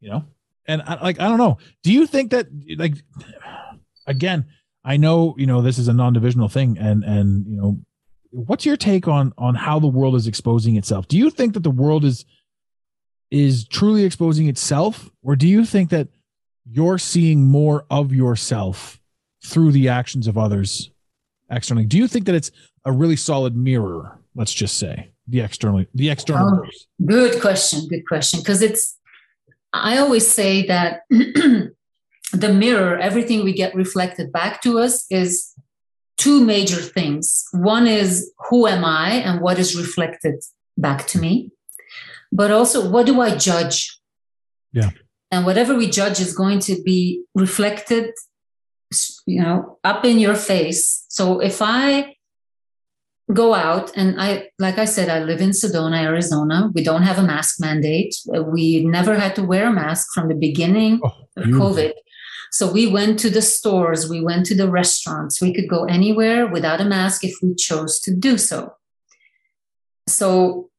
You 0.00 0.10
know, 0.10 0.24
and 0.66 0.82
I, 0.82 1.02
like 1.02 1.20
I 1.20 1.28
don't 1.28 1.38
know. 1.38 1.58
Do 1.82 1.92
you 1.92 2.06
think 2.06 2.30
that 2.30 2.46
like 2.76 2.94
again? 4.06 4.46
I 4.84 4.96
know 4.98 5.34
you 5.36 5.46
know 5.46 5.62
this 5.62 5.78
is 5.78 5.88
a 5.88 5.92
non-divisional 5.92 6.48
thing, 6.48 6.78
and 6.78 7.02
and 7.02 7.46
you 7.46 7.56
know, 7.56 7.80
what's 8.30 8.64
your 8.64 8.76
take 8.76 9.08
on 9.08 9.32
on 9.36 9.56
how 9.56 9.80
the 9.80 9.88
world 9.88 10.14
is 10.14 10.28
exposing 10.28 10.76
itself? 10.76 11.08
Do 11.08 11.18
you 11.18 11.28
think 11.30 11.54
that 11.54 11.64
the 11.64 11.70
world 11.70 12.04
is 12.04 12.24
is 13.30 13.66
truly 13.66 14.04
exposing 14.04 14.48
itself, 14.48 15.10
or 15.22 15.34
do 15.34 15.48
you 15.48 15.64
think 15.64 15.90
that 15.90 16.08
you're 16.70 16.98
seeing 16.98 17.44
more 17.44 17.84
of 17.90 18.12
yourself 18.12 19.00
through 19.44 19.72
the 19.72 19.88
actions 19.88 20.28
of 20.28 20.38
others 20.38 20.92
externally? 21.50 21.86
Do 21.86 21.98
you 21.98 22.06
think 22.06 22.26
that 22.26 22.36
it's 22.36 22.52
a 22.84 22.92
really 22.92 23.16
solid 23.16 23.56
mirror? 23.56 24.20
Let's 24.36 24.52
just 24.52 24.78
say 24.78 25.10
the 25.26 25.40
externally, 25.40 25.88
the 25.94 26.10
external. 26.10 26.62
Oh, 26.64 26.70
good 27.04 27.40
question. 27.40 27.88
Good 27.88 28.06
question. 28.06 28.40
Because 28.40 28.62
it's, 28.62 28.96
I 29.72 29.98
always 29.98 30.28
say 30.28 30.66
that 30.66 31.00
the 31.10 31.72
mirror, 32.32 32.98
everything 32.98 33.42
we 33.42 33.52
get 33.52 33.74
reflected 33.74 34.30
back 34.30 34.62
to 34.62 34.78
us 34.78 35.06
is 35.10 35.52
two 36.16 36.44
major 36.44 36.76
things. 36.76 37.46
One 37.52 37.86
is 37.86 38.32
who 38.50 38.66
am 38.66 38.84
I 38.84 39.14
and 39.14 39.40
what 39.40 39.58
is 39.58 39.76
reflected 39.76 40.44
back 40.76 41.06
to 41.08 41.18
me 41.18 41.50
but 42.32 42.50
also 42.50 42.88
what 42.90 43.06
do 43.06 43.20
I 43.20 43.36
judge? 43.36 43.98
Yeah. 44.72 44.90
And 45.30 45.44
whatever 45.44 45.74
we 45.74 45.90
judge 45.90 46.20
is 46.20 46.34
going 46.34 46.60
to 46.60 46.82
be 46.82 47.24
reflected, 47.34 48.12
you 49.26 49.42
know, 49.42 49.78
up 49.82 50.04
in 50.04 50.18
your 50.18 50.34
face. 50.34 51.04
So 51.08 51.40
if 51.40 51.60
I 51.60 52.15
go 53.32 53.54
out 53.54 53.90
and 53.96 54.20
I, 54.20 54.50
like 54.58 54.78
I 54.78 54.84
said, 54.84 55.08
I 55.08 55.20
live 55.20 55.40
in 55.40 55.50
Sedona, 55.50 56.02
Arizona. 56.02 56.70
We 56.74 56.84
don't 56.84 57.02
have 57.02 57.18
a 57.18 57.22
mask 57.22 57.60
mandate. 57.60 58.14
We 58.26 58.84
never 58.84 59.16
had 59.16 59.34
to 59.36 59.42
wear 59.42 59.66
a 59.66 59.72
mask 59.72 60.08
from 60.14 60.28
the 60.28 60.34
beginning 60.34 61.00
oh, 61.02 61.12
of 61.36 61.44
COVID. 61.44 61.92
So 62.52 62.70
we 62.70 62.86
went 62.86 63.18
to 63.20 63.30
the 63.30 63.42
stores, 63.42 64.08
we 64.08 64.20
went 64.20 64.46
to 64.46 64.54
the 64.54 64.70
restaurants. 64.70 65.42
We 65.42 65.52
could 65.52 65.68
go 65.68 65.84
anywhere 65.84 66.46
without 66.46 66.80
a 66.80 66.84
mask 66.84 67.24
if 67.24 67.34
we 67.42 67.54
chose 67.54 67.98
to 68.00 68.14
do 68.14 68.38
so. 68.38 68.74
So 70.06 70.70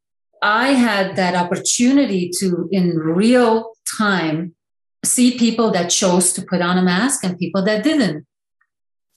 I 0.42 0.70
had 0.70 1.18
that 1.18 1.36
opportunity 1.36 2.32
to, 2.40 2.70
in 2.72 2.98
real 2.98 3.74
time, 3.98 4.56
see 5.04 5.38
people 5.38 5.72
that 5.72 5.90
chose 5.90 6.32
to 6.34 6.42
put 6.42 6.62
on 6.62 6.78
a 6.78 6.82
mask 6.82 7.24
and 7.24 7.38
people 7.38 7.64
that 7.66 7.84
didn't 7.84 8.26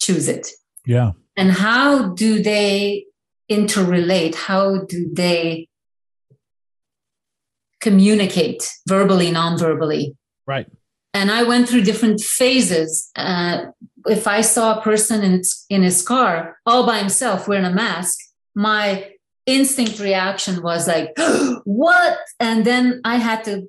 choose 0.01 0.29
it. 0.29 0.49
Yeah. 0.85 1.13
And 1.37 1.53
how 1.53 2.09
do 2.15 2.43
they 2.43 3.07
interrelate? 3.51 4.35
How 4.35 4.85
do 4.85 5.11
they 5.13 5.69
communicate 7.81 8.71
verbally, 8.87 9.31
non 9.31 9.59
verbally? 9.59 10.17
Right. 10.47 10.67
And 11.13 11.31
I 11.31 11.43
went 11.43 11.69
through 11.69 11.83
different 11.83 12.21
phases. 12.21 13.11
Uh, 13.17 13.67
if 14.07 14.27
I 14.27 14.43
saw 14.43 14.79
a 14.79 14.83
person 14.83 15.23
in, 15.23 15.43
in 15.69 15.83
his 15.83 16.03
car 16.03 16.59
all 16.65 16.87
by 16.87 16.99
himself 16.99 17.49
wearing 17.49 17.65
a 17.65 17.71
mask, 17.71 18.19
my 18.55 19.11
instinct 19.47 19.99
reaction 19.99 20.63
was 20.63 20.87
like, 20.87 21.13
what? 21.65 22.19
And 22.39 22.65
then 22.65 23.01
I 23.05 23.17
had 23.17 23.45
to 23.45 23.69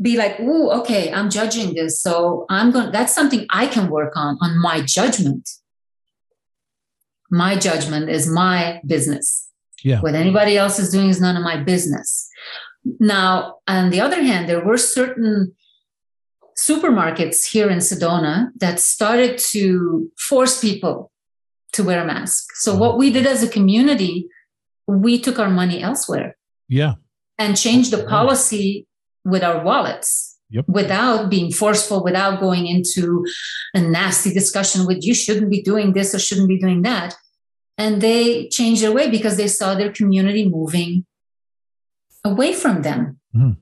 be 0.00 0.16
like, 0.16 0.38
ooh, 0.40 0.70
okay, 0.70 1.12
I'm 1.12 1.28
judging 1.28 1.74
this. 1.74 2.00
So 2.00 2.46
I'm 2.48 2.70
going, 2.70 2.92
that's 2.92 3.14
something 3.14 3.46
I 3.50 3.66
can 3.66 3.90
work 3.90 4.16
on, 4.16 4.38
on 4.40 4.58
my 4.58 4.80
judgment. 4.80 5.48
My 7.30 7.56
judgment 7.56 8.08
is 8.08 8.28
my 8.28 8.80
business. 8.86 9.48
Yeah. 9.84 10.00
What 10.00 10.14
anybody 10.14 10.56
else 10.56 10.78
is 10.78 10.90
doing 10.90 11.08
is 11.08 11.20
none 11.20 11.36
of 11.36 11.42
my 11.42 11.56
business. 11.62 12.28
Now, 12.98 13.56
on 13.66 13.90
the 13.90 14.00
other 14.00 14.22
hand, 14.22 14.48
there 14.48 14.64
were 14.64 14.78
certain 14.78 15.54
supermarkets 16.58 17.46
here 17.50 17.70
in 17.70 17.78
Sedona 17.78 18.48
that 18.56 18.80
started 18.80 19.38
to 19.38 20.10
force 20.18 20.60
people 20.60 21.12
to 21.72 21.84
wear 21.84 22.02
a 22.02 22.06
mask. 22.06 22.56
So, 22.56 22.74
what 22.74 22.98
we 22.98 23.12
did 23.12 23.26
as 23.26 23.42
a 23.42 23.48
community 23.48 24.28
we 24.88 25.20
took 25.20 25.38
our 25.38 25.50
money 25.50 25.82
elsewhere. 25.82 26.36
Yeah. 26.66 26.94
And 27.38 27.56
changed 27.56 27.92
the 27.92 28.04
policy 28.04 28.86
with 29.24 29.44
our 29.44 29.62
wallets 29.62 30.37
yep. 30.50 30.64
without 30.68 31.30
being 31.30 31.52
forceful, 31.52 32.02
without 32.02 32.40
going 32.40 32.66
into 32.66 33.24
a 33.74 33.80
nasty 33.80 34.32
discussion 34.32 34.86
with 34.86 35.04
you 35.04 35.14
shouldn't 35.14 35.50
be 35.50 35.62
doing 35.62 35.92
this 35.92 36.14
or 36.14 36.18
shouldn't 36.18 36.48
be 36.48 36.58
doing 36.58 36.82
that. 36.82 37.16
And 37.76 38.00
they 38.00 38.48
changed 38.48 38.82
their 38.82 38.92
way 38.92 39.08
because 39.10 39.36
they 39.36 39.48
saw 39.48 39.74
their 39.74 39.92
community 39.92 40.48
moving 40.48 41.06
away 42.24 42.52
from 42.52 42.82
them. 42.82 43.20
Mm-hmm. 43.34 43.52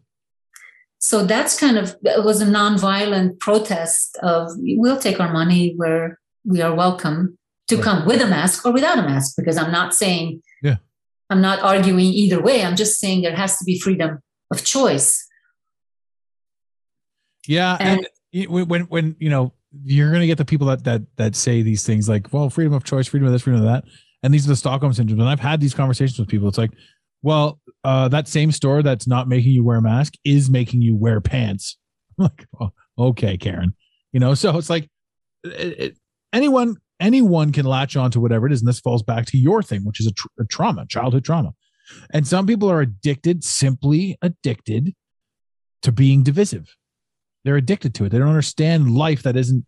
So 0.98 1.24
that's 1.24 1.58
kind 1.58 1.76
of 1.76 1.94
it 2.02 2.24
was 2.24 2.40
a 2.40 2.46
nonviolent 2.46 3.38
protest 3.38 4.18
of 4.22 4.50
we'll 4.56 4.98
take 4.98 5.20
our 5.20 5.32
money 5.32 5.74
where 5.76 6.18
we 6.44 6.62
are 6.62 6.74
welcome 6.74 7.38
to 7.68 7.76
right. 7.76 7.84
come 7.84 8.06
with 8.06 8.22
a 8.22 8.26
mask 8.26 8.64
or 8.64 8.72
without 8.72 8.98
a 8.98 9.02
mask 9.02 9.34
because 9.36 9.56
I'm 9.56 9.70
not 9.70 9.94
saying 9.94 10.42
yeah 10.62 10.76
I'm 11.30 11.40
not 11.40 11.60
arguing 11.60 12.06
either 12.06 12.40
way. 12.40 12.64
I'm 12.64 12.76
just 12.76 13.00
saying 13.00 13.22
there 13.22 13.34
has 13.34 13.58
to 13.58 13.64
be 13.64 13.78
freedom 13.78 14.20
of 14.50 14.64
choice. 14.64 15.25
Yeah, 17.46 17.76
and, 17.80 18.08
and 18.32 18.68
when 18.68 18.82
when 18.82 19.16
you 19.18 19.30
know 19.30 19.52
you're 19.84 20.10
going 20.10 20.20
to 20.20 20.26
get 20.26 20.38
the 20.38 20.44
people 20.44 20.66
that 20.68 20.84
that 20.84 21.02
that 21.16 21.36
say 21.36 21.62
these 21.62 21.84
things 21.84 22.08
like, 22.08 22.32
well, 22.32 22.50
freedom 22.50 22.72
of 22.72 22.84
choice, 22.84 23.06
freedom 23.06 23.26
of 23.26 23.32
this, 23.32 23.42
freedom 23.42 23.62
of 23.62 23.66
that, 23.66 23.84
and 24.22 24.32
these 24.32 24.46
are 24.46 24.50
the 24.50 24.56
Stockholm 24.56 24.92
syndromes. 24.92 25.20
And 25.20 25.28
I've 25.28 25.40
had 25.40 25.60
these 25.60 25.74
conversations 25.74 26.18
with 26.18 26.28
people. 26.28 26.48
It's 26.48 26.58
like, 26.58 26.72
well, 27.22 27.60
uh, 27.84 28.08
that 28.08 28.28
same 28.28 28.52
store 28.52 28.82
that's 28.82 29.06
not 29.06 29.28
making 29.28 29.52
you 29.52 29.64
wear 29.64 29.78
a 29.78 29.82
mask 29.82 30.14
is 30.24 30.50
making 30.50 30.82
you 30.82 30.96
wear 30.96 31.20
pants. 31.20 31.78
I'm 32.18 32.24
like, 32.24 32.46
oh, 32.60 32.70
okay, 32.98 33.36
Karen, 33.36 33.74
you 34.12 34.20
know. 34.20 34.34
So 34.34 34.56
it's 34.56 34.70
like 34.70 34.88
it, 35.44 35.80
it, 35.80 35.98
anyone 36.32 36.76
anyone 37.00 37.52
can 37.52 37.66
latch 37.66 37.96
on 37.96 38.10
to 38.12 38.20
whatever 38.20 38.46
it 38.46 38.52
is. 38.52 38.60
And 38.60 38.68
this 38.68 38.80
falls 38.80 39.02
back 39.02 39.26
to 39.26 39.38
your 39.38 39.62
thing, 39.62 39.84
which 39.84 40.00
is 40.00 40.06
a, 40.06 40.12
tr- 40.12 40.28
a 40.40 40.44
trauma, 40.44 40.86
childhood 40.86 41.24
trauma. 41.24 41.52
And 42.10 42.26
some 42.26 42.46
people 42.46 42.70
are 42.70 42.80
addicted, 42.80 43.44
simply 43.44 44.18
addicted 44.22 44.94
to 45.82 45.92
being 45.92 46.22
divisive. 46.22 46.74
They're 47.46 47.56
addicted 47.56 47.94
to 47.94 48.04
it. 48.04 48.10
They 48.10 48.18
don't 48.18 48.28
understand 48.28 48.94
life 48.94 49.22
that 49.22 49.36
isn't 49.36 49.64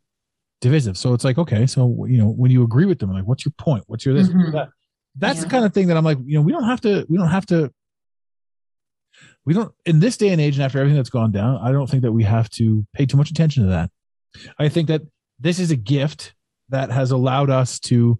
divisive. 0.60 0.98
So 0.98 1.14
it's 1.14 1.24
like, 1.24 1.38
okay, 1.38 1.66
so 1.66 2.04
you 2.06 2.18
know, 2.18 2.28
when 2.28 2.50
you 2.50 2.62
agree 2.62 2.84
with 2.84 2.98
them, 2.98 3.12
like, 3.12 3.24
what's 3.24 3.44
your 3.46 3.54
point? 3.56 3.84
What's 3.86 4.04
your 4.04 4.14
this? 4.14 4.28
Mm-hmm. 4.28 4.52
That? 4.52 4.68
That's 5.16 5.38
yeah. 5.38 5.44
the 5.44 5.50
kind 5.50 5.64
of 5.64 5.72
thing 5.72 5.86
that 5.86 5.96
I'm 5.96 6.04
like, 6.04 6.18
you 6.24 6.34
know, 6.34 6.42
we 6.42 6.52
don't 6.52 6.64
have 6.64 6.80
to, 6.82 7.06
we 7.08 7.16
don't 7.16 7.28
have 7.30 7.46
to. 7.46 7.72
we 9.44 9.54
don't 9.54 9.72
in 9.86 10.00
this 10.00 10.16
day 10.18 10.28
and 10.28 10.40
age 10.40 10.56
and 10.56 10.64
after 10.64 10.78
everything 10.78 10.96
that's 10.96 11.08
gone 11.08 11.32
down 11.32 11.58
i 11.62 11.72
don't 11.72 11.88
think 11.88 12.02
that 12.02 12.12
we 12.12 12.22
have 12.22 12.50
to 12.50 12.86
pay 12.92 13.06
too 13.06 13.16
much 13.16 13.30
attention 13.30 13.62
to 13.62 13.70
that 13.70 13.90
i 14.58 14.68
think 14.68 14.88
that 14.88 15.00
this 15.40 15.58
is 15.58 15.70
a 15.70 15.76
gift 15.76 16.34
that 16.68 16.90
has 16.90 17.10
allowed 17.10 17.48
us 17.48 17.80
to 17.80 18.18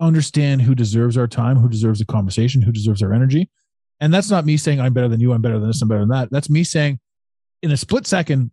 understand 0.00 0.60
who 0.60 0.74
deserves 0.74 1.16
our 1.16 1.26
time 1.26 1.56
who 1.56 1.68
deserves 1.68 2.00
a 2.00 2.04
conversation 2.04 2.60
who 2.60 2.72
deserves 2.72 3.02
our 3.02 3.14
energy 3.14 3.48
and 4.00 4.12
that's 4.12 4.30
not 4.30 4.44
me 4.44 4.56
saying 4.58 4.78
i'm 4.80 4.92
better 4.92 5.08
than 5.08 5.20
you 5.20 5.32
i'm 5.32 5.40
better 5.40 5.58
than 5.58 5.68
this 5.68 5.80
i'm 5.80 5.88
better 5.88 6.00
than 6.00 6.10
that 6.10 6.28
that's 6.30 6.50
me 6.50 6.62
saying 6.62 6.98
in 7.64 7.70
a 7.70 7.76
split 7.76 8.06
second 8.06 8.50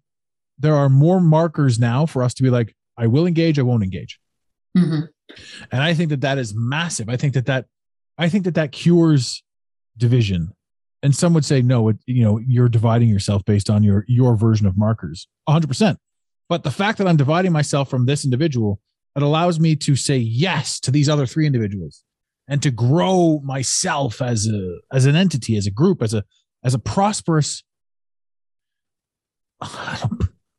there 0.58 0.76
are 0.76 0.90
more 0.90 1.20
markers 1.20 1.80
now 1.80 2.06
for 2.06 2.24
us 2.24 2.34
to 2.36 2.44
be 2.44 2.50
like 2.50 2.76
i 2.98 3.06
will 3.08 3.26
engage 3.28 3.60
i 3.60 3.62
won't 3.62 3.84
engage. 3.84 4.20
Mhm. 4.78 5.08
and 5.72 5.84
i 5.84 5.94
think 5.94 6.10
that 6.10 6.22
that 6.22 6.38
is 6.38 6.54
massive. 6.56 7.08
I 7.10 7.18
think 7.18 7.34
that 7.34 7.46
that 7.48 7.66
i 8.18 8.30
think 8.30 8.46
that 8.46 8.56
that 8.56 8.72
cures 8.72 9.44
division. 9.98 10.54
And 11.04 11.16
some 11.16 11.34
would 11.34 11.46
say 11.46 11.62
no 11.62 11.90
it, 11.90 11.98
you 12.06 12.24
know 12.24 12.38
you're 12.54 12.70
dividing 12.70 13.10
yourself 13.10 13.44
based 13.46 13.70
on 13.70 13.84
your 13.84 14.06
your 14.08 14.36
version 14.38 14.66
of 14.68 14.78
markers. 14.78 15.28
100% 15.50 15.98
but 16.48 16.64
the 16.64 16.72
fact 16.72 16.98
that 17.00 17.08
i'm 17.08 17.18
dividing 17.18 17.52
myself 17.52 17.90
from 17.90 18.06
this 18.06 18.24
individual 18.24 18.80
it 19.16 19.24
allows 19.24 19.60
me 19.60 19.76
to 19.76 19.96
say 19.96 20.18
yes 20.18 20.80
to 20.80 20.92
these 20.92 21.10
other 21.10 21.26
three 21.26 21.46
individuals 21.46 22.04
and 22.48 22.62
to 22.62 22.72
grow 22.72 23.42
myself 23.44 24.22
as 24.22 24.48
a 24.48 24.78
as 24.94 25.06
an 25.06 25.16
entity 25.16 25.58
as 25.58 25.66
a 25.68 25.72
group 25.72 26.02
as 26.02 26.14
a 26.14 26.24
as 26.64 26.74
a 26.74 26.80
prosperous 26.80 27.64
i 29.62 29.98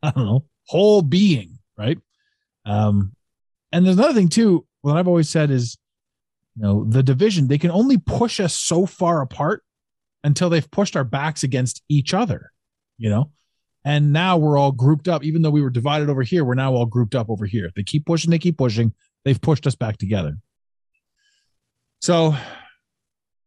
don't, 0.03 0.17
know. 0.17 0.45
Whole 0.67 1.03
being 1.03 1.59
right? 1.77 1.99
Um 2.65 3.13
and 3.73 3.85
there's 3.85 3.97
another 3.97 4.15
thing 4.15 4.29
too 4.29 4.67
what 4.83 4.97
i've 4.97 5.09
always 5.09 5.29
said 5.29 5.51
is 5.51 5.79
you 6.57 6.63
know 6.63 6.85
the 6.85 7.03
division 7.03 7.49
they 7.49 7.59
can 7.59 7.71
only 7.71 7.99
push 7.99 8.41
us 8.41 8.55
so 8.55 8.87
far 8.87 9.23
apart 9.23 9.63
until 10.25 10.51
they've 10.51 10.71
pushed 10.71 10.97
our 10.97 11.05
backs 11.05 11.43
against 11.43 11.83
each 11.89 12.15
other 12.15 12.53
you 13.03 13.11
know? 13.11 13.31
And 13.85 14.13
now 14.13 14.37
we're 14.37 14.57
all 14.57 14.71
grouped 14.71 15.09
up 15.09 15.25
even 15.25 15.43
though 15.43 15.51
we 15.51 15.61
were 15.61 15.71
divided 15.71 16.09
over 16.09 16.23
here 16.23 16.45
we're 16.45 16.55
now 16.55 16.73
all 16.73 16.87
grouped 16.87 17.17
up 17.17 17.29
over 17.29 17.47
here. 17.47 17.71
They 17.75 17.83
keep 17.83 18.07
pushing 18.07 18.31
they 18.31 18.39
keep 18.39 18.57
pushing 18.57 18.95
they've 19.25 19.41
pushed 19.41 19.67
us 19.67 19.75
back 19.75 19.99
together. 19.99 20.39
So 22.01 22.37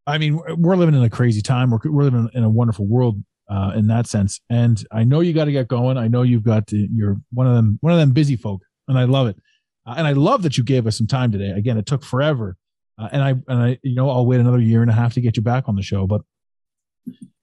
i 0.06 0.18
mean 0.18 0.40
we're 0.58 0.76
living 0.76 0.94
in 0.94 1.04
a 1.04 1.10
crazy 1.10 1.42
time. 1.42 1.72
We're, 1.72 1.80
we're 1.86 2.04
living 2.04 2.30
in 2.34 2.44
a 2.44 2.50
wonderful 2.50 2.86
world 2.86 3.24
uh, 3.50 3.74
in 3.76 3.88
that 3.88 4.08
sense. 4.08 4.42
And 4.50 4.84
i 4.92 5.04
know 5.04 5.22
you 5.22 5.34
got 5.34 5.46
to 5.46 5.52
get 5.52 5.68
going. 5.68 5.98
I 5.98 6.08
know 6.08 6.24
you've 6.24 6.44
got 6.44 6.68
to, 6.68 6.88
you're 6.92 7.18
one 7.32 7.48
of 7.48 7.56
them 7.56 7.78
one 7.82 7.94
of 7.94 8.00
them 8.00 8.12
busy 8.12 8.36
folk 8.36 8.62
and 8.88 8.98
i 8.98 9.04
love 9.04 9.28
it. 9.28 9.38
Uh, 9.86 9.96
and 9.98 10.08
i 10.08 10.14
love 10.14 10.44
that 10.44 10.58
you 10.58 10.64
gave 10.64 10.88
us 10.88 10.98
some 10.98 11.08
time 11.08 11.32
today. 11.32 11.52
Again 11.52 11.78
it 11.78 11.86
took 11.86 12.04
forever. 12.04 12.58
Uh, 12.98 13.10
and 13.12 13.24
i 13.24 13.30
and 13.30 13.64
i 13.64 13.80
you 13.84 13.96
know 13.96 14.10
i'll 14.10 14.26
wait 14.26 14.40
another 14.40 14.60
year 14.60 14.82
and 14.82 14.90
a 14.90 14.94
half 14.94 15.14
to 15.14 15.22
get 15.22 15.36
you 15.36 15.44
back 15.44 15.68
on 15.68 15.76
the 15.76 15.82
show 15.82 16.08
but 16.08 16.22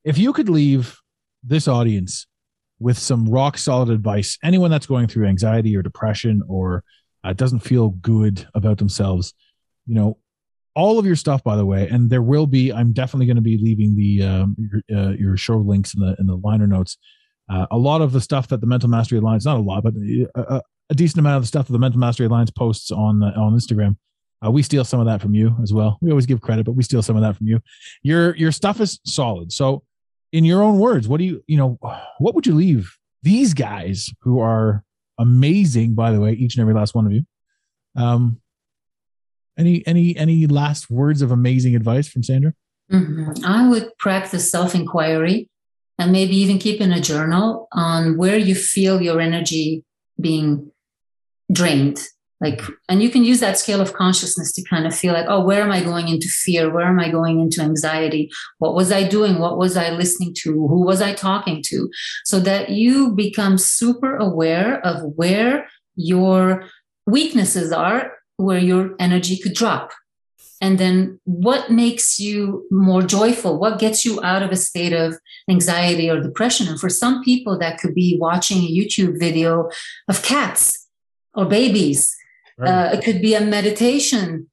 if 0.05 0.19
you 0.19 0.33
could 0.33 0.49
leave 0.49 0.99
this 1.45 1.69
audience 1.69 2.27
with 2.79 2.99
some 2.99 3.29
rock 3.29 3.57
solid 3.57 3.91
advice, 3.91 4.39
anyone 4.43 4.71
that's 4.71 4.87
going 4.87 5.07
through 5.07 5.27
anxiety 5.27 5.77
or 5.77 5.83
depression 5.83 6.43
or 6.49 6.83
uh, 7.25 7.33
doesn't 7.33 7.61
feel 7.61 7.91
good 7.91 8.47
about 8.55 8.79
themselves, 8.79 9.35
you 9.87 9.95
know, 9.95 10.19
all 10.75 10.99
of 10.99 11.07
your 11.07 11.17
stuff, 11.17 11.45
by 11.45 11.57
the 11.57 11.67
way, 11.67 11.89
and 11.89 12.09
there 12.09 12.23
will 12.23 12.47
be. 12.47 12.73
I'm 12.73 12.93
definitely 12.93 13.27
going 13.27 13.37
to 13.37 13.43
be 13.43 13.59
leaving 13.59 13.97
the 13.97 14.23
um, 14.23 14.57
your, 14.59 14.99
uh, 14.99 15.11
your 15.11 15.37
show 15.37 15.59
links 15.59 15.95
in 15.95 16.01
the 16.01 16.17
in 16.19 16.27
the 16.27 16.37
liner 16.37 16.67
notes. 16.67 16.97
Uh, 17.51 17.67
a 17.71 17.77
lot 17.77 18.01
of 18.01 18.13
the 18.13 18.21
stuff 18.21 18.49
that 18.49 18.61
the 18.61 18.67
Mental 18.67 18.89
Mastery 18.89 19.19
Alliance, 19.19 19.45
not 19.45 19.59
a 19.59 19.61
lot, 19.61 19.83
but 19.83 19.95
a, 20.35 20.63
a 20.91 20.95
decent 20.95 21.19
amount 21.19 21.37
of 21.37 21.43
the 21.43 21.49
stuff 21.49 21.67
that 21.67 21.73
the 21.73 21.79
Mental 21.79 22.01
Mastery 22.01 22.27
Alliance 22.27 22.51
posts 22.51 22.91
on 22.91 23.23
uh, 23.23 23.33
on 23.37 23.55
Instagram. 23.55 23.97
Uh, 24.45 24.51
we 24.51 24.63
steal 24.63 24.85
some 24.85 25.01
of 25.01 25.07
that 25.07 25.21
from 25.21 25.35
you 25.35 25.55
as 25.63 25.73
well. 25.73 25.99
We 26.01 26.11
always 26.11 26.27
give 26.27 26.41
credit, 26.41 26.65
but 26.65 26.73
we 26.73 26.83
steal 26.83 27.03
some 27.03 27.17
of 27.17 27.23
that 27.23 27.37
from 27.37 27.47
you. 27.47 27.61
Your 28.03 28.35
your 28.37 28.53
stuff 28.53 28.81
is 28.81 29.01
solid. 29.05 29.53
So, 29.53 29.83
in 30.33 30.45
your 30.45 30.63
own 30.63 30.79
words, 30.79 31.09
what 31.09 31.19
do 31.19 31.25
you 31.25 31.45
you 31.47 31.57
know? 31.57 31.79
What 32.19 32.35
would 32.35 32.47
you 32.47 32.55
leave 32.55 32.97
these 33.23 33.55
guys 33.55 34.11
who 34.23 34.41
are 34.41 34.85
amazing? 35.19 35.95
By 35.95 36.13
the 36.13 36.21
way, 36.21 36.33
each 36.33 36.57
and 36.57 36.63
every 36.63 36.75
last 36.75 36.95
one 36.95 37.07
of 37.07 37.13
you. 37.13 37.27
Um, 37.95 38.41
any 39.59 39.87
any 39.87 40.17
any 40.17 40.47
last 40.47 40.91
words 40.91 41.23
of 41.23 41.31
amazing 41.31 41.75
advice 41.77 42.09
from 42.09 42.23
Sandra? 42.23 42.55
Mhm. 42.91 43.45
I 43.45 43.69
would 43.69 43.91
practice 43.99 44.51
self 44.51 44.75
inquiry 44.75 45.49
and 45.99 46.13
maybe 46.13 46.37
even 46.37 46.59
keep 46.59 46.81
in 46.81 46.93
a 46.93 47.01
journal 47.01 47.69
on 47.73 48.17
where 48.17 48.37
you 48.37 48.55
feel 48.55 49.01
your 49.01 49.21
energy 49.21 49.85
being 50.21 50.71
drained. 51.51 52.01
Like, 52.41 52.61
and 52.89 53.01
you 53.01 53.09
can 53.09 53.23
use 53.23 53.39
that 53.39 53.57
scale 53.57 53.81
of 53.81 53.93
consciousness 53.93 54.53
to 54.55 54.65
kind 54.65 54.85
of 54.85 54.93
feel 54.93 55.13
like, 55.13 55.27
oh, 55.29 55.45
where 55.45 55.63
am 55.63 55.71
I 55.71 55.81
going 55.81 56.09
into 56.09 56.27
fear? 56.27 56.71
Where 56.71 56.87
am 56.87 56.99
I 56.99 57.09
going 57.09 57.39
into 57.39 57.63
anxiety? 57.63 58.31
What 58.59 58.75
was 58.75 58.91
I 58.91 59.07
doing? 59.07 59.39
What 59.39 59.59
was 59.59 59.77
I 59.77 59.91
listening 59.91 60.35
to? 60.39 60.51
Who 60.53 60.85
was 60.85 61.01
I 61.01 61.13
talking 61.15 61.63
to? 61.67 61.89
So 62.25 62.41
that 62.41 62.71
you 62.71 63.13
become 63.15 63.59
super 63.59 64.17
aware 64.17 64.85
of 64.85 65.03
where 65.15 65.69
your 65.95 66.65
weaknesses 67.07 67.71
are, 67.71 68.13
where 68.37 68.59
your 68.59 68.95
energy 68.99 69.37
could 69.37 69.55
drop. 69.55 69.93
And 70.61 70.79
then 70.79 71.19
what 71.25 71.71
makes 71.71 72.21
you 72.21 72.67
more 72.71 73.03
joyful? 73.03 73.59
What 73.59 73.81
gets 73.81 74.05
you 74.05 74.23
out 74.23 74.45
of 74.45 74.53
a 74.53 74.57
state 74.57 74.93
of 74.93 75.19
anxiety 75.51 76.09
or 76.09 76.21
depression? 76.21 76.69
And 76.69 76.79
for 76.79 76.89
some 76.89 77.23
people 77.25 77.59
that 77.59 77.79
could 77.79 77.95
be 77.95 78.17
watching 78.21 78.59
a 78.59 78.71
youtube 78.71 79.19
video 79.19 79.71
of 80.09 80.23
cats 80.23 80.89
or 81.35 81.47
babies. 81.47 82.15
Uh, 82.65 82.91
it 82.93 83.03
could 83.03 83.21
be 83.21 83.35
a 83.35 83.41
meditation. 83.41 84.49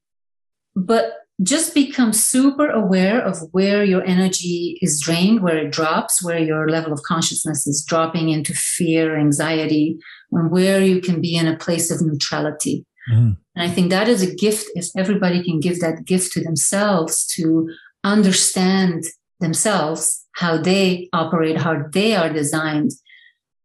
But 0.74 1.20
just 1.42 1.74
become 1.74 2.12
super 2.12 2.68
aware 2.68 3.20
of 3.20 3.38
where 3.52 3.82
your 3.82 4.04
energy 4.04 4.78
is 4.82 5.00
drained 5.00 5.40
where 5.40 5.56
it 5.56 5.72
drops 5.72 6.22
where 6.22 6.38
your 6.38 6.68
level 6.68 6.92
of 6.92 7.00
consciousness 7.02 7.66
is 7.66 7.82
dropping 7.82 8.28
into 8.28 8.52
fear 8.52 9.18
anxiety 9.18 9.98
and 10.32 10.50
where 10.50 10.82
you 10.82 11.00
can 11.00 11.20
be 11.20 11.36
in 11.36 11.46
a 11.46 11.56
place 11.56 11.90
of 11.90 12.02
neutrality 12.02 12.84
Mhm. 13.10 13.36
and 13.54 13.62
I 13.68 13.68
think 13.74 13.90
that 13.90 14.08
is 14.08 14.22
a 14.22 14.34
gift 14.34 14.66
if 14.74 14.86
everybody 14.96 15.42
can 15.42 15.60
give 15.60 15.80
that 15.80 16.04
gift 16.04 16.32
to 16.32 16.40
themselves 16.42 17.26
to 17.36 17.68
understand 18.04 19.04
themselves, 19.40 20.26
how 20.32 20.56
they 20.56 21.08
operate, 21.12 21.56
how 21.58 21.74
they 21.92 22.14
are 22.14 22.32
designed, 22.32 22.92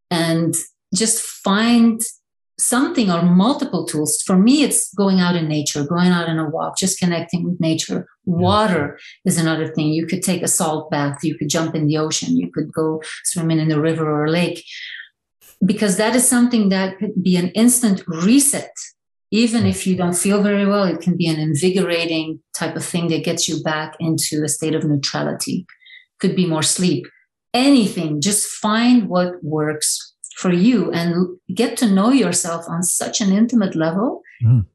and 0.09 0.53
just 0.93 1.19
find 1.21 2.01
something 2.57 3.11
or 3.11 3.21
multiple 3.21 3.85
tools. 3.85 4.21
For 4.21 4.37
me, 4.37 4.63
it's 4.63 4.93
going 4.93 5.19
out 5.19 5.35
in 5.35 5.47
nature, 5.47 5.83
going 5.85 6.11
out 6.17 6.29
on 6.29 6.39
a 6.39 6.49
walk, 6.49 6.77
just 6.77 6.99
connecting 6.99 7.43
with 7.43 7.59
nature. 7.59 8.07
Water 8.25 8.97
is 9.25 9.37
another 9.37 9.67
thing. 9.67 9.87
You 9.87 10.05
could 10.07 10.23
take 10.23 10.41
a 10.41 10.47
salt 10.47 10.89
bath, 10.89 11.23
you 11.23 11.37
could 11.37 11.49
jump 11.49 11.75
in 11.75 11.87
the 11.87 11.97
ocean, 11.97 12.37
you 12.37 12.49
could 12.51 12.71
go 12.71 13.01
swimming 13.25 13.59
in 13.59 13.71
a 13.71 13.81
river 13.81 14.09
or 14.09 14.25
a 14.25 14.31
lake. 14.31 14.63
Because 15.65 15.97
that 15.97 16.15
is 16.15 16.27
something 16.27 16.69
that 16.69 16.97
could 16.97 17.21
be 17.21 17.35
an 17.35 17.49
instant 17.49 18.03
reset 18.07 18.71
even 19.31 19.65
if 19.65 19.85
you 19.87 19.95
don't 19.95 20.15
feel 20.17 20.41
very 20.43 20.65
well, 20.65 20.83
it 20.83 21.01
can 21.01 21.17
be 21.17 21.27
an 21.27 21.39
invigorating 21.39 22.39
type 22.57 22.75
of 22.75 22.85
thing 22.85 23.07
that 23.09 23.23
gets 23.23 23.47
you 23.47 23.61
back 23.63 23.95
into 23.99 24.43
a 24.43 24.47
state 24.49 24.75
of 24.75 24.83
neutrality. 24.83 25.65
Could 26.19 26.35
be 26.35 26.45
more 26.45 26.63
sleep. 26.63 27.05
Anything, 27.53 28.21
just 28.21 28.47
find 28.47 29.07
what 29.07 29.43
works 29.43 30.13
for 30.37 30.51
you 30.51 30.91
and 30.91 31.37
get 31.53 31.77
to 31.77 31.89
know 31.89 32.11
yourself 32.11 32.65
on 32.67 32.83
such 32.83 33.21
an 33.21 33.31
intimate 33.31 33.75
level 33.75 34.21
Mhm. 34.43 34.65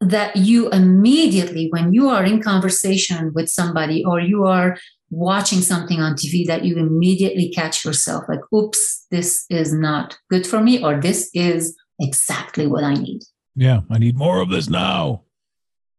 that 0.00 0.36
you 0.36 0.68
immediately, 0.70 1.68
when 1.70 1.92
you 1.92 2.08
are 2.08 2.24
in 2.24 2.42
conversation 2.42 3.32
with 3.34 3.48
somebody 3.48 4.04
or 4.04 4.20
you 4.20 4.44
are 4.44 4.76
watching 5.10 5.60
something 5.60 6.00
on 6.00 6.14
TV, 6.14 6.44
that 6.46 6.64
you 6.64 6.76
immediately 6.76 7.50
catch 7.54 7.84
yourself 7.84 8.24
like, 8.28 8.40
oops, 8.54 9.06
this 9.10 9.44
is 9.48 9.72
not 9.72 10.18
good 10.28 10.46
for 10.46 10.60
me, 10.60 10.82
or 10.82 11.00
this 11.00 11.30
is 11.32 11.76
exactly 12.00 12.66
what 12.66 12.84
I 12.84 12.94
need. 12.94 13.20
Yeah, 13.56 13.80
I 13.90 13.98
need 13.98 14.16
more 14.16 14.40
of 14.40 14.48
this 14.50 14.68
now. 14.68 15.22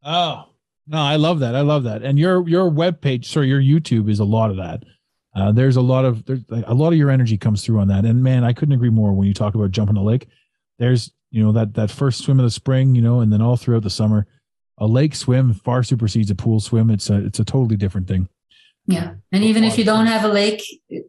Oh 0.03 0.45
no, 0.87 0.97
I 0.99 1.15
love 1.15 1.39
that. 1.39 1.55
I 1.55 1.61
love 1.61 1.83
that. 1.83 2.03
And 2.03 2.19
your 2.19 2.47
your 2.47 2.69
web 2.69 3.01
page, 3.01 3.29
sorry, 3.29 3.47
your 3.47 3.61
YouTube 3.61 4.09
is 4.09 4.19
a 4.19 4.25
lot 4.25 4.51
of 4.51 4.57
that. 4.57 4.83
Uh, 5.35 5.51
there's 5.51 5.75
a 5.75 5.81
lot 5.81 6.05
of 6.05 6.25
there's 6.25 6.41
like, 6.49 6.63
a 6.67 6.73
lot 6.73 6.93
of 6.93 6.99
your 6.99 7.09
energy 7.09 7.37
comes 7.37 7.63
through 7.63 7.79
on 7.79 7.87
that. 7.89 8.05
And 8.05 8.23
man, 8.23 8.43
I 8.43 8.53
couldn't 8.53 8.75
agree 8.75 8.89
more 8.89 9.13
when 9.13 9.27
you 9.27 9.33
talk 9.33 9.55
about 9.55 9.71
jumping 9.71 9.97
a 9.97 10.03
lake. 10.03 10.27
There's 10.79 11.11
you 11.31 11.43
know 11.43 11.51
that 11.53 11.73
that 11.73 11.91
first 11.91 12.23
swim 12.23 12.39
of 12.39 12.45
the 12.45 12.51
spring, 12.51 12.95
you 12.95 13.01
know, 13.01 13.19
and 13.21 13.31
then 13.33 13.41
all 13.41 13.57
throughout 13.57 13.83
the 13.83 13.89
summer, 13.89 14.27
a 14.77 14.85
lake 14.87 15.15
swim 15.15 15.53
far 15.53 15.83
supersedes 15.83 16.29
a 16.31 16.35
pool 16.35 16.59
swim. 16.59 16.89
It's 16.89 17.09
a 17.09 17.25
it's 17.25 17.39
a 17.39 17.45
totally 17.45 17.77
different 17.77 18.07
thing. 18.07 18.29
Yeah. 18.87 19.15
And 19.31 19.43
even 19.43 19.63
if 19.63 19.79
you 19.79 19.83
don't 19.83 20.05
have 20.05 20.23
a 20.23 20.27
lake, 20.27 20.61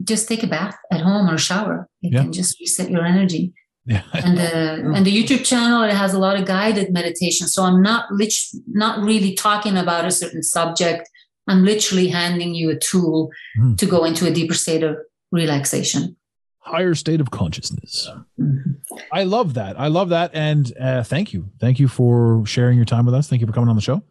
just 0.03 0.27
take 0.29 0.43
a 0.43 0.47
bath 0.47 0.77
at 0.91 1.03
home 1.03 1.29
or 1.29 1.37
shower. 1.37 1.87
It 2.01 2.15
Yeah. 2.15 2.23
can 2.23 2.33
just 2.33 2.59
reset 2.59 2.91
your 2.91 3.05
energy. 3.05 3.53
Yeah. 3.87 4.03
And 4.13 4.37
the 4.37 4.93
and 4.97 5.07
the 5.07 5.17
YouTube 5.17 5.45
channel 5.45 5.83
it 5.85 5.93
has 5.93 6.13
a 6.13 6.19
lot 6.19 6.39
of 6.39 6.45
guided 6.45 6.93
meditation. 6.93 7.47
So 7.47 7.63
I'm 7.63 7.81
not 7.83 8.11
lit- 8.13 8.35
not 8.67 8.99
really 9.01 9.35
talking 9.35 9.77
about 9.77 10.05
a 10.05 10.11
certain 10.11 10.43
subject. 10.43 11.09
I'm 11.47 11.65
literally 11.65 12.09
handing 12.09 12.55
you 12.55 12.71
a 12.71 12.77
tool 12.79 13.31
Mhm. 13.59 13.79
to 13.79 13.87
go 13.87 14.05
into 14.05 14.27
a 14.27 14.33
deeper 14.33 14.55
state 14.55 14.83
of 14.83 14.97
relaxation. 15.31 16.17
Higher 16.59 16.97
state 16.97 17.21
of 17.21 17.31
consciousness. 17.31 18.11
Mhm. 18.41 18.79
I 19.13 19.23
love 19.23 19.55
that. 19.55 19.79
I 19.79 19.87
love 19.87 20.09
that. 20.09 20.33
And 20.35 20.73
uh, 20.81 21.05
thank 21.05 21.33
you. 21.33 21.51
Thank 21.61 21.79
you 21.79 21.87
for 21.87 22.45
sharing 22.45 22.77
your 22.77 22.87
time 22.87 23.07
with 23.07 23.15
us. 23.15 23.29
Thank 23.29 23.41
you 23.41 23.47
for 23.47 23.53
coming 23.53 23.69
on 23.69 23.77
the 23.77 23.83
show. 23.83 24.03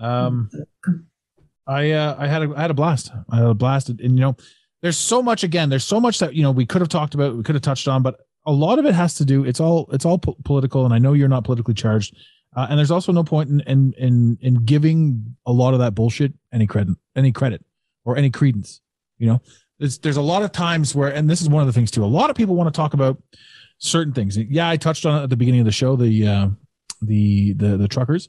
Um, 0.00 0.50
I 1.66 1.92
uh, 1.92 2.16
I 2.18 2.26
had 2.26 2.42
a 2.42 2.52
I 2.56 2.60
had 2.60 2.70
a 2.70 2.74
blast. 2.74 3.12
I 3.30 3.36
had 3.36 3.46
a 3.46 3.54
blast, 3.54 3.88
and 3.88 4.00
you 4.00 4.08
know, 4.08 4.36
there's 4.82 4.96
so 4.98 5.22
much. 5.22 5.42
Again, 5.44 5.68
there's 5.68 5.84
so 5.84 6.00
much 6.00 6.18
that 6.18 6.34
you 6.34 6.42
know 6.42 6.50
we 6.50 6.66
could 6.66 6.80
have 6.82 6.88
talked 6.88 7.14
about, 7.14 7.36
we 7.36 7.42
could 7.42 7.54
have 7.54 7.62
touched 7.62 7.88
on, 7.88 8.02
but 8.02 8.25
a 8.46 8.52
lot 8.52 8.78
of 8.78 8.86
it 8.86 8.94
has 8.94 9.14
to 9.14 9.24
do. 9.24 9.44
It's 9.44 9.60
all 9.60 9.88
it's 9.92 10.04
all 10.04 10.18
po- 10.18 10.36
political, 10.44 10.84
and 10.84 10.94
I 10.94 10.98
know 10.98 11.12
you're 11.12 11.28
not 11.28 11.44
politically 11.44 11.74
charged. 11.74 12.16
Uh, 12.56 12.66
and 12.70 12.78
there's 12.78 12.90
also 12.90 13.12
no 13.12 13.22
point 13.22 13.50
in, 13.50 13.60
in 13.60 13.92
in 13.98 14.38
in 14.40 14.54
giving 14.64 15.36
a 15.44 15.52
lot 15.52 15.74
of 15.74 15.80
that 15.80 15.94
bullshit 15.94 16.32
any 16.52 16.66
credit, 16.66 16.96
any 17.14 17.32
credit, 17.32 17.64
or 18.04 18.16
any 18.16 18.30
credence. 18.30 18.80
You 19.18 19.26
know, 19.26 19.42
there's 19.78 19.98
there's 19.98 20.16
a 20.16 20.22
lot 20.22 20.42
of 20.42 20.52
times 20.52 20.94
where, 20.94 21.12
and 21.12 21.28
this 21.28 21.42
is 21.42 21.48
one 21.48 21.60
of 21.60 21.66
the 21.66 21.72
things 21.72 21.90
too. 21.90 22.04
A 22.04 22.06
lot 22.06 22.30
of 22.30 22.36
people 22.36 22.54
want 22.54 22.72
to 22.72 22.76
talk 22.76 22.94
about 22.94 23.20
certain 23.78 24.14
things. 24.14 24.38
Yeah, 24.38 24.68
I 24.68 24.76
touched 24.76 25.04
on 25.04 25.20
it 25.20 25.24
at 25.24 25.30
the 25.30 25.36
beginning 25.36 25.60
of 25.60 25.66
the 25.66 25.72
show. 25.72 25.96
The 25.96 26.26
uh, 26.26 26.48
the 27.02 27.52
the 27.54 27.76
the 27.76 27.88
truckers, 27.88 28.28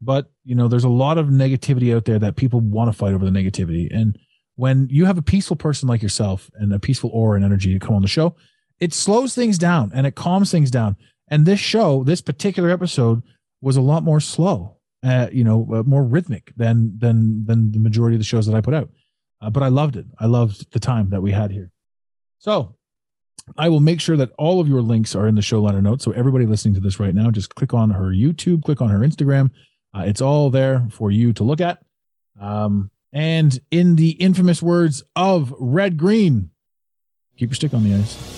but 0.00 0.30
you 0.44 0.54
know, 0.54 0.66
there's 0.66 0.84
a 0.84 0.88
lot 0.88 1.18
of 1.18 1.26
negativity 1.26 1.94
out 1.94 2.04
there 2.04 2.18
that 2.18 2.36
people 2.36 2.60
want 2.60 2.90
to 2.90 2.96
fight 2.96 3.12
over 3.12 3.24
the 3.24 3.30
negativity. 3.30 3.94
And 3.94 4.18
when 4.56 4.88
you 4.90 5.04
have 5.04 5.18
a 5.18 5.22
peaceful 5.22 5.56
person 5.56 5.88
like 5.88 6.02
yourself 6.02 6.50
and 6.54 6.72
a 6.72 6.80
peaceful 6.80 7.10
aura 7.10 7.36
and 7.36 7.44
energy 7.44 7.72
to 7.72 7.78
come 7.78 7.94
on 7.94 8.02
the 8.02 8.08
show, 8.08 8.34
it 8.80 8.94
slows 8.94 9.34
things 9.34 9.58
down 9.58 9.90
and 9.94 10.06
it 10.06 10.14
calms 10.14 10.50
things 10.50 10.70
down. 10.70 10.96
And 11.28 11.44
this 11.44 11.60
show, 11.60 12.04
this 12.04 12.20
particular 12.20 12.70
episode, 12.70 13.22
was 13.60 13.76
a 13.76 13.82
lot 13.82 14.02
more 14.02 14.20
slow, 14.20 14.76
uh, 15.02 15.28
you 15.32 15.44
know, 15.44 15.66
uh, 15.72 15.82
more 15.82 16.04
rhythmic 16.04 16.52
than 16.56 16.98
than 16.98 17.44
than 17.44 17.72
the 17.72 17.78
majority 17.78 18.16
of 18.16 18.20
the 18.20 18.24
shows 18.24 18.46
that 18.46 18.54
I 18.54 18.60
put 18.60 18.74
out. 18.74 18.90
Uh, 19.40 19.50
but 19.50 19.62
I 19.62 19.68
loved 19.68 19.96
it. 19.96 20.06
I 20.18 20.26
loved 20.26 20.72
the 20.72 20.80
time 20.80 21.10
that 21.10 21.22
we 21.22 21.32
had 21.32 21.50
here. 21.50 21.70
So 22.38 22.76
I 23.56 23.68
will 23.68 23.80
make 23.80 24.00
sure 24.00 24.16
that 24.16 24.32
all 24.38 24.60
of 24.60 24.68
your 24.68 24.82
links 24.82 25.14
are 25.14 25.26
in 25.26 25.34
the 25.34 25.42
show 25.42 25.60
liner 25.60 25.82
notes. 25.82 26.04
So 26.04 26.12
everybody 26.12 26.46
listening 26.46 26.74
to 26.74 26.80
this 26.80 27.00
right 27.00 27.14
now, 27.14 27.30
just 27.30 27.54
click 27.54 27.72
on 27.72 27.90
her 27.90 28.10
YouTube, 28.10 28.64
click 28.64 28.80
on 28.80 28.90
her 28.90 28.98
Instagram. 28.98 29.50
Uh, 29.94 30.02
it's 30.06 30.20
all 30.20 30.50
there 30.50 30.86
for 30.90 31.10
you 31.10 31.32
to 31.34 31.44
look 31.44 31.60
at. 31.60 31.82
Um, 32.40 32.90
and 33.12 33.58
in 33.70 33.96
the 33.96 34.10
infamous 34.10 34.62
words 34.62 35.02
of 35.16 35.54
Red 35.58 35.96
Green, 35.96 36.50
keep 37.36 37.50
your 37.50 37.54
stick 37.54 37.74
on 37.74 37.84
the 37.84 37.94
ice. 37.94 38.37